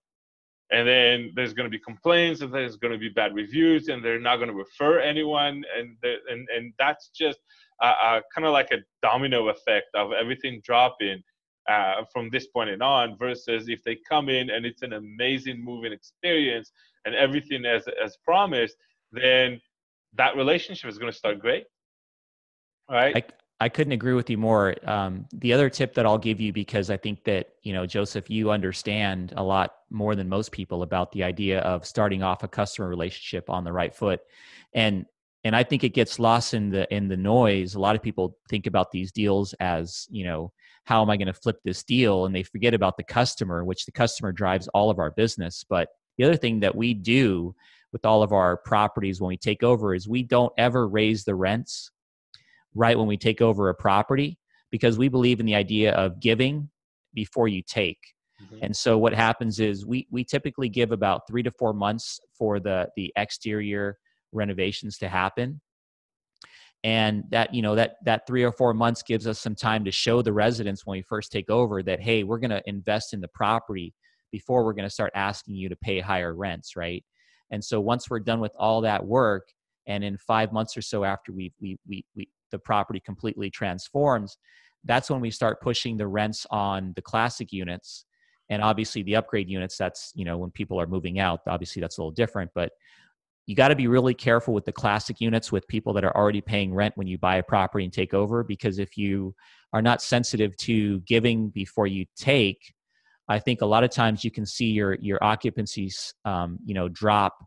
and 0.72 0.88
then 0.88 1.32
there's 1.36 1.54
going 1.54 1.66
to 1.66 1.70
be 1.70 1.80
complaints 1.84 2.42
and 2.42 2.54
there's 2.54 2.78
going 2.78 2.94
to 2.94 2.98
be 2.98 3.10
bad 3.10 3.36
reviews 3.36 3.90
and 3.90 4.04
they're 4.04 4.20
not 4.20 4.38
going 4.38 4.48
to 4.48 4.56
refer 4.56 5.00
anyone 5.00 5.64
and 5.78 5.98
and 6.30 6.48
and 6.56 6.74
that's 6.80 7.10
just 7.10 7.40
kind 7.82 8.46
of 8.46 8.52
like 8.52 8.72
a 8.72 8.78
domino 9.02 9.50
effect 9.50 9.88
of 9.96 10.12
everything 10.14 10.62
dropping 10.64 11.22
uh, 11.70 12.04
from 12.12 12.30
this 12.30 12.48
point 12.48 12.82
on 12.82 13.18
versus 13.18 13.70
if 13.70 13.84
they 13.84 13.98
come 14.10 14.30
in 14.30 14.50
and 14.50 14.66
it's 14.66 14.82
an 14.82 14.94
amazing 14.94 15.64
moving 15.64 15.94
experience 15.94 16.72
and 17.06 17.16
everything 17.16 17.66
as 17.66 17.86
as 18.04 18.18
promised 18.24 18.76
then 19.12 19.60
that 20.14 20.36
relationship 20.36 20.90
is 20.90 20.98
going 20.98 21.12
to 21.12 21.18
start 21.18 21.40
great 21.40 21.66
right 22.90 23.34
I 23.62 23.70
couldn't 23.70 23.94
agree 23.94 24.14
with 24.14 24.28
you 24.28 24.40
more. 24.40 24.76
Um, 24.90 25.28
the 25.32 25.54
other 25.54 25.70
tip 25.70 25.94
that 25.94 26.08
I'll 26.08 26.18
give 26.18 26.42
you, 26.42 26.52
because 26.52 26.90
I 26.90 26.98
think 26.98 27.24
that 27.26 27.50
you 27.62 27.74
know, 27.74 27.86
Joseph, 27.86 28.28
you 28.28 28.50
understand 28.50 29.36
a 29.38 29.44
lot 29.44 29.76
more 29.92 30.16
than 30.16 30.28
most 30.28 30.52
people 30.52 30.82
about 30.82 31.12
the 31.12 31.24
idea 31.24 31.60
of 31.60 31.86
starting 31.86 32.24
off 32.24 32.42
a 32.42 32.48
customer 32.48 32.90
relationship 32.90 33.52
on 33.52 33.64
the 33.64 33.72
right 33.72 33.94
foot, 33.94 34.22
and 34.74 35.06
and 35.44 35.56
I 35.56 35.62
think 35.62 35.84
it 35.84 35.90
gets 35.90 36.18
lost 36.18 36.56
in 36.56 36.72
the 36.72 36.92
in 36.92 37.08
the 37.08 37.16
noise. 37.16 37.76
A 37.76 37.80
lot 37.80 37.96
of 37.96 38.02
people 38.02 38.36
think 38.50 38.66
about 38.66 38.92
these 38.92 39.12
deals 39.12 39.54
as 39.60 40.08
you 40.10 40.24
know, 40.24 40.52
how 40.86 41.04
am 41.04 41.12
I 41.12 41.18
going 41.18 41.28
to 41.28 41.34
flip 41.34 41.60
this 41.64 41.84
deal, 41.84 42.26
and 42.26 42.34
they 42.34 42.42
forget 42.42 42.74
about 42.74 42.98
the 42.98 43.04
customer, 43.04 43.64
which 43.64 43.86
the 43.86 43.92
customer 43.92 44.32
drives 44.32 44.70
all 44.70 44.90
of 44.90 44.98
our 44.98 45.12
business. 45.12 45.64
But 45.70 45.90
the 46.18 46.24
other 46.24 46.36
thing 46.36 46.62
that 46.62 46.76
we 46.76 46.96
do 46.96 47.54
with 47.94 48.08
all 48.08 48.24
of 48.24 48.32
our 48.32 48.58
properties 48.58 49.22
when 49.22 49.30
we 49.30 49.38
take 49.38 49.62
over 49.62 49.94
is 49.94 50.08
we 50.08 50.24
don't 50.24 50.54
ever 50.58 50.88
raise 50.88 51.26
the 51.26 51.36
rents 51.36 51.92
right 52.74 52.98
when 52.98 53.08
we 53.08 53.18
take 53.18 53.42
over 53.42 53.70
a 53.70 53.76
property 53.76 54.38
because 54.72 54.98
we 54.98 55.10
believe 55.10 55.40
in 55.40 55.46
the 55.46 55.56
idea 55.56 55.94
of 55.94 56.20
giving 56.20 56.70
before 57.14 57.48
you 57.48 57.62
take. 57.62 58.00
Mm-hmm. 58.42 58.64
And 58.64 58.76
so 58.76 58.98
what 58.98 59.14
happens 59.14 59.60
is 59.60 59.86
we 59.86 60.08
we 60.10 60.24
typically 60.24 60.70
give 60.70 60.92
about 60.92 61.28
3 61.28 61.44
to 61.44 61.52
4 61.52 61.74
months 61.74 62.20
for 62.38 62.60
the 62.60 62.88
the 62.96 63.12
exterior 63.16 63.98
renovations 64.32 64.98
to 65.00 65.10
happen. 65.10 65.62
And 66.84 67.24
that 67.30 67.54
you 67.54 67.62
know 67.62 67.76
that 67.76 67.98
that 68.06 68.26
3 68.26 68.44
or 68.44 68.52
4 68.52 68.74
months 68.74 69.04
gives 69.04 69.28
us 69.28 69.40
some 69.40 69.56
time 69.56 69.86
to 69.86 69.92
show 69.92 70.22
the 70.22 70.34
residents 70.34 70.86
when 70.86 70.98
we 70.98 71.04
first 71.04 71.32
take 71.32 71.50
over 71.50 71.84
that 71.84 72.02
hey, 72.02 72.24
we're 72.24 72.40
going 72.40 72.52
to 72.52 72.64
invest 72.66 73.14
in 73.14 73.22
the 73.22 73.28
property 73.28 73.94
before 74.32 74.64
we're 74.64 74.74
going 74.74 74.88
to 74.88 74.94
start 74.94 75.12
asking 75.14 75.56
you 75.56 75.70
to 75.70 75.76
pay 75.76 76.00
higher 76.00 76.34
rents, 76.34 76.76
right? 76.76 77.04
And 77.52 77.64
so 77.64 77.82
once 77.82 78.10
we're 78.10 78.22
done 78.22 78.40
with 78.40 78.54
all 78.58 78.82
that 78.82 79.06
work 79.06 79.50
and 79.88 80.04
in 80.04 80.18
5 80.18 80.54
months 80.54 80.76
or 80.78 80.82
so 80.82 81.04
after 81.04 81.32
we 81.32 81.54
we 81.62 81.78
we 81.88 82.06
we 82.16 82.28
the 82.52 82.60
property 82.60 83.00
completely 83.00 83.50
transforms, 83.50 84.38
that's 84.86 85.10
when 85.10 85.22
we 85.22 85.32
start 85.32 85.62
pushing 85.62 85.98
the 85.98 86.08
rents 86.08 86.46
on 86.52 86.94
the 86.96 87.02
classic 87.02 87.52
units. 87.52 88.06
And 88.50 88.62
obviously 88.62 89.02
the 89.04 89.16
upgrade 89.16 89.50
units 89.50 89.78
that's 89.78 90.12
you 90.14 90.26
know 90.26 90.38
when 90.38 90.52
people 90.52 90.80
are 90.80 90.86
moving 90.86 91.20
out 91.20 91.40
obviously 91.48 91.80
that's 91.80 91.98
a 91.98 92.02
little 92.02 92.12
different 92.12 92.52
but 92.54 92.74
you 93.48 93.56
got 93.56 93.70
to 93.70 93.76
be 93.76 93.88
really 93.88 94.14
careful 94.14 94.54
with 94.54 94.66
the 94.66 94.72
classic 94.72 95.20
units 95.20 95.52
with 95.52 95.68
people 95.68 95.94
that 95.94 96.04
are 96.04 96.16
already 96.16 96.42
paying 96.42 96.74
rent 96.74 96.96
when 96.98 97.08
you 97.08 97.18
buy 97.18 97.38
a 97.38 97.44
property 97.44 97.86
and 97.86 97.94
take 97.94 98.14
over 98.14 98.44
because 98.44 98.78
if 98.78 98.98
you 98.98 99.34
are 99.74 99.82
not 99.82 100.02
sensitive 100.02 100.56
to 100.58 101.00
giving 101.02 101.50
before 101.50 101.88
you 101.88 102.06
take 102.18 102.74
i 103.30 103.40
think 103.40 103.62
a 103.62 103.66
lot 103.66 103.86
of 103.86 103.90
times 103.90 104.24
you 104.24 104.32
can 104.32 104.46
see 104.46 104.68
your 104.68 104.96
your 104.96 105.20
occupancies 105.24 106.14
um, 106.26 106.60
you 106.66 106.74
know 106.74 106.90
drop 106.90 107.38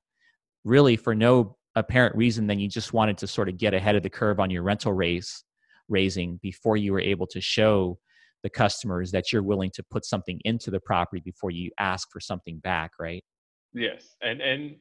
really 0.64 0.96
for 0.96 1.14
no 1.14 1.56
apparent 1.76 2.14
reason 2.14 2.46
then 2.46 2.58
you 2.58 2.68
just 2.68 2.92
wanted 2.92 3.18
to 3.18 3.26
sort 3.26 3.48
of 3.48 3.58
get 3.58 3.74
ahead 3.74 3.96
of 3.96 4.02
the 4.02 4.10
curve 4.10 4.40
on 4.40 4.50
your 4.50 4.62
rental 4.62 4.92
raise 4.92 5.44
raising 5.88 6.38
before 6.42 6.76
you 6.76 6.92
were 6.92 7.00
able 7.00 7.26
to 7.26 7.40
show 7.40 7.98
the 8.42 8.50
customers 8.50 9.10
that 9.10 9.32
you're 9.32 9.42
willing 9.42 9.70
to 9.70 9.82
put 9.90 10.04
something 10.04 10.40
into 10.44 10.70
the 10.70 10.80
property 10.80 11.20
before 11.24 11.50
you 11.50 11.70
ask 11.78 12.10
for 12.10 12.20
something 12.20 12.58
back 12.58 12.92
right? 13.00 13.24
Yes 13.72 14.14
and 14.22 14.40
and 14.40 14.76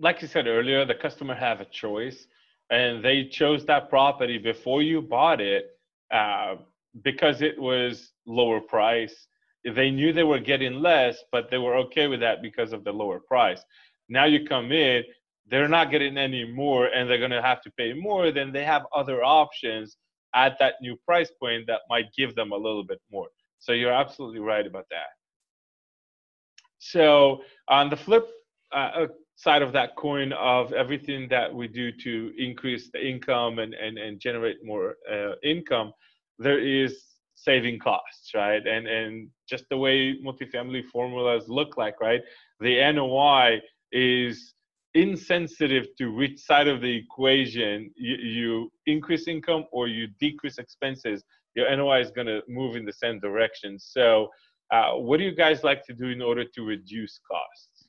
like 0.00 0.22
you 0.22 0.28
said 0.28 0.46
earlier 0.46 0.84
the 0.84 0.94
customer 0.94 1.34
have 1.34 1.60
a 1.60 1.64
choice 1.64 2.26
and 2.70 3.04
they 3.04 3.24
chose 3.24 3.64
that 3.66 3.88
property 3.88 4.38
before 4.38 4.82
you 4.82 5.02
bought 5.02 5.40
it 5.40 5.70
uh, 6.12 6.56
because 7.02 7.42
it 7.42 7.60
was 7.60 8.12
lower 8.26 8.60
price. 8.60 9.26
They 9.64 9.90
knew 9.90 10.12
they 10.12 10.22
were 10.22 10.38
getting 10.38 10.74
less 10.74 11.24
but 11.32 11.50
they 11.50 11.58
were 11.58 11.76
okay 11.76 12.06
with 12.08 12.20
that 12.20 12.42
because 12.42 12.72
of 12.72 12.84
the 12.84 12.92
lower 12.92 13.20
price. 13.20 13.62
Now 14.08 14.24
you 14.24 14.44
come 14.44 14.72
in 14.72 15.04
they're 15.50 15.68
not 15.68 15.90
getting 15.90 16.16
any 16.16 16.44
more 16.50 16.86
and 16.86 17.08
they're 17.08 17.18
going 17.18 17.30
to 17.30 17.42
have 17.42 17.60
to 17.62 17.70
pay 17.72 17.92
more, 17.92 18.30
then 18.30 18.52
they 18.52 18.64
have 18.64 18.86
other 18.94 19.22
options 19.22 19.96
at 20.34 20.56
that 20.60 20.74
new 20.80 20.96
price 21.04 21.30
point 21.40 21.66
that 21.66 21.80
might 21.88 22.06
give 22.16 22.34
them 22.34 22.52
a 22.52 22.56
little 22.56 22.84
bit 22.84 23.00
more. 23.10 23.28
So 23.58 23.72
you're 23.72 23.92
absolutely 23.92 24.40
right 24.40 24.66
about 24.66 24.86
that. 24.90 25.10
So 26.78 27.42
on 27.68 27.90
the 27.90 27.96
flip 27.96 28.28
uh, 28.72 29.06
side 29.36 29.62
of 29.62 29.72
that 29.72 29.96
coin 29.96 30.32
of 30.34 30.72
everything 30.72 31.28
that 31.28 31.52
we 31.52 31.66
do 31.66 31.90
to 31.92 32.32
increase 32.38 32.90
the 32.92 33.06
income 33.06 33.58
and, 33.58 33.74
and, 33.74 33.98
and 33.98 34.20
generate 34.20 34.64
more 34.64 34.96
uh, 35.10 35.32
income, 35.42 35.92
there 36.38 36.58
is 36.58 37.02
saving 37.34 37.78
costs, 37.78 38.32
right? 38.34 38.66
And 38.66 38.86
and 38.86 39.28
just 39.48 39.64
the 39.70 39.76
way 39.76 40.18
multifamily 40.22 40.84
formulas 40.92 41.48
look 41.48 41.76
like, 41.76 42.00
right? 42.00 42.20
The 42.60 42.92
NOI 42.92 43.60
is 43.92 44.54
insensitive 44.94 45.86
to 45.98 46.12
which 46.12 46.38
side 46.40 46.68
of 46.68 46.80
the 46.80 46.96
equation 46.96 47.90
you, 47.96 48.16
you 48.16 48.72
increase 48.86 49.28
income 49.28 49.64
or 49.72 49.88
you 49.88 50.08
decrease 50.18 50.58
expenses, 50.58 51.22
your 51.54 51.74
NOI 51.76 52.00
is 52.00 52.10
going 52.10 52.26
to 52.26 52.40
move 52.48 52.76
in 52.76 52.84
the 52.84 52.92
same 52.92 53.20
direction. 53.20 53.78
So, 53.78 54.28
uh, 54.72 54.92
what 54.92 55.16
do 55.16 55.24
you 55.24 55.34
guys 55.34 55.64
like 55.64 55.84
to 55.86 55.92
do 55.92 56.06
in 56.06 56.22
order 56.22 56.44
to 56.44 56.62
reduce 56.62 57.18
costs? 57.28 57.88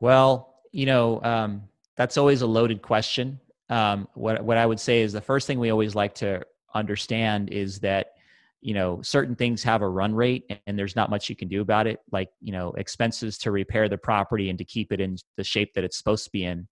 Well, 0.00 0.54
you 0.72 0.86
know, 0.86 1.22
um, 1.22 1.62
that's 1.96 2.16
always 2.16 2.42
a 2.42 2.46
loaded 2.46 2.82
question. 2.82 3.38
Um, 3.68 4.08
what 4.14 4.42
what 4.42 4.56
I 4.56 4.66
would 4.66 4.80
say 4.80 5.02
is 5.02 5.12
the 5.12 5.20
first 5.20 5.46
thing 5.46 5.58
we 5.58 5.70
always 5.70 5.94
like 5.94 6.14
to 6.16 6.42
understand 6.74 7.50
is 7.50 7.78
that 7.80 8.14
you 8.62 8.74
know 8.74 9.02
certain 9.02 9.34
things 9.34 9.62
have 9.62 9.82
a 9.82 9.88
run 9.88 10.14
rate 10.14 10.44
and 10.66 10.78
there's 10.78 10.96
not 10.96 11.10
much 11.10 11.28
you 11.28 11.36
can 11.36 11.48
do 11.48 11.60
about 11.60 11.86
it 11.86 11.98
like 12.12 12.28
you 12.40 12.52
know 12.52 12.72
expenses 12.78 13.36
to 13.36 13.50
repair 13.50 13.88
the 13.88 13.98
property 13.98 14.48
and 14.48 14.58
to 14.58 14.64
keep 14.64 14.92
it 14.92 15.00
in 15.00 15.16
the 15.36 15.44
shape 15.44 15.74
that 15.74 15.84
it's 15.84 15.98
supposed 15.98 16.24
to 16.24 16.30
be 16.30 16.44
in 16.44 16.66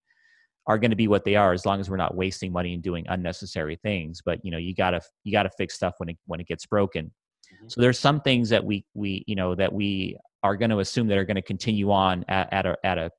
are 0.66 0.78
going 0.78 0.90
to 0.90 0.96
be 0.96 1.08
what 1.08 1.24
they 1.24 1.34
are 1.34 1.52
as 1.52 1.66
long 1.66 1.80
as 1.80 1.90
we're 1.90 1.96
not 1.96 2.14
wasting 2.14 2.52
money 2.52 2.74
and 2.74 2.82
doing 2.82 3.04
unnecessary 3.08 3.76
things 3.82 4.22
but 4.24 4.38
you 4.44 4.50
know 4.50 4.58
you 4.58 4.74
got 4.74 4.90
to 4.90 5.00
you 5.24 5.32
got 5.32 5.42
to 5.42 5.50
fix 5.58 5.74
stuff 5.74 5.94
when 5.98 6.08
it 6.08 6.16
when 6.26 6.40
it 6.40 6.46
gets 6.46 6.64
broken. 6.64 7.06
Mm-hmm. 7.06 7.68
so 7.68 7.80
there's 7.80 7.98
some 7.98 8.20
things 8.20 8.48
that 8.50 8.64
we 8.64 8.84
we 8.94 9.24
you 9.26 9.34
know 9.34 9.56
that 9.56 9.72
we 9.72 10.16
are 10.42 10.56
going 10.56 10.70
to 10.70 10.78
assume 10.78 11.08
that 11.08 11.18
are 11.18 11.24
going 11.24 11.34
to 11.34 11.42
continue 11.42 11.90
on 11.90 12.24
at, 12.28 12.52
at 12.52 12.66
a 12.66 12.76
at 12.84 12.98
a 12.98 13.10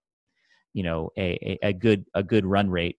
you 0.73 0.83
know 0.83 1.09
a, 1.17 1.59
a 1.61 1.73
good 1.73 2.05
a 2.13 2.23
good 2.23 2.45
run 2.45 2.69
rate. 2.69 2.97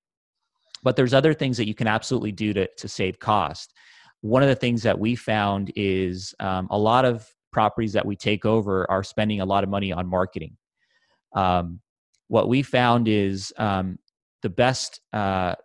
But 0.84 0.96
there's 0.96 1.14
other 1.14 1.32
things 1.32 1.56
that 1.58 1.68
you 1.68 1.74
can 1.74 1.86
absolutely 1.86 2.32
do 2.32 2.52
to 2.52 2.68
to 2.76 2.88
save 2.88 3.18
cost 3.18 3.72
one 4.22 4.42
of 4.42 4.48
the 4.48 4.54
things 4.54 4.82
that 4.84 4.98
we 4.98 5.14
found 5.14 5.72
is 5.76 6.34
um, 6.40 6.68
a 6.70 6.78
lot 6.78 7.04
of 7.04 7.28
properties 7.52 7.92
that 7.92 8.06
we 8.06 8.16
take 8.16 8.46
over 8.46 8.90
are 8.90 9.04
spending 9.04 9.40
a 9.40 9.44
lot 9.44 9.62
of 9.62 9.70
money 9.70 9.92
on 9.92 10.06
marketing. 10.08 10.56
Um, 11.34 11.80
what 12.28 12.48
we 12.48 12.62
found 12.62 13.08
is 13.08 13.52
um, 13.58 13.98
the 14.42 14.48
best 14.48 15.00
uh, 15.12 15.56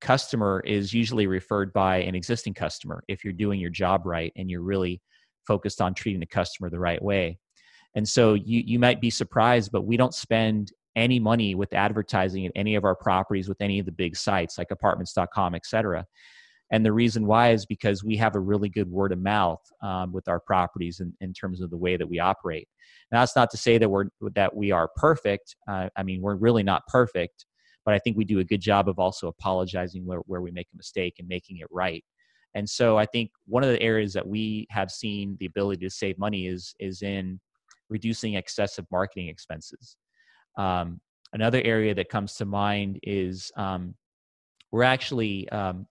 customer 0.00 0.62
is 0.66 0.92
usually 0.92 1.26
referred 1.26 1.72
by 1.72 1.98
an 1.98 2.14
existing 2.14 2.54
customer 2.54 3.02
if 3.08 3.24
you're 3.24 3.32
doing 3.32 3.60
your 3.60 3.70
job 3.70 4.04
right 4.04 4.32
and 4.36 4.50
you're 4.50 4.62
really 4.62 5.00
focused 5.46 5.80
on 5.80 5.94
treating 5.94 6.20
the 6.20 6.26
customer 6.26 6.68
the 6.68 6.78
right 6.78 7.02
way. 7.02 7.38
And 7.94 8.08
so 8.08 8.34
you 8.34 8.62
you 8.64 8.78
might 8.78 9.00
be 9.00 9.10
surprised, 9.10 9.70
but 9.70 9.86
we 9.86 9.96
don't 9.96 10.14
spend 10.14 10.72
any 10.96 11.18
money 11.18 11.54
with 11.54 11.72
advertising 11.72 12.46
at 12.46 12.52
any 12.54 12.74
of 12.74 12.84
our 12.84 12.96
properties 12.96 13.48
with 13.48 13.60
any 13.60 13.78
of 13.78 13.86
the 13.86 13.92
big 13.92 14.16
sites 14.16 14.58
like 14.58 14.70
apartments.com, 14.70 15.54
et 15.54 15.66
cetera. 15.66 16.04
And 16.72 16.84
the 16.84 16.92
reason 16.92 17.26
why 17.26 17.50
is 17.52 17.66
because 17.66 18.02
we 18.02 18.16
have 18.16 18.34
a 18.34 18.40
really 18.40 18.70
good 18.70 18.90
word 18.90 19.12
of 19.12 19.20
mouth 19.20 19.60
um, 19.82 20.10
with 20.10 20.26
our 20.26 20.40
properties 20.40 21.00
in, 21.00 21.12
in 21.20 21.32
terms 21.34 21.60
of 21.60 21.70
the 21.70 21.76
way 21.76 21.96
that 21.98 22.08
we 22.08 22.18
operate. 22.18 22.66
Now, 23.12 23.20
that's 23.20 23.36
not 23.36 23.50
to 23.50 23.58
say 23.58 23.76
that 23.78 23.88
we're 23.88 24.06
that 24.34 24.56
we 24.56 24.72
are 24.72 24.88
perfect. 24.96 25.54
Uh, 25.68 25.90
I 25.96 26.02
mean, 26.02 26.22
we're 26.22 26.36
really 26.36 26.62
not 26.62 26.86
perfect, 26.88 27.44
but 27.84 27.92
I 27.94 27.98
think 27.98 28.16
we 28.16 28.24
do 28.24 28.38
a 28.38 28.44
good 28.44 28.62
job 28.62 28.88
of 28.88 28.98
also 28.98 29.28
apologizing 29.28 30.06
where, 30.06 30.20
where 30.20 30.40
we 30.40 30.50
make 30.50 30.68
a 30.72 30.76
mistake 30.76 31.16
and 31.18 31.28
making 31.28 31.58
it 31.58 31.68
right. 31.70 32.02
And 32.54 32.68
so 32.68 32.98
I 32.98 33.06
think 33.06 33.30
one 33.46 33.62
of 33.62 33.70
the 33.70 33.80
areas 33.82 34.12
that 34.14 34.26
we 34.26 34.66
have 34.70 34.90
seen 34.90 35.36
the 35.40 35.46
ability 35.46 35.84
to 35.84 35.90
save 35.90 36.18
money 36.18 36.46
is 36.46 36.74
is 36.80 37.02
in 37.02 37.38
reducing 37.90 38.34
excessive 38.34 38.86
marketing 38.90 39.28
expenses. 39.28 39.96
Um, 40.56 41.00
another 41.34 41.60
area 41.62 41.94
that 41.94 42.08
comes 42.08 42.34
to 42.36 42.46
mind 42.46 42.98
is 43.02 43.52
um, 43.56 43.94
we're 44.70 44.82
actually, 44.82 45.48
um, 45.50 45.86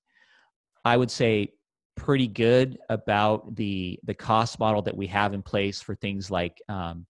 I 0.83 0.97
would 0.97 1.11
say, 1.11 1.53
pretty 1.95 2.27
good 2.27 2.79
about 2.89 3.55
the 3.55 3.99
the 4.05 4.13
cost 4.13 4.59
model 4.59 4.81
that 4.81 4.95
we 4.95 5.07
have 5.07 5.33
in 5.33 5.41
place 5.41 5.81
for 5.81 5.95
things 5.95 6.31
like 6.31 6.59
um, 6.69 7.05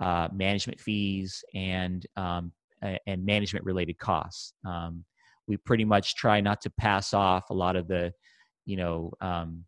uh, 0.00 0.28
management 0.32 0.80
fees 0.80 1.44
and 1.54 2.06
um, 2.16 2.52
and 3.06 3.24
management 3.24 3.64
related 3.64 3.98
costs. 3.98 4.52
Um, 4.64 5.04
we 5.46 5.56
pretty 5.56 5.84
much 5.84 6.16
try 6.16 6.40
not 6.40 6.60
to 6.62 6.70
pass 6.70 7.14
off 7.14 7.50
a 7.50 7.54
lot 7.54 7.76
of 7.76 7.86
the, 7.86 8.12
you 8.64 8.76
know, 8.76 9.12
um, 9.20 9.64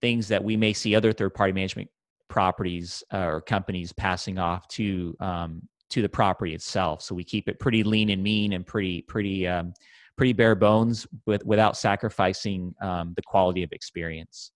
things 0.00 0.28
that 0.28 0.42
we 0.42 0.56
may 0.56 0.72
see 0.72 0.94
other 0.94 1.12
third 1.12 1.34
party 1.34 1.52
management 1.52 1.88
properties 2.28 3.02
uh, 3.12 3.24
or 3.24 3.40
companies 3.40 3.92
passing 3.92 4.38
off 4.38 4.66
to 4.68 5.16
um, 5.20 5.62
to 5.90 6.02
the 6.02 6.08
property 6.08 6.54
itself. 6.54 7.02
So 7.02 7.14
we 7.14 7.24
keep 7.24 7.48
it 7.48 7.58
pretty 7.58 7.82
lean 7.82 8.10
and 8.10 8.22
mean 8.22 8.52
and 8.52 8.66
pretty 8.66 9.02
pretty 9.02 9.46
um, 9.46 9.72
pretty 10.18 10.34
bare 10.34 10.54
bones 10.54 11.06
with 11.26 11.44
without 11.46 11.76
sacrificing 11.76 12.74
um, 12.82 13.14
the 13.16 13.22
quality 13.22 13.62
of 13.62 13.72
experience. 13.72 14.52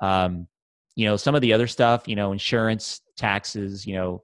Um, 0.00 0.46
you 0.96 1.06
know, 1.06 1.16
some 1.16 1.34
of 1.34 1.42
the 1.42 1.52
other 1.52 1.66
stuff, 1.66 2.06
you 2.06 2.16
know, 2.16 2.32
insurance, 2.32 3.00
taxes, 3.16 3.86
you 3.86 3.94
know, 3.94 4.22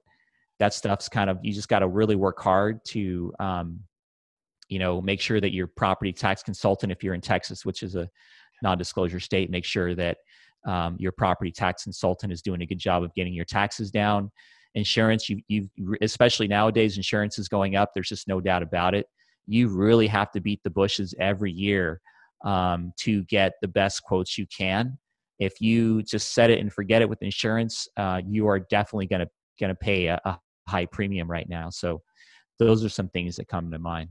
that 0.59 0.73
stuff's 0.73 1.09
kind 1.09 1.29
of 1.29 1.37
you 1.43 1.53
just 1.53 1.69
got 1.69 1.79
to 1.79 1.87
really 1.87 2.15
work 2.15 2.39
hard 2.39 2.83
to 2.85 3.33
um, 3.39 3.79
you 4.69 4.79
know 4.79 5.01
make 5.01 5.21
sure 5.21 5.39
that 5.39 5.53
your 5.53 5.67
property 5.67 6.11
tax 6.11 6.41
consultant 6.41 6.91
if 6.91 7.03
you're 7.03 7.15
in 7.15 7.21
texas 7.21 7.65
which 7.65 7.81
is 7.81 7.95
a 7.95 8.07
non-disclosure 8.61 9.19
state 9.19 9.49
make 9.49 9.65
sure 9.65 9.95
that 9.95 10.17
um, 10.65 10.95
your 10.99 11.11
property 11.11 11.51
tax 11.51 11.83
consultant 11.83 12.33
is 12.33 12.41
doing 12.41 12.61
a 12.61 12.65
good 12.65 12.79
job 12.79 13.03
of 13.03 13.13
getting 13.13 13.33
your 13.33 13.45
taxes 13.45 13.91
down. 13.91 14.31
Insurance 14.75 15.29
you 15.29 15.41
you 15.47 15.69
especially 16.01 16.47
nowadays 16.47 16.97
insurance 16.97 17.39
is 17.39 17.47
going 17.47 17.75
up. 17.75 17.91
There's 17.93 18.09
just 18.09 18.27
no 18.27 18.39
doubt 18.39 18.61
about 18.61 18.93
it 18.93 19.07
you 19.47 19.67
really 19.67 20.07
have 20.07 20.31
to 20.31 20.39
beat 20.39 20.61
the 20.63 20.69
bushes 20.69 21.13
every 21.19 21.51
year 21.51 22.01
um, 22.45 22.93
to 22.97 23.23
get 23.25 23.53
the 23.61 23.67
best 23.67 24.03
quotes 24.03 24.37
you 24.37 24.45
can 24.55 24.97
if 25.39 25.61
you 25.61 26.03
just 26.03 26.33
set 26.33 26.49
it 26.49 26.59
and 26.59 26.71
forget 26.71 27.01
it 27.01 27.09
with 27.09 27.21
insurance 27.21 27.87
uh, 27.97 28.21
you 28.27 28.47
are 28.47 28.59
definitely 28.59 29.07
going 29.07 29.21
to 29.21 29.29
going 29.59 29.69
to 29.69 29.75
pay 29.75 30.07
a, 30.07 30.19
a 30.25 30.39
high 30.67 30.85
premium 30.85 31.29
right 31.29 31.49
now 31.49 31.69
so 31.69 32.01
those 32.59 32.83
are 32.83 32.89
some 32.89 33.09
things 33.09 33.35
that 33.35 33.47
come 33.47 33.71
to 33.71 33.79
mind 33.79 34.09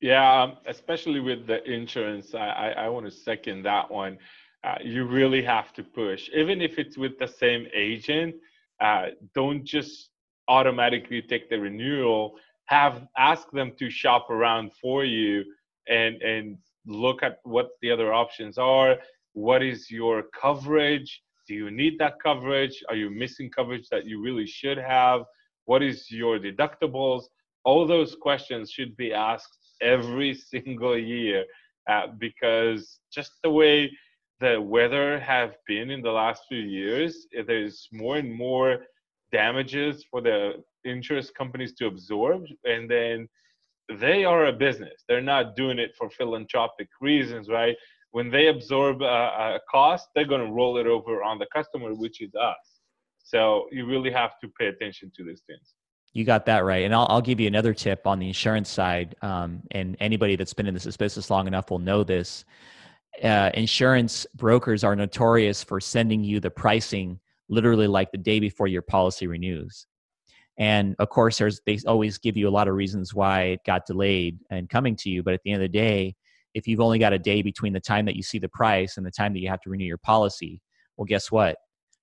yeah, 0.00 0.42
um, 0.42 0.58
especially 0.66 1.20
with 1.20 1.46
the 1.46 1.64
insurance, 1.64 2.34
I, 2.34 2.48
I, 2.48 2.68
I 2.70 2.88
want 2.88 3.06
to 3.06 3.10
second 3.10 3.62
that 3.62 3.90
one. 3.90 4.18
Uh, 4.62 4.76
you 4.82 5.04
really 5.04 5.42
have 5.42 5.72
to 5.74 5.82
push, 5.82 6.28
even 6.34 6.60
if 6.60 6.78
it's 6.78 6.98
with 6.98 7.18
the 7.18 7.28
same 7.28 7.66
agent. 7.74 8.34
Uh, 8.80 9.06
don't 9.34 9.64
just 9.64 10.10
automatically 10.48 11.22
take 11.22 11.48
the 11.48 11.58
renewal. 11.58 12.36
Have 12.66 13.06
ask 13.16 13.50
them 13.52 13.72
to 13.78 13.90
shop 13.90 14.30
around 14.30 14.72
for 14.80 15.04
you 15.04 15.44
and 15.88 16.20
and 16.22 16.58
look 16.86 17.22
at 17.22 17.38
what 17.44 17.70
the 17.82 17.90
other 17.90 18.12
options 18.12 18.58
are. 18.58 18.96
What 19.32 19.62
is 19.62 19.90
your 19.90 20.24
coverage? 20.40 21.22
Do 21.46 21.54
you 21.54 21.70
need 21.70 21.98
that 21.98 22.14
coverage? 22.22 22.82
Are 22.88 22.96
you 22.96 23.10
missing 23.10 23.50
coverage 23.50 23.88
that 23.90 24.06
you 24.06 24.22
really 24.22 24.46
should 24.46 24.78
have? 24.78 25.24
What 25.66 25.82
is 25.82 26.10
your 26.10 26.38
deductibles? 26.38 27.24
All 27.64 27.86
those 27.86 28.16
questions 28.20 28.70
should 28.70 28.96
be 28.96 29.12
asked 29.12 29.58
every 29.80 30.34
single 30.52 30.96
year 30.98 31.44
uh, 31.88 32.08
because 32.18 32.98
just 33.12 33.32
the 33.42 33.50
way 33.50 33.90
the 34.40 34.60
weather 34.60 35.18
have 35.20 35.56
been 35.66 35.90
in 35.90 36.02
the 36.02 36.10
last 36.10 36.42
few 36.48 36.58
years, 36.58 37.26
there's 37.46 37.88
more 37.92 38.16
and 38.16 38.32
more 38.32 38.78
damages 39.32 40.04
for 40.10 40.20
the 40.20 40.62
insurance 40.90 41.30
companies 41.30 41.74
to 41.74 41.86
absorb, 41.86 42.44
and 42.64 42.90
then 42.90 43.28
they 43.88 44.24
are 44.24 44.46
a 44.46 44.52
business. 44.52 45.04
They're 45.08 45.20
not 45.20 45.56
doing 45.56 45.78
it 45.78 45.94
for 45.96 46.10
philanthropic 46.10 46.88
reasons, 47.00 47.48
right? 47.48 47.76
When 48.10 48.30
they 48.30 48.48
absorb 48.48 49.02
a, 49.02 49.04
a 49.04 49.60
cost, 49.70 50.08
they're 50.14 50.24
going 50.24 50.44
to 50.44 50.52
roll 50.52 50.78
it 50.78 50.86
over 50.86 51.22
on 51.22 51.38
the 51.38 51.46
customer, 51.54 51.94
which 51.94 52.20
is 52.20 52.34
us. 52.34 52.80
So 53.22 53.66
you 53.70 53.86
really 53.86 54.10
have 54.10 54.32
to 54.42 54.48
pay 54.58 54.66
attention 54.66 55.12
to 55.16 55.24
these 55.24 55.42
things. 55.46 55.74
You 56.12 56.24
got 56.24 56.46
that 56.46 56.64
right. 56.64 56.84
And 56.84 56.94
I'll, 56.94 57.06
I'll 57.10 57.20
give 57.20 57.40
you 57.40 57.46
another 57.46 57.74
tip 57.74 58.06
on 58.06 58.18
the 58.18 58.28
insurance 58.28 58.70
side. 58.70 59.14
Um, 59.20 59.62
and 59.72 59.96
anybody 60.00 60.34
that's 60.36 60.54
been 60.54 60.66
in 60.66 60.74
this 60.74 60.96
business 60.96 61.28
long 61.28 61.46
enough 61.46 61.70
will 61.70 61.78
know 61.78 62.04
this. 62.04 62.44
Uh, 63.22 63.50
insurance 63.54 64.26
brokers 64.34 64.82
are 64.84 64.96
notorious 64.96 65.62
for 65.62 65.80
sending 65.80 66.24
you 66.24 66.40
the 66.40 66.50
pricing 66.50 67.20
literally 67.48 67.86
like 67.86 68.10
the 68.12 68.18
day 68.18 68.40
before 68.40 68.66
your 68.66 68.82
policy 68.82 69.26
renews. 69.26 69.86
And 70.58 70.96
of 70.98 71.10
course, 71.10 71.38
there's, 71.38 71.60
they 71.66 71.78
always 71.86 72.18
give 72.18 72.36
you 72.36 72.48
a 72.48 72.50
lot 72.50 72.68
of 72.68 72.74
reasons 72.74 73.14
why 73.14 73.42
it 73.42 73.60
got 73.64 73.86
delayed 73.86 74.38
and 74.50 74.68
coming 74.68 74.96
to 74.96 75.10
you. 75.10 75.22
But 75.22 75.34
at 75.34 75.42
the 75.44 75.52
end 75.52 75.62
of 75.62 75.70
the 75.70 75.78
day, 75.78 76.14
if 76.54 76.66
you've 76.66 76.80
only 76.80 76.98
got 76.98 77.12
a 77.12 77.18
day 77.18 77.42
between 77.42 77.74
the 77.74 77.80
time 77.80 78.06
that 78.06 78.16
you 78.16 78.22
see 78.22 78.38
the 78.38 78.48
price 78.48 78.96
and 78.96 79.04
the 79.04 79.10
time 79.10 79.34
that 79.34 79.40
you 79.40 79.48
have 79.48 79.60
to 79.60 79.70
renew 79.70 79.84
your 79.84 79.98
policy, 79.98 80.62
well, 80.96 81.04
guess 81.04 81.30
what? 81.30 81.56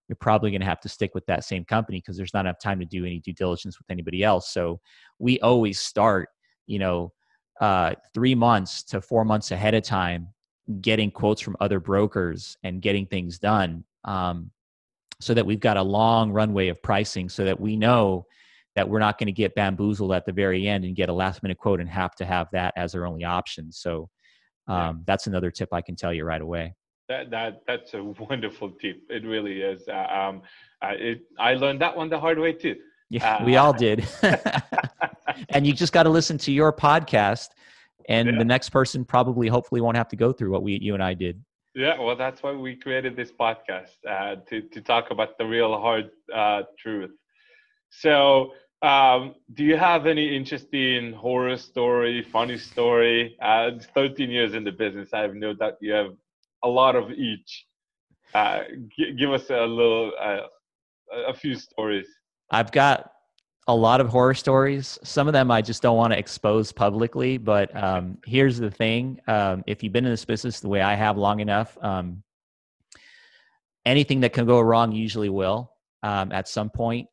you're 0.07 0.15
probably 0.17 0.51
going 0.51 0.61
to 0.61 0.67
have 0.67 0.81
to 0.81 0.89
stick 0.89 1.15
with 1.15 1.25
that 1.27 1.43
same 1.43 1.63
company 1.65 1.99
because 1.99 2.17
there's 2.17 2.33
not 2.33 2.45
enough 2.45 2.59
time 2.59 2.79
to 2.79 2.85
do 2.85 3.05
any 3.05 3.19
due 3.19 3.33
diligence 3.33 3.79
with 3.79 3.89
anybody 3.89 4.23
else. 4.23 4.51
So 4.51 4.79
we 5.19 5.39
always 5.39 5.79
start, 5.79 6.29
you 6.67 6.79
know, 6.79 7.13
uh, 7.61 7.93
three 8.13 8.35
months 8.35 8.83
to 8.83 9.01
four 9.01 9.23
months 9.23 9.51
ahead 9.51 9.73
of 9.73 9.83
time, 9.83 10.27
getting 10.81 11.11
quotes 11.11 11.41
from 11.41 11.55
other 11.59 11.79
brokers 11.79 12.57
and 12.63 12.81
getting 12.81 13.05
things 13.05 13.39
done, 13.39 13.83
um, 14.05 14.51
so 15.21 15.33
that 15.33 15.45
we've 15.45 15.59
got 15.59 15.77
a 15.77 15.81
long 15.81 16.31
runway 16.31 16.67
of 16.67 16.81
pricing, 16.83 17.29
so 17.29 17.45
that 17.45 17.59
we 17.59 17.77
know 17.77 18.25
that 18.75 18.87
we're 18.87 18.99
not 18.99 19.17
going 19.17 19.27
to 19.27 19.33
get 19.33 19.53
bamboozled 19.55 20.13
at 20.13 20.25
the 20.25 20.31
very 20.31 20.67
end 20.67 20.83
and 20.85 20.95
get 20.95 21.09
a 21.09 21.13
last 21.13 21.43
minute 21.43 21.57
quote 21.57 21.79
and 21.79 21.89
have 21.89 22.15
to 22.15 22.25
have 22.25 22.47
that 22.51 22.73
as 22.75 22.95
our 22.95 23.05
only 23.05 23.23
option. 23.23 23.71
So 23.71 24.09
um, 24.67 25.03
that's 25.05 25.27
another 25.27 25.51
tip 25.51 25.69
I 25.71 25.81
can 25.81 25.95
tell 25.95 26.13
you 26.13 26.23
right 26.23 26.41
away. 26.41 26.73
That 27.09 27.29
that 27.31 27.61
that's 27.67 27.93
a 27.93 28.03
wonderful 28.29 28.71
tip. 28.71 29.01
It 29.09 29.25
really 29.25 29.61
is. 29.61 29.87
Uh, 29.87 30.07
um, 30.11 30.41
uh, 30.81 30.93
it, 30.95 31.21
I 31.39 31.55
learned 31.55 31.81
that 31.81 31.95
one 31.95 32.09
the 32.09 32.19
hard 32.19 32.39
way 32.39 32.53
too. 32.53 32.75
Yeah, 33.09 33.35
uh, 33.35 33.45
we 33.45 33.57
all 33.57 33.73
did. 33.87 34.07
and 35.49 35.67
you 35.67 35.73
just 35.73 35.93
got 35.93 36.03
to 36.03 36.09
listen 36.09 36.37
to 36.39 36.51
your 36.51 36.71
podcast, 36.71 37.49
and 38.07 38.29
yeah. 38.29 38.37
the 38.37 38.45
next 38.45 38.69
person 38.69 39.03
probably, 39.05 39.47
hopefully, 39.47 39.81
won't 39.81 39.97
have 39.97 40.07
to 40.09 40.15
go 40.15 40.31
through 40.31 40.51
what 40.51 40.63
we, 40.63 40.79
you 40.81 40.93
and 40.93 41.03
I 41.03 41.13
did. 41.13 41.43
Yeah, 41.75 41.99
well, 41.99 42.15
that's 42.15 42.43
why 42.43 42.51
we 42.51 42.75
created 42.75 43.15
this 43.15 43.31
podcast 43.31 43.97
uh, 44.07 44.37
to 44.47 44.61
to 44.61 44.81
talk 44.81 45.11
about 45.11 45.37
the 45.37 45.45
real 45.45 45.77
hard 45.77 46.09
uh, 46.33 46.63
truth. 46.79 47.11
So, 47.89 48.53
um, 48.83 49.35
do 49.53 49.63
you 49.63 49.77
have 49.77 50.05
any 50.05 50.35
interesting 50.35 51.13
horror 51.13 51.57
story, 51.57 52.21
funny 52.21 52.57
story? 52.57 53.37
Uh, 53.41 53.71
13 53.95 54.29
years 54.29 54.53
in 54.53 54.63
the 54.63 54.71
business, 54.71 55.13
I 55.13 55.19
have 55.19 55.35
no 55.35 55.53
doubt 55.53 55.77
you 55.79 55.93
have 55.93 56.11
a 56.63 56.67
lot 56.67 56.95
of 56.95 57.09
each. 57.11 57.65
Uh, 58.33 58.63
g- 58.97 59.13
give 59.13 59.31
us 59.31 59.49
a 59.49 59.65
little, 59.65 60.11
uh, 60.19 60.41
a 61.27 61.33
few 61.33 61.55
stories. 61.55 62.07
I've 62.51 62.71
got 62.71 63.11
a 63.67 63.75
lot 63.75 64.01
of 64.01 64.09
horror 64.09 64.33
stories. 64.33 64.99
Some 65.03 65.27
of 65.27 65.33
them 65.33 65.49
I 65.49 65.61
just 65.61 65.81
don't 65.81 65.95
want 65.95 66.11
to 66.11 66.19
expose 66.19 66.71
publicly. 66.71 67.37
But 67.37 67.75
um, 67.75 68.17
here's 68.25 68.57
the 68.57 68.71
thing: 68.71 69.19
um, 69.27 69.63
if 69.65 69.81
you've 69.81 69.93
been 69.93 70.05
in 70.05 70.11
this 70.11 70.25
business 70.25 70.59
the 70.59 70.67
way 70.67 70.81
I 70.81 70.95
have 70.95 71.17
long 71.17 71.39
enough, 71.39 71.77
um, 71.81 72.23
anything 73.85 74.19
that 74.21 74.33
can 74.33 74.45
go 74.45 74.59
wrong 74.59 74.91
usually 74.91 75.29
will 75.29 75.71
um, 76.01 76.31
at 76.31 76.47
some 76.47 76.69
point. 76.69 77.07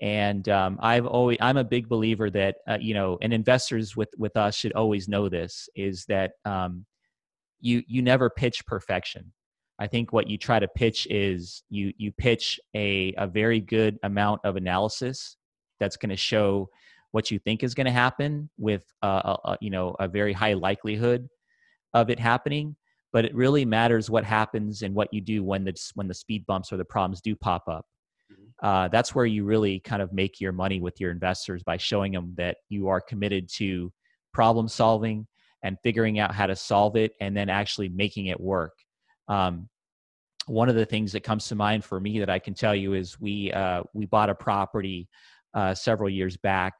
And 0.00 0.48
um, 0.48 0.78
I've 0.80 1.06
always 1.06 1.38
I'm 1.40 1.56
a 1.56 1.64
big 1.64 1.88
believer 1.88 2.30
that 2.30 2.56
uh, 2.68 2.78
you 2.80 2.94
know, 2.94 3.18
and 3.22 3.32
investors 3.32 3.96
with 3.96 4.10
with 4.18 4.36
us 4.36 4.56
should 4.56 4.72
always 4.72 5.08
know 5.08 5.28
this 5.28 5.68
is 5.74 6.04
that 6.06 6.32
um, 6.44 6.84
you 7.60 7.82
you 7.86 8.02
never 8.02 8.28
pitch 8.28 8.64
perfection 8.66 9.32
i 9.78 9.86
think 9.86 10.12
what 10.12 10.28
you 10.28 10.38
try 10.38 10.60
to 10.60 10.68
pitch 10.68 11.06
is 11.10 11.64
you 11.70 11.92
you 11.96 12.12
pitch 12.12 12.60
a, 12.76 13.12
a 13.16 13.26
very 13.26 13.58
good 13.58 13.98
amount 14.04 14.40
of 14.44 14.54
analysis 14.54 15.36
that's 15.80 15.96
going 15.96 16.10
to 16.10 16.16
show 16.16 16.68
what 17.10 17.30
you 17.30 17.38
think 17.38 17.62
is 17.62 17.74
going 17.74 17.86
to 17.86 17.90
happen 17.92 18.48
with 18.58 18.82
a, 19.02 19.06
a, 19.06 19.58
you 19.60 19.70
know 19.70 19.96
a 19.98 20.06
very 20.06 20.32
high 20.32 20.52
likelihood 20.52 21.28
of 21.94 22.10
it 22.10 22.20
happening 22.20 22.76
but 23.14 23.24
it 23.24 23.34
really 23.34 23.64
matters 23.64 24.10
what 24.10 24.24
happens 24.24 24.82
and 24.82 24.92
what 24.92 25.14
you 25.14 25.20
do 25.20 25.44
when 25.44 25.64
the 25.64 25.74
when 25.94 26.08
the 26.08 26.14
speed 26.14 26.44
bumps 26.46 26.72
or 26.72 26.76
the 26.76 26.84
problems 26.84 27.20
do 27.20 27.36
pop 27.36 27.62
up. 27.68 27.86
Uh, 28.64 28.88
that's 28.88 29.14
where 29.14 29.26
you 29.26 29.44
really 29.44 29.78
kind 29.78 30.00
of 30.00 30.10
make 30.14 30.40
your 30.40 30.50
money 30.50 30.80
with 30.80 30.98
your 30.98 31.10
investors 31.10 31.62
by 31.62 31.76
showing 31.76 32.12
them 32.12 32.32
that 32.38 32.56
you 32.70 32.88
are 32.88 33.00
committed 33.00 33.46
to 33.46 33.92
problem 34.32 34.68
solving 34.68 35.26
and 35.62 35.76
figuring 35.82 36.18
out 36.18 36.34
how 36.34 36.46
to 36.46 36.56
solve 36.56 36.96
it 36.96 37.12
and 37.20 37.36
then 37.36 37.50
actually 37.50 37.90
making 37.90 38.26
it 38.26 38.40
work. 38.40 38.72
Um, 39.28 39.68
one 40.46 40.70
of 40.70 40.76
the 40.76 40.86
things 40.86 41.12
that 41.12 41.20
comes 41.20 41.46
to 41.48 41.54
mind 41.54 41.84
for 41.84 42.00
me 42.00 42.18
that 42.20 42.30
I 42.30 42.38
can 42.38 42.54
tell 42.54 42.74
you 42.74 42.94
is 42.94 43.20
we 43.20 43.52
uh, 43.52 43.82
we 43.92 44.06
bought 44.06 44.30
a 44.30 44.34
property 44.34 45.08
uh, 45.52 45.74
several 45.74 46.08
years 46.08 46.38
back, 46.38 46.72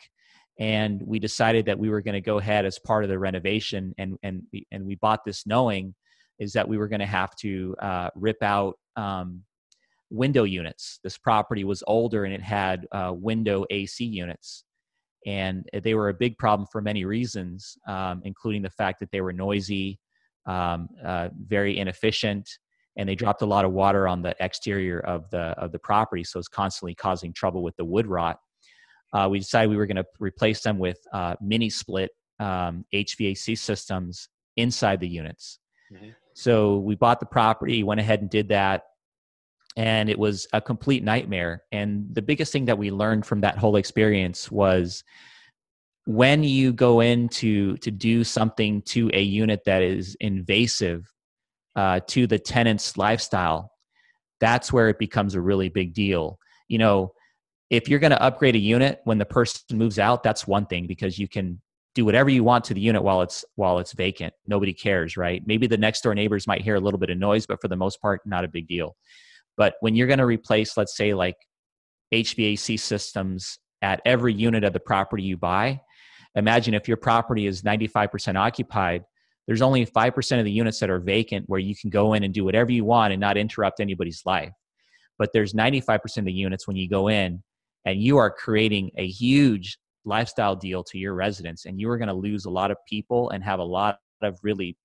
and 0.58 1.02
we 1.04 1.18
decided 1.18 1.66
that 1.66 1.78
we 1.78 1.90
were 1.90 2.00
going 2.00 2.14
to 2.14 2.20
go 2.22 2.38
ahead 2.38 2.64
as 2.64 2.78
part 2.78 3.04
of 3.04 3.10
the 3.10 3.18
renovation, 3.18 3.94
and 3.98 4.16
and 4.22 4.42
and 4.72 4.86
we 4.86 4.94
bought 4.96 5.24
this 5.24 5.46
knowing 5.46 5.94
is 6.38 6.54
that 6.54 6.68
we 6.68 6.78
were 6.78 6.88
going 6.88 7.00
to 7.00 7.06
have 7.06 7.34
to 7.36 7.76
uh, 7.80 8.08
rip 8.14 8.42
out 8.42 8.78
um, 8.96 9.42
window 10.10 10.44
units. 10.44 11.00
This 11.02 11.18
property 11.18 11.64
was 11.64 11.82
older 11.86 12.24
and 12.24 12.34
it 12.34 12.42
had 12.42 12.86
uh, 12.92 13.12
window 13.14 13.64
AC 13.70 14.04
units. 14.04 14.64
And 15.26 15.68
they 15.82 15.94
were 15.94 16.10
a 16.10 16.14
big 16.14 16.36
problem 16.36 16.68
for 16.70 16.82
many 16.82 17.04
reasons, 17.04 17.78
um, 17.88 18.20
including 18.24 18.62
the 18.62 18.70
fact 18.70 19.00
that 19.00 19.10
they 19.10 19.22
were 19.22 19.32
noisy, 19.32 19.98
um, 20.46 20.88
uh, 21.02 21.30
very 21.46 21.78
inefficient, 21.78 22.48
and 22.96 23.08
they 23.08 23.14
dropped 23.14 23.42
a 23.42 23.46
lot 23.46 23.64
of 23.64 23.72
water 23.72 24.06
on 24.06 24.22
the 24.22 24.36
exterior 24.40 25.00
of 25.00 25.28
the 25.30 25.54
of 25.58 25.72
the 25.72 25.78
property, 25.78 26.22
so 26.24 26.38
it's 26.38 26.46
constantly 26.46 26.94
causing 26.94 27.32
trouble 27.32 27.62
with 27.62 27.74
the 27.76 27.84
wood 27.84 28.06
rot. 28.06 28.38
Uh, 29.12 29.28
we 29.30 29.38
decided 29.38 29.70
we 29.70 29.76
were 29.76 29.86
going 29.86 29.96
to 29.96 30.06
replace 30.20 30.60
them 30.60 30.78
with 30.78 30.98
uh, 31.12 31.34
mini 31.40 31.70
split 31.70 32.10
um, 32.40 32.84
HVAC 32.92 33.56
systems 33.56 34.28
inside 34.56 35.00
the 35.00 35.08
units. 35.08 35.58
Mm-hmm. 35.92 36.10
So 36.34 36.78
we 36.78 36.96
bought 36.96 37.20
the 37.20 37.26
property, 37.26 37.82
went 37.82 38.00
ahead 38.00 38.20
and 38.20 38.28
did 38.28 38.48
that, 38.48 38.82
and 39.76 40.08
it 40.08 40.18
was 40.18 40.46
a 40.52 40.60
complete 40.60 41.02
nightmare. 41.02 41.62
And 41.72 42.06
the 42.12 42.22
biggest 42.22 42.52
thing 42.52 42.66
that 42.66 42.78
we 42.78 42.90
learned 42.90 43.26
from 43.26 43.40
that 43.40 43.58
whole 43.58 43.76
experience 43.76 44.50
was 44.50 45.02
when 46.06 46.44
you 46.44 46.72
go 46.72 47.00
in 47.00 47.28
to 47.30 47.76
to 47.78 47.90
do 47.90 48.24
something 48.24 48.82
to 48.82 49.10
a 49.12 49.22
unit 49.22 49.62
that 49.64 49.82
is 49.82 50.16
invasive 50.20 51.10
uh, 51.76 52.00
to 52.08 52.26
the 52.26 52.38
tenant's 52.38 52.96
lifestyle, 52.96 53.72
that's 54.40 54.72
where 54.72 54.88
it 54.88 54.98
becomes 54.98 55.34
a 55.34 55.40
really 55.40 55.68
big 55.68 55.94
deal. 55.94 56.38
You 56.68 56.78
know, 56.78 57.12
if 57.70 57.88
you're 57.88 57.98
going 57.98 58.10
to 58.10 58.22
upgrade 58.22 58.54
a 58.54 58.58
unit 58.58 59.00
when 59.04 59.18
the 59.18 59.24
person 59.24 59.60
moves 59.72 59.98
out, 59.98 60.22
that's 60.22 60.46
one 60.46 60.66
thing 60.66 60.86
because 60.86 61.18
you 61.18 61.26
can 61.26 61.60
do 61.94 62.04
whatever 62.04 62.28
you 62.28 62.42
want 62.44 62.64
to 62.64 62.74
the 62.74 62.80
unit 62.80 63.02
while 63.02 63.22
it's 63.22 63.44
while 63.54 63.78
it's 63.78 63.92
vacant. 63.92 64.34
Nobody 64.46 64.72
cares, 64.72 65.16
right? 65.16 65.42
Maybe 65.46 65.66
the 65.66 65.78
next 65.78 66.02
door 66.02 66.14
neighbors 66.14 66.46
might 66.46 66.62
hear 66.62 66.74
a 66.74 66.80
little 66.80 66.98
bit 66.98 67.10
of 67.10 67.18
noise, 67.18 67.46
but 67.46 67.60
for 67.60 67.68
the 67.68 67.76
most 67.76 68.00
part, 68.00 68.20
not 68.26 68.44
a 68.44 68.48
big 68.48 68.68
deal. 68.68 68.96
But 69.56 69.74
when 69.80 69.94
you're 69.94 70.06
going 70.06 70.18
to 70.18 70.26
replace, 70.26 70.76
let's 70.76 70.96
say, 70.96 71.14
like 71.14 71.36
HVAC 72.12 72.78
systems 72.78 73.58
at 73.82 74.00
every 74.04 74.34
unit 74.34 74.64
of 74.64 74.72
the 74.72 74.80
property 74.80 75.22
you 75.22 75.36
buy, 75.36 75.80
imagine 76.34 76.74
if 76.74 76.88
your 76.88 76.96
property 76.96 77.46
is 77.46 77.62
95% 77.62 78.36
occupied, 78.36 79.04
there's 79.46 79.62
only 79.62 79.84
5% 79.84 80.38
of 80.38 80.44
the 80.44 80.50
units 80.50 80.80
that 80.80 80.90
are 80.90 81.00
vacant 81.00 81.44
where 81.48 81.60
you 81.60 81.76
can 81.76 81.90
go 81.90 82.14
in 82.14 82.24
and 82.24 82.32
do 82.32 82.44
whatever 82.44 82.72
you 82.72 82.84
want 82.84 83.12
and 83.12 83.20
not 83.20 83.36
interrupt 83.36 83.80
anybody's 83.80 84.22
life. 84.24 84.52
But 85.18 85.30
there's 85.32 85.52
95% 85.52 86.18
of 86.18 86.24
the 86.24 86.32
units 86.32 86.66
when 86.66 86.76
you 86.76 86.88
go 86.88 87.08
in 87.08 87.42
and 87.84 88.00
you 88.00 88.16
are 88.16 88.30
creating 88.30 88.90
a 88.96 89.06
huge 89.06 89.78
lifestyle 90.04 90.56
deal 90.56 90.82
to 90.84 90.98
your 90.98 91.14
residents 91.14 91.66
and 91.66 91.78
you 91.78 91.88
are 91.90 91.98
going 91.98 92.08
to 92.08 92.14
lose 92.14 92.44
a 92.46 92.50
lot 92.50 92.70
of 92.70 92.76
people 92.88 93.30
and 93.30 93.44
have 93.44 93.58
a 93.58 93.64
lot 93.64 93.98
of 94.22 94.38
really 94.42 94.76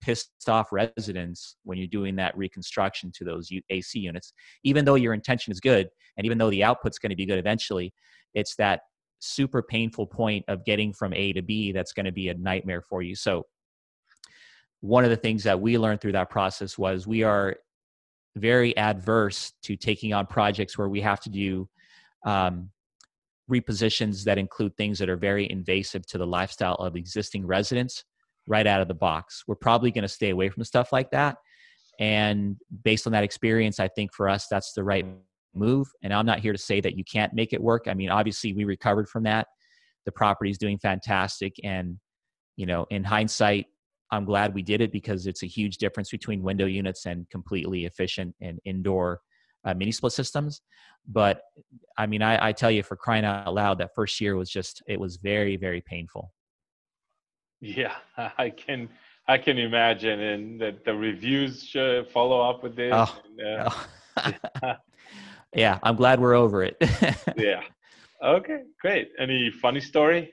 pissed 0.00 0.30
off 0.48 0.72
residents 0.72 1.56
when 1.64 1.78
you're 1.78 1.86
doing 1.86 2.16
that 2.16 2.36
reconstruction 2.36 3.10
to 3.14 3.24
those 3.24 3.50
AC 3.70 3.98
units. 3.98 4.32
Even 4.64 4.84
though 4.84 4.94
your 4.94 5.14
intention 5.14 5.52
is 5.52 5.60
good 5.60 5.88
and 6.16 6.24
even 6.24 6.38
though 6.38 6.50
the 6.50 6.64
output's 6.64 6.98
going 6.98 7.10
to 7.10 7.16
be 7.16 7.26
good 7.26 7.38
eventually, 7.38 7.92
it's 8.34 8.54
that 8.56 8.82
super 9.20 9.62
painful 9.62 10.06
point 10.06 10.44
of 10.48 10.64
getting 10.64 10.92
from 10.92 11.12
A 11.14 11.32
to 11.32 11.42
B 11.42 11.72
that's 11.72 11.92
going 11.92 12.06
to 12.06 12.12
be 12.12 12.28
a 12.28 12.34
nightmare 12.34 12.82
for 12.82 13.02
you. 13.02 13.14
So 13.14 13.46
one 14.80 15.04
of 15.04 15.10
the 15.10 15.16
things 15.16 15.42
that 15.44 15.60
we 15.60 15.76
learned 15.76 16.00
through 16.00 16.12
that 16.12 16.30
process 16.30 16.78
was 16.78 17.06
we 17.06 17.24
are 17.24 17.56
very 18.36 18.76
adverse 18.76 19.52
to 19.62 19.76
taking 19.76 20.14
on 20.14 20.26
projects 20.26 20.78
where 20.78 20.88
we 20.88 21.00
have 21.00 21.20
to 21.20 21.30
do 21.30 21.68
um, 22.24 22.70
repositions 23.50 24.24
that 24.24 24.38
include 24.38 24.76
things 24.76 24.98
that 24.98 25.08
are 25.08 25.16
very 25.16 25.50
invasive 25.50 26.06
to 26.06 26.18
the 26.18 26.26
lifestyle 26.26 26.74
of 26.74 26.96
existing 26.96 27.46
residents 27.46 28.04
right 28.48 28.66
out 28.66 28.80
of 28.80 28.88
the 28.88 28.94
box. 28.94 29.44
We're 29.46 29.54
probably 29.54 29.90
going 29.92 30.02
to 30.02 30.08
stay 30.08 30.30
away 30.30 30.48
from 30.48 30.64
stuff 30.64 30.92
like 30.92 31.10
that. 31.12 31.36
And 32.00 32.56
based 32.84 33.06
on 33.06 33.12
that 33.12 33.24
experience, 33.24 33.78
I 33.78 33.88
think 33.88 34.14
for 34.14 34.28
us, 34.28 34.46
that's 34.48 34.72
the 34.72 34.84
right 34.84 35.04
move. 35.54 35.88
And 36.02 36.12
I'm 36.12 36.26
not 36.26 36.38
here 36.40 36.52
to 36.52 36.58
say 36.58 36.80
that 36.80 36.96
you 36.96 37.04
can't 37.04 37.34
make 37.34 37.52
it 37.52 37.62
work. 37.62 37.86
I 37.88 37.94
mean, 37.94 38.10
obviously, 38.10 38.52
we 38.52 38.64
recovered 38.64 39.08
from 39.08 39.24
that. 39.24 39.48
The 40.06 40.12
property 40.12 40.50
is 40.50 40.58
doing 40.58 40.78
fantastic. 40.78 41.56
And, 41.64 41.98
you 42.56 42.66
know, 42.66 42.86
in 42.90 43.04
hindsight, 43.04 43.66
I'm 44.10 44.24
glad 44.24 44.54
we 44.54 44.62
did 44.62 44.80
it 44.80 44.90
because 44.90 45.26
it's 45.26 45.42
a 45.42 45.46
huge 45.46 45.76
difference 45.78 46.10
between 46.10 46.42
window 46.42 46.66
units 46.66 47.04
and 47.04 47.28
completely 47.30 47.84
efficient 47.84 48.34
and 48.40 48.58
indoor 48.64 49.20
uh, 49.64 49.74
mini 49.74 49.92
split 49.92 50.12
systems. 50.12 50.62
But 51.06 51.42
I 51.98 52.06
mean, 52.06 52.22
I, 52.22 52.48
I 52.48 52.52
tell 52.52 52.70
you, 52.70 52.82
for 52.82 52.96
crying 52.96 53.24
out 53.24 53.52
loud, 53.52 53.78
that 53.78 53.90
first 53.94 54.20
year 54.20 54.36
was 54.36 54.50
just, 54.50 54.82
it 54.86 54.98
was 54.98 55.16
very, 55.16 55.56
very 55.56 55.82
painful. 55.82 56.32
Yeah, 57.60 57.94
I 58.38 58.50
can 58.50 58.88
I 59.26 59.38
can 59.38 59.58
imagine, 59.58 60.20
and 60.20 60.60
that 60.60 60.84
the 60.84 60.94
reviews 60.94 61.62
should 61.62 62.08
follow 62.08 62.40
up 62.40 62.62
with 62.62 62.76
this. 62.76 62.92
Oh, 62.94 63.20
and, 63.38 63.60
uh, 63.60 63.70
oh. 63.70 64.32
yeah. 64.62 64.76
yeah, 65.54 65.78
I'm 65.82 65.96
glad 65.96 66.20
we're 66.20 66.34
over 66.34 66.62
it. 66.62 66.76
yeah. 67.36 67.62
Okay, 68.24 68.62
great. 68.80 69.10
Any 69.18 69.50
funny 69.50 69.80
story? 69.80 70.32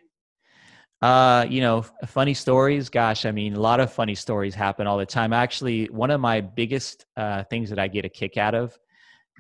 Uh, 1.02 1.46
you 1.50 1.62
know, 1.62 1.86
funny 2.08 2.34
stories. 2.34 2.90
Gosh, 2.90 3.26
I 3.26 3.32
mean, 3.32 3.54
a 3.54 3.60
lot 3.60 3.80
of 3.80 3.92
funny 3.92 4.16
stories 4.16 4.56
happen 4.56 4.88
all 4.88 4.98
the 4.98 5.06
time. 5.06 5.34
Actually, 5.34 5.86
one 5.88 6.10
of 6.10 6.22
my 6.22 6.42
biggest 6.42 7.06
uh, 7.18 7.44
things 7.44 7.70
that 7.70 7.80
I 7.80 7.88
get 7.88 8.06
a 8.06 8.10
kick 8.10 8.38
out 8.38 8.56
of 8.56 8.78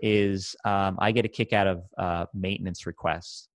is 0.02 0.56
um, 0.66 0.98
I 1.00 1.12
get 1.12 1.24
a 1.24 1.30
kick 1.30 1.54
out 1.54 1.66
of 1.66 1.84
uh, 1.98 2.26
maintenance 2.34 2.86
requests. 2.86 3.48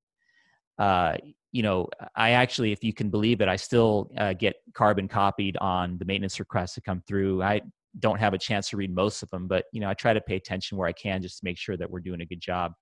You 1.52 1.62
know, 1.62 1.88
I 2.14 2.30
actually, 2.30 2.72
if 2.72 2.84
you 2.84 2.92
can 2.92 3.10
believe 3.10 3.40
it, 3.40 3.48
I 3.48 3.56
still 3.56 4.10
uh, 4.16 4.34
get 4.34 4.56
carbon 4.72 5.08
copied 5.08 5.56
on 5.56 5.98
the 5.98 6.04
maintenance 6.04 6.38
requests 6.38 6.76
that 6.76 6.84
come 6.84 7.02
through. 7.08 7.42
I 7.42 7.60
don't 7.98 8.20
have 8.20 8.34
a 8.34 8.38
chance 8.38 8.70
to 8.70 8.76
read 8.76 8.94
most 8.94 9.22
of 9.22 9.30
them, 9.30 9.48
but 9.48 9.64
you 9.72 9.80
know, 9.80 9.88
I 9.88 9.94
try 9.94 10.12
to 10.12 10.20
pay 10.20 10.36
attention 10.36 10.78
where 10.78 10.88
I 10.88 10.92
can 10.92 11.22
just 11.22 11.38
to 11.38 11.44
make 11.44 11.58
sure 11.58 11.76
that 11.76 11.90
we're 11.90 12.00
doing 12.00 12.20
a 12.20 12.26
good 12.26 12.40
job. 12.40 12.72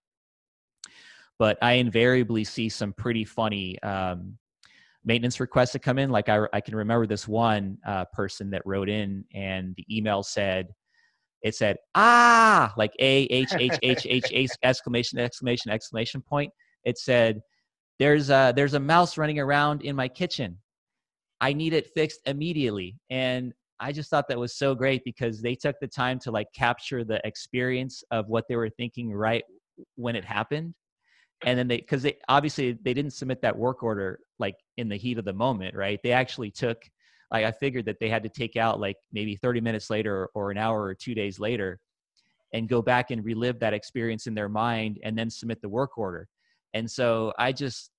But 1.38 1.56
I 1.62 1.72
invariably 1.74 2.44
see 2.44 2.68
some 2.68 2.92
pretty 2.92 3.24
funny 3.24 3.80
um, 3.82 4.36
maintenance 5.04 5.40
requests 5.40 5.72
that 5.72 5.78
come 5.80 5.98
in. 5.98 6.10
Like 6.10 6.28
I, 6.28 6.46
I 6.52 6.60
can 6.60 6.74
remember 6.74 7.06
this 7.06 7.26
one 7.26 7.78
uh, 7.86 8.04
person 8.12 8.50
that 8.50 8.62
wrote 8.66 8.90
in, 8.90 9.24
and 9.32 9.74
the 9.76 9.86
email 9.90 10.22
said, 10.22 10.74
it 11.42 11.54
said 11.54 11.76
ah 11.94 12.74
like 12.76 12.92
a 12.98 13.22
h 13.30 13.54
h 13.58 13.78
h 13.82 14.06
h 14.32 14.50
exclamation 14.62 15.18
exclamation 15.20 15.70
exclamation 15.70 16.20
point. 16.20 16.52
It 16.84 16.98
said 16.98 17.40
there's 17.98 18.30
a 18.30 18.52
there's 18.54 18.74
a 18.74 18.80
mouse 18.80 19.18
running 19.18 19.38
around 19.38 19.82
in 19.82 19.96
my 19.96 20.08
kitchen. 20.08 20.58
I 21.40 21.52
need 21.52 21.72
it 21.72 21.88
fixed 21.94 22.20
immediately. 22.26 22.96
And 23.10 23.52
I 23.80 23.92
just 23.92 24.10
thought 24.10 24.28
that 24.28 24.38
was 24.38 24.56
so 24.56 24.74
great 24.74 25.04
because 25.04 25.40
they 25.40 25.54
took 25.54 25.76
the 25.80 25.86
time 25.86 26.18
to 26.20 26.30
like 26.30 26.48
capture 26.52 27.04
the 27.04 27.20
experience 27.24 28.02
of 28.10 28.28
what 28.28 28.44
they 28.48 28.56
were 28.56 28.70
thinking 28.70 29.12
right 29.12 29.44
when 29.94 30.16
it 30.16 30.24
happened 30.24 30.74
and 31.44 31.58
then 31.58 31.68
they 31.68 31.76
because 31.76 32.02
they 32.02 32.18
obviously 32.28 32.72
they 32.82 32.94
didn't 32.94 33.12
submit 33.12 33.40
that 33.42 33.56
work 33.56 33.82
order 33.82 34.18
like 34.38 34.56
in 34.76 34.88
the 34.88 34.96
heat 34.96 35.18
of 35.18 35.24
the 35.24 35.32
moment 35.32 35.74
right 35.74 36.00
they 36.02 36.12
actually 36.12 36.50
took 36.50 36.82
like 37.30 37.44
i 37.44 37.52
figured 37.52 37.84
that 37.84 37.98
they 38.00 38.08
had 38.08 38.22
to 38.22 38.28
take 38.28 38.56
out 38.56 38.80
like 38.80 38.96
maybe 39.12 39.36
30 39.36 39.60
minutes 39.60 39.90
later 39.90 40.28
or 40.34 40.50
an 40.50 40.58
hour 40.58 40.82
or 40.82 40.94
two 40.94 41.14
days 41.14 41.38
later 41.38 41.78
and 42.52 42.68
go 42.68 42.82
back 42.82 43.10
and 43.10 43.24
relive 43.24 43.60
that 43.60 43.74
experience 43.74 44.26
in 44.26 44.34
their 44.34 44.48
mind 44.48 44.98
and 45.02 45.16
then 45.16 45.30
submit 45.30 45.60
the 45.62 45.68
work 45.68 45.96
order 45.96 46.28
and 46.74 46.90
so 46.90 47.32
i 47.38 47.52
just 47.52 47.90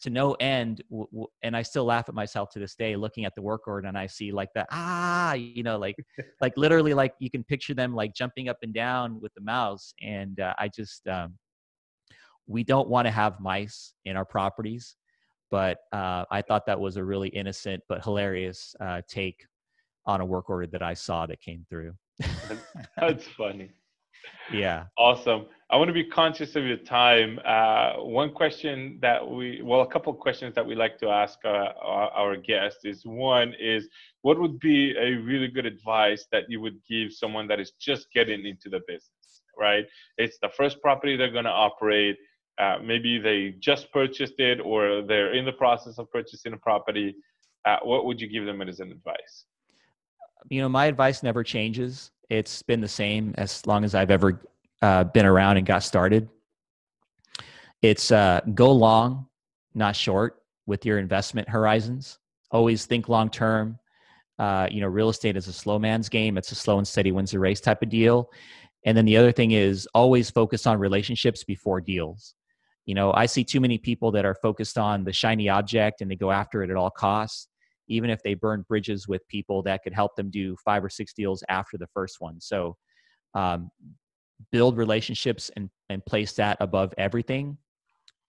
to 0.00 0.10
no 0.10 0.32
end 0.34 0.82
w- 0.90 1.08
w- 1.10 1.26
and 1.42 1.56
i 1.56 1.62
still 1.62 1.84
laugh 1.84 2.08
at 2.08 2.14
myself 2.14 2.50
to 2.50 2.58
this 2.58 2.74
day 2.74 2.96
looking 2.96 3.24
at 3.24 3.34
the 3.34 3.42
work 3.42 3.66
order 3.66 3.86
and 3.86 3.96
i 3.98 4.06
see 4.06 4.30
like 4.32 4.50
that 4.54 4.66
ah 4.70 5.32
you 5.34 5.62
know 5.62 5.78
like 5.78 5.96
like 6.40 6.52
literally 6.56 6.94
like 6.94 7.14
you 7.18 7.30
can 7.30 7.42
picture 7.44 7.74
them 7.74 7.94
like 7.94 8.14
jumping 8.14 8.48
up 8.48 8.58
and 8.62 8.74
down 8.74 9.20
with 9.20 9.32
the 9.34 9.40
mouse 9.40 9.94
and 10.02 10.40
uh, 10.40 10.54
i 10.58 10.68
just 10.68 11.06
um, 11.08 11.34
we 12.46 12.62
don't 12.62 12.88
want 12.88 13.06
to 13.06 13.10
have 13.10 13.40
mice 13.40 13.94
in 14.04 14.16
our 14.16 14.24
properties 14.24 14.96
but 15.50 15.78
uh, 15.92 16.24
i 16.30 16.42
thought 16.42 16.66
that 16.66 16.78
was 16.78 16.96
a 16.96 17.04
really 17.04 17.28
innocent 17.28 17.82
but 17.88 18.04
hilarious 18.04 18.74
uh, 18.80 19.00
take 19.08 19.46
on 20.04 20.20
a 20.20 20.24
work 20.24 20.50
order 20.50 20.66
that 20.66 20.82
i 20.82 20.94
saw 20.94 21.26
that 21.26 21.40
came 21.40 21.66
through. 21.68 21.92
That's 22.96 23.26
funny 23.36 23.70
yeah 24.52 24.84
awesome 24.96 25.46
i 25.70 25.76
want 25.76 25.88
to 25.88 25.92
be 25.92 26.04
conscious 26.04 26.54
of 26.56 26.64
your 26.64 26.76
time 26.76 27.38
uh, 27.44 27.94
one 27.94 28.32
question 28.32 28.98
that 29.00 29.26
we 29.28 29.60
well 29.62 29.80
a 29.80 29.86
couple 29.86 30.12
of 30.12 30.18
questions 30.18 30.54
that 30.54 30.66
we 30.66 30.74
like 30.74 30.98
to 30.98 31.08
ask 31.08 31.38
uh, 31.44 31.72
our, 31.82 32.10
our 32.10 32.36
guests 32.36 32.84
is 32.84 33.02
one 33.04 33.54
is 33.58 33.88
what 34.22 34.38
would 34.38 34.58
be 34.60 34.94
a 34.98 35.14
really 35.22 35.48
good 35.48 35.66
advice 35.66 36.26
that 36.32 36.44
you 36.48 36.60
would 36.60 36.78
give 36.88 37.12
someone 37.12 37.48
that 37.48 37.60
is 37.60 37.72
just 37.80 38.06
getting 38.12 38.46
into 38.46 38.68
the 38.68 38.80
business 38.86 39.42
right 39.58 39.84
it's 40.18 40.38
the 40.42 40.50
first 40.56 40.80
property 40.80 41.16
they're 41.16 41.32
going 41.32 41.44
to 41.44 41.50
operate 41.50 42.16
uh, 42.58 42.78
maybe 42.82 43.18
they 43.18 43.54
just 43.58 43.92
purchased 43.92 44.38
it 44.38 44.60
or 44.60 45.02
they're 45.02 45.34
in 45.34 45.44
the 45.44 45.52
process 45.52 45.98
of 45.98 46.10
purchasing 46.10 46.52
a 46.54 46.56
property. 46.56 47.14
Uh, 47.66 47.76
what 47.82 48.06
would 48.06 48.20
you 48.20 48.28
give 48.28 48.46
them 48.46 48.62
as 48.62 48.80
an 48.80 48.90
advice? 48.90 49.44
You 50.48 50.62
know, 50.62 50.68
my 50.68 50.86
advice 50.86 51.22
never 51.22 51.42
changes. 51.42 52.12
It's 52.28 52.62
been 52.62 52.80
the 52.80 52.88
same 52.88 53.34
as 53.38 53.66
long 53.66 53.84
as 53.84 53.94
I've 53.94 54.10
ever 54.10 54.40
uh, 54.82 55.04
been 55.04 55.26
around 55.26 55.56
and 55.58 55.66
got 55.66 55.82
started. 55.82 56.28
It's 57.82 58.10
uh, 58.10 58.40
go 58.54 58.72
long, 58.72 59.26
not 59.74 59.94
short, 59.94 60.42
with 60.66 60.84
your 60.84 60.98
investment 60.98 61.48
horizons. 61.48 62.18
Always 62.50 62.86
think 62.86 63.08
long 63.08 63.30
term. 63.30 63.78
Uh, 64.38 64.68
you 64.70 64.80
know, 64.80 64.88
real 64.88 65.08
estate 65.08 65.36
is 65.36 65.48
a 65.48 65.52
slow 65.52 65.78
man's 65.78 66.08
game. 66.08 66.36
It's 66.36 66.52
a 66.52 66.54
slow 66.54 66.78
and 66.78 66.86
steady 66.86 67.12
wins 67.12 67.30
the 67.30 67.38
race 67.38 67.60
type 67.60 67.82
of 67.82 67.88
deal 67.88 68.30
And 68.84 68.96
then 68.96 69.04
the 69.04 69.16
other 69.16 69.32
thing 69.32 69.52
is 69.52 69.88
always 69.94 70.30
focus 70.30 70.66
on 70.66 70.78
relationships 70.78 71.42
before 71.42 71.80
deals. 71.80 72.34
You 72.84 72.94
know, 72.94 73.12
I 73.14 73.26
see 73.26 73.44
too 73.44 73.60
many 73.60 73.78
people 73.78 74.12
that 74.12 74.24
are 74.24 74.34
focused 74.34 74.78
on 74.78 75.04
the 75.04 75.12
shiny 75.12 75.48
object 75.48 76.00
and 76.00 76.10
they 76.10 76.16
go 76.16 76.30
after 76.30 76.62
it 76.62 76.70
at 76.70 76.76
all 76.76 76.90
costs, 76.90 77.48
even 77.88 78.10
if 78.10 78.22
they 78.22 78.34
burn 78.34 78.64
bridges 78.68 79.08
with 79.08 79.26
people 79.28 79.62
that 79.62 79.82
could 79.82 79.94
help 79.94 80.16
them 80.16 80.30
do 80.30 80.56
five 80.64 80.84
or 80.84 80.88
six 80.88 81.12
deals 81.12 81.42
after 81.48 81.78
the 81.78 81.86
first 81.88 82.16
one. 82.20 82.40
So, 82.40 82.76
um, 83.34 83.70
build 84.52 84.76
relationships 84.76 85.50
and, 85.56 85.70
and 85.88 86.04
place 86.04 86.32
that 86.34 86.56
above 86.60 86.92
everything. 86.98 87.56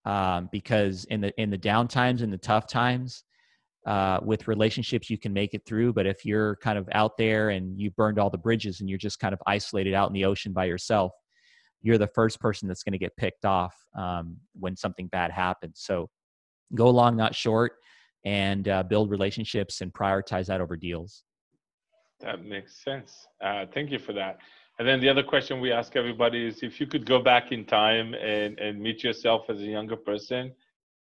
Um, 0.04 0.48
because 0.52 1.04
in 1.06 1.20
the 1.20 1.38
in 1.40 1.50
the 1.50 1.58
down 1.58 1.86
times 1.86 2.22
and 2.22 2.32
the 2.32 2.38
tough 2.38 2.66
times, 2.66 3.24
uh, 3.86 4.20
with 4.22 4.48
relationships 4.48 5.10
you 5.10 5.18
can 5.18 5.32
make 5.32 5.54
it 5.54 5.64
through. 5.66 5.92
But 5.92 6.06
if 6.06 6.24
you're 6.24 6.56
kind 6.56 6.78
of 6.78 6.88
out 6.92 7.16
there 7.16 7.50
and 7.50 7.78
you 7.78 7.90
burned 7.90 8.18
all 8.18 8.30
the 8.30 8.38
bridges 8.38 8.80
and 8.80 8.88
you're 8.88 8.98
just 8.98 9.18
kind 9.18 9.32
of 9.32 9.40
isolated 9.46 9.94
out 9.94 10.08
in 10.08 10.14
the 10.14 10.24
ocean 10.24 10.52
by 10.52 10.66
yourself, 10.66 11.12
you're 11.80 11.98
the 11.98 12.10
first 12.14 12.40
person 12.40 12.68
that's 12.68 12.82
going 12.82 12.92
to 12.92 12.98
get 12.98 13.16
picked 13.16 13.44
off 13.44 13.74
um, 13.96 14.36
when 14.58 14.76
something 14.76 15.06
bad 15.08 15.30
happens. 15.30 15.80
So 15.82 16.08
go 16.74 16.90
long, 16.90 17.16
not 17.16 17.34
short, 17.34 17.72
and 18.24 18.68
uh, 18.68 18.82
build 18.82 19.10
relationships 19.10 19.80
and 19.80 19.92
prioritize 19.92 20.46
that 20.46 20.60
over 20.60 20.76
deals. 20.76 21.22
That 22.20 22.44
makes 22.44 22.82
sense. 22.82 23.26
Uh, 23.42 23.66
thank 23.72 23.90
you 23.90 23.98
for 23.98 24.12
that. 24.14 24.38
And 24.78 24.86
then 24.86 25.00
the 25.00 25.08
other 25.08 25.22
question 25.22 25.60
we 25.60 25.72
ask 25.72 25.96
everybody 25.96 26.46
is 26.46 26.62
if 26.62 26.80
you 26.80 26.86
could 26.86 27.06
go 27.06 27.20
back 27.20 27.52
in 27.52 27.64
time 27.64 28.14
and, 28.14 28.58
and 28.58 28.80
meet 28.80 29.02
yourself 29.02 29.48
as 29.48 29.58
a 29.58 29.64
younger 29.64 29.96
person, 29.96 30.52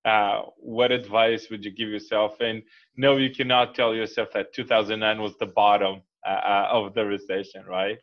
uh, 0.05 0.43
what 0.57 0.93
advice 0.93 1.49
would 1.51 1.65
you 1.65 1.71
give 1.71 1.89
yourself? 1.89 2.41
And 2.41 2.63
no, 2.97 3.17
you 3.17 3.31
cannot 3.31 3.75
tell 3.75 3.95
yourself 3.95 4.29
that 4.35 4.53
2009 4.55 5.21
was 5.21 5.37
the 5.39 5.47
bottom 5.47 6.03
uh, 6.27 6.31
uh, 6.31 6.69
of 6.71 6.95
the 6.95 7.05
recession, 7.05 7.65
right? 7.67 7.99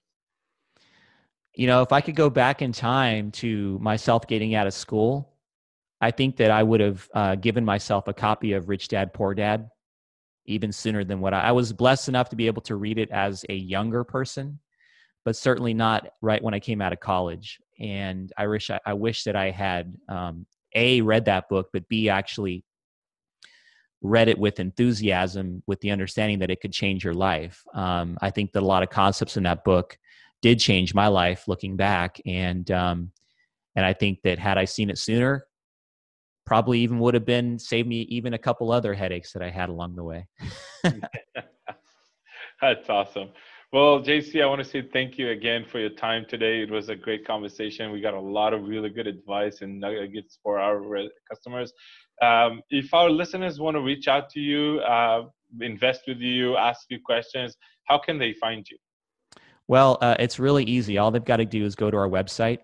you 1.55 1.67
know, 1.67 1.81
if 1.81 1.91
I 1.91 2.01
could 2.01 2.15
go 2.15 2.29
back 2.29 2.61
in 2.61 2.71
time 2.71 3.31
to 3.33 3.77
myself 3.79 4.27
getting 4.27 4.55
out 4.55 4.67
of 4.67 4.73
school, 4.73 5.32
I 6.03 6.11
think 6.11 6.37
that 6.37 6.51
I 6.51 6.61
would 6.61 6.81
have 6.81 7.09
uh, 7.13 7.35
given 7.35 7.63
myself 7.63 8.07
a 8.07 8.13
copy 8.13 8.53
of 8.53 8.67
Rich 8.67 8.89
Dad 8.89 9.13
Poor 9.13 9.33
Dad 9.33 9.69
even 10.45 10.73
sooner 10.73 11.05
than 11.05 11.21
what 11.21 11.33
I, 11.33 11.39
I, 11.39 11.51
was 11.53 11.71
blessed 11.71 12.09
enough 12.09 12.27
to 12.29 12.35
be 12.35 12.47
able 12.47 12.61
to 12.63 12.75
read 12.75 12.97
it 12.97 13.09
as 13.11 13.45
a 13.47 13.55
younger 13.55 14.03
person, 14.03 14.59
but 15.23 15.37
certainly 15.37 15.73
not 15.73 16.09
right 16.21 16.43
when 16.43 16.53
I 16.53 16.59
came 16.59 16.81
out 16.81 16.91
of 16.91 16.99
college. 16.99 17.61
And 17.79 18.33
I 18.37 18.47
wish 18.47 18.69
I, 18.69 18.81
I 18.85 18.93
wish 18.93 19.23
that 19.23 19.37
I 19.37 19.51
had 19.51 19.95
um, 20.09 20.45
a 20.75 20.99
read 20.99 21.23
that 21.25 21.47
book, 21.47 21.69
but 21.71 21.87
b 21.87 22.09
actually 22.09 22.65
read 24.01 24.27
it 24.27 24.37
with 24.37 24.59
enthusiasm, 24.59 25.63
with 25.65 25.79
the 25.79 25.91
understanding 25.91 26.39
that 26.39 26.51
it 26.51 26.59
could 26.59 26.73
change 26.73 27.05
your 27.05 27.13
life. 27.13 27.63
Um, 27.73 28.17
I 28.21 28.29
think 28.29 28.51
that 28.51 28.63
a 28.63 28.65
lot 28.65 28.83
of 28.83 28.89
concepts 28.89 29.37
in 29.37 29.43
that 29.43 29.63
book 29.63 29.97
did 30.41 30.59
change 30.59 30.93
my 30.93 31.07
life 31.07 31.47
looking 31.47 31.77
back 31.77 32.19
and 32.25 32.69
um, 32.69 33.11
and 33.75 33.85
i 33.85 33.93
think 33.93 34.21
that 34.23 34.37
had 34.37 34.57
i 34.57 34.65
seen 34.65 34.89
it 34.89 34.97
sooner 34.97 35.47
probably 36.45 36.79
even 36.79 36.99
would 36.99 37.13
have 37.13 37.25
been 37.25 37.57
saved 37.57 37.87
me 37.87 38.01
even 38.09 38.33
a 38.33 38.37
couple 38.37 38.71
other 38.71 38.93
headaches 38.93 39.31
that 39.33 39.41
i 39.41 39.49
had 39.49 39.69
along 39.69 39.95
the 39.95 40.03
way. 40.03 40.27
That's 42.61 42.89
awesome. 42.89 43.29
Well 43.71 44.01
jc 44.01 44.41
i 44.41 44.45
want 44.45 44.63
to 44.63 44.69
say 44.69 44.81
thank 44.93 45.17
you 45.17 45.29
again 45.29 45.65
for 45.69 45.79
your 45.79 45.89
time 45.89 46.25
today. 46.27 46.61
It 46.61 46.69
was 46.71 46.89
a 46.89 46.95
great 46.95 47.25
conversation. 47.25 47.91
We 47.91 48.01
got 48.01 48.13
a 48.13 48.19
lot 48.19 48.53
of 48.53 48.67
really 48.67 48.89
good 48.89 49.07
advice 49.07 49.61
and 49.61 49.79
nuggets 49.79 50.39
for 50.43 50.59
our 50.59 50.81
customers. 51.29 51.73
Um, 52.21 52.61
if 52.69 52.93
our 52.93 53.09
listeners 53.09 53.59
want 53.59 53.75
to 53.75 53.81
reach 53.81 54.07
out 54.07 54.29
to 54.31 54.39
you 54.39 54.79
uh, 54.79 55.23
invest 55.61 56.01
with 56.07 56.19
you 56.19 56.55
ask 56.57 56.85
you 56.89 56.99
questions 57.03 57.55
how 57.85 57.97
can 57.97 58.17
they 58.17 58.33
find 58.33 58.65
you? 58.69 58.77
Well, 59.67 59.97
uh, 60.01 60.15
it's 60.19 60.39
really 60.39 60.63
easy. 60.65 60.97
All 60.97 61.11
they've 61.11 61.23
got 61.23 61.37
to 61.37 61.45
do 61.45 61.65
is 61.65 61.75
go 61.75 61.89
to 61.89 61.97
our 61.97 62.09
website. 62.09 62.59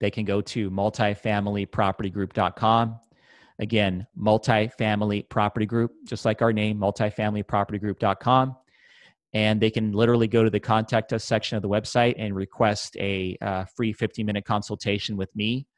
They 0.00 0.10
can 0.10 0.24
go 0.24 0.40
to 0.40 0.70
multifamilypropertygroup.com. 0.70 3.00
Again, 3.58 4.06
multifamily 4.18 5.28
property 5.28 5.66
group, 5.66 5.92
just 6.04 6.24
like 6.24 6.40
our 6.40 6.52
name, 6.52 6.78
multifamilypropertygroup.com. 6.78 8.56
And 9.32 9.60
they 9.60 9.70
can 9.70 9.92
literally 9.92 10.26
go 10.26 10.42
to 10.42 10.50
the 10.50 10.58
contact 10.58 11.12
us 11.12 11.24
section 11.24 11.56
of 11.56 11.62
the 11.62 11.68
website 11.68 12.16
and 12.18 12.34
request 12.34 12.96
a 12.98 13.36
uh, 13.40 13.64
free 13.76 13.92
15 13.92 14.26
minute 14.26 14.44
consultation 14.44 15.16
with 15.16 15.30
me. 15.36 15.68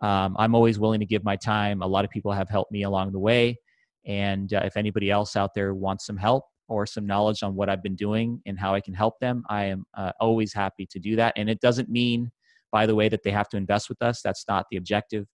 Um, 0.00 0.36
I'm 0.38 0.54
always 0.54 0.78
willing 0.78 1.00
to 1.00 1.06
give 1.06 1.24
my 1.24 1.36
time. 1.36 1.80
A 1.80 1.86
lot 1.86 2.04
of 2.04 2.10
people 2.10 2.32
have 2.32 2.50
helped 2.50 2.70
me 2.70 2.82
along 2.82 3.12
the 3.12 3.18
way. 3.18 3.56
And 4.04 4.52
uh, 4.52 4.60
if 4.64 4.76
anybody 4.76 5.10
else 5.10 5.36
out 5.36 5.54
there 5.54 5.74
wants 5.74 6.04
some 6.06 6.18
help, 6.18 6.44
or 6.68 6.86
some 6.86 7.06
knowledge 7.06 7.42
on 7.42 7.54
what 7.54 7.68
I've 7.68 7.82
been 7.82 7.96
doing 7.96 8.40
and 8.46 8.58
how 8.58 8.74
I 8.74 8.80
can 8.80 8.94
help 8.94 9.18
them, 9.20 9.42
I 9.48 9.64
am 9.64 9.86
uh, 9.94 10.12
always 10.20 10.52
happy 10.52 10.86
to 10.90 10.98
do 10.98 11.16
that. 11.16 11.32
And 11.36 11.48
it 11.48 11.60
doesn't 11.60 11.88
mean, 11.88 12.30
by 12.72 12.86
the 12.86 12.94
way, 12.94 13.08
that 13.08 13.22
they 13.22 13.30
have 13.30 13.48
to 13.50 13.56
invest 13.56 13.88
with 13.88 14.00
us. 14.02 14.20
That's 14.22 14.44
not 14.48 14.66
the 14.70 14.76
objective. 14.76 15.26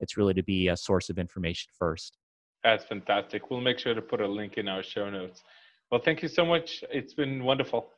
It's 0.00 0.16
really 0.16 0.34
to 0.34 0.42
be 0.42 0.68
a 0.68 0.76
source 0.76 1.10
of 1.10 1.18
information 1.18 1.70
first. 1.78 2.16
That's 2.64 2.84
fantastic. 2.84 3.50
We'll 3.50 3.60
make 3.60 3.78
sure 3.78 3.94
to 3.94 4.02
put 4.02 4.20
a 4.20 4.26
link 4.26 4.58
in 4.58 4.68
our 4.68 4.82
show 4.82 5.08
notes. 5.10 5.42
Well, 5.90 6.00
thank 6.00 6.22
you 6.22 6.28
so 6.28 6.44
much. 6.44 6.84
It's 6.90 7.14
been 7.14 7.42
wonderful. 7.42 7.90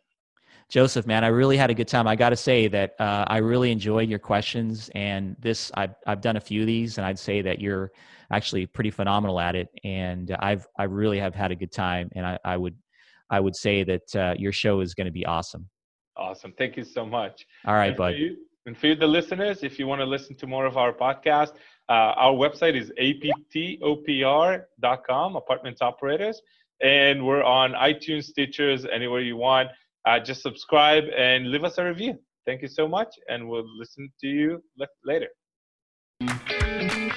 Joseph, 0.68 1.07
man, 1.07 1.24
I 1.24 1.28
really 1.28 1.57
had 1.57 1.70
a 1.70 1.74
good 1.74 1.88
time. 1.88 2.07
I 2.07 2.16
got 2.16 2.30
to 2.30 2.36
say 2.36 2.68
that 2.68 2.95
uh, 2.99 3.24
I 3.28 3.38
really 3.38 3.70
enjoyed 3.70 4.09
your 4.09 4.18
questions, 4.18 4.90
and 4.95 5.36
this 5.38 5.70
I've 5.74 5.95
I've 6.07 6.20
done 6.20 6.36
a 6.36 6.40
few 6.40 6.62
of 6.62 6.66
these, 6.66 6.99
and 6.99 7.07
I'd 7.07 7.18
say 7.18 7.43
that 7.43 7.61
you're 7.61 7.90
actually 8.30 8.66
pretty 8.66 8.90
phenomenal 8.90 9.38
at 9.40 9.55
it. 9.55 9.68
And 9.84 10.34
I've 10.40 10.66
I 10.78 10.84
really 10.84 11.18
have 11.18 11.34
had 11.34 11.51
a 11.51 11.57
good 11.57 11.72
time, 11.72 12.09
and 12.14 12.26
I, 12.26 12.38
I 12.45 12.57
would 12.57 12.76
I 13.28 13.40
would 13.40 13.57
say 13.57 13.84
that 13.84 14.16
uh, 14.16 14.34
your 14.38 14.53
show 14.53 14.80
is 14.80 14.95
going 14.95 15.07
to 15.07 15.12
be 15.12 15.26
awesome. 15.26 15.68
Awesome. 16.16 16.55
Thank 16.57 16.76
you 16.76 16.84
so 16.84 17.05
much. 17.05 17.47
All 17.66 17.74
right, 17.74 17.88
and 17.88 17.97
bud. 17.97 18.14
And 18.66 18.76
for 18.76 18.88
you, 18.88 18.94
the 18.94 19.06
listeners, 19.06 19.62
if 19.62 19.78
you 19.78 19.86
want 19.86 20.00
to 20.00 20.06
listen 20.06 20.36
to 20.36 20.46
more 20.46 20.66
of 20.66 20.76
our 20.76 20.92
podcast, 20.92 21.54
uh, 21.88 22.14
our 22.16 22.32
website 22.32 22.76
is 22.80 22.92
aptopr.com, 23.00 24.66
Apartments 25.36 25.82
Operators. 25.82 26.40
And 26.80 27.26
we're 27.26 27.42
on 27.42 27.72
iTunes, 27.72 28.30
Stitchers, 28.30 28.86
anywhere 28.92 29.20
you 29.20 29.36
want. 29.36 29.68
Uh, 30.06 30.18
just 30.18 30.42
subscribe 30.42 31.04
and 31.16 31.50
leave 31.50 31.64
us 31.64 31.78
a 31.78 31.84
review. 31.84 32.18
Thank 32.46 32.62
you 32.62 32.68
so 32.68 32.88
much, 32.88 33.14
and 33.28 33.48
we'll 33.48 33.66
listen 33.78 34.12
to 34.20 34.26
you 34.26 34.62
later. 35.04 35.28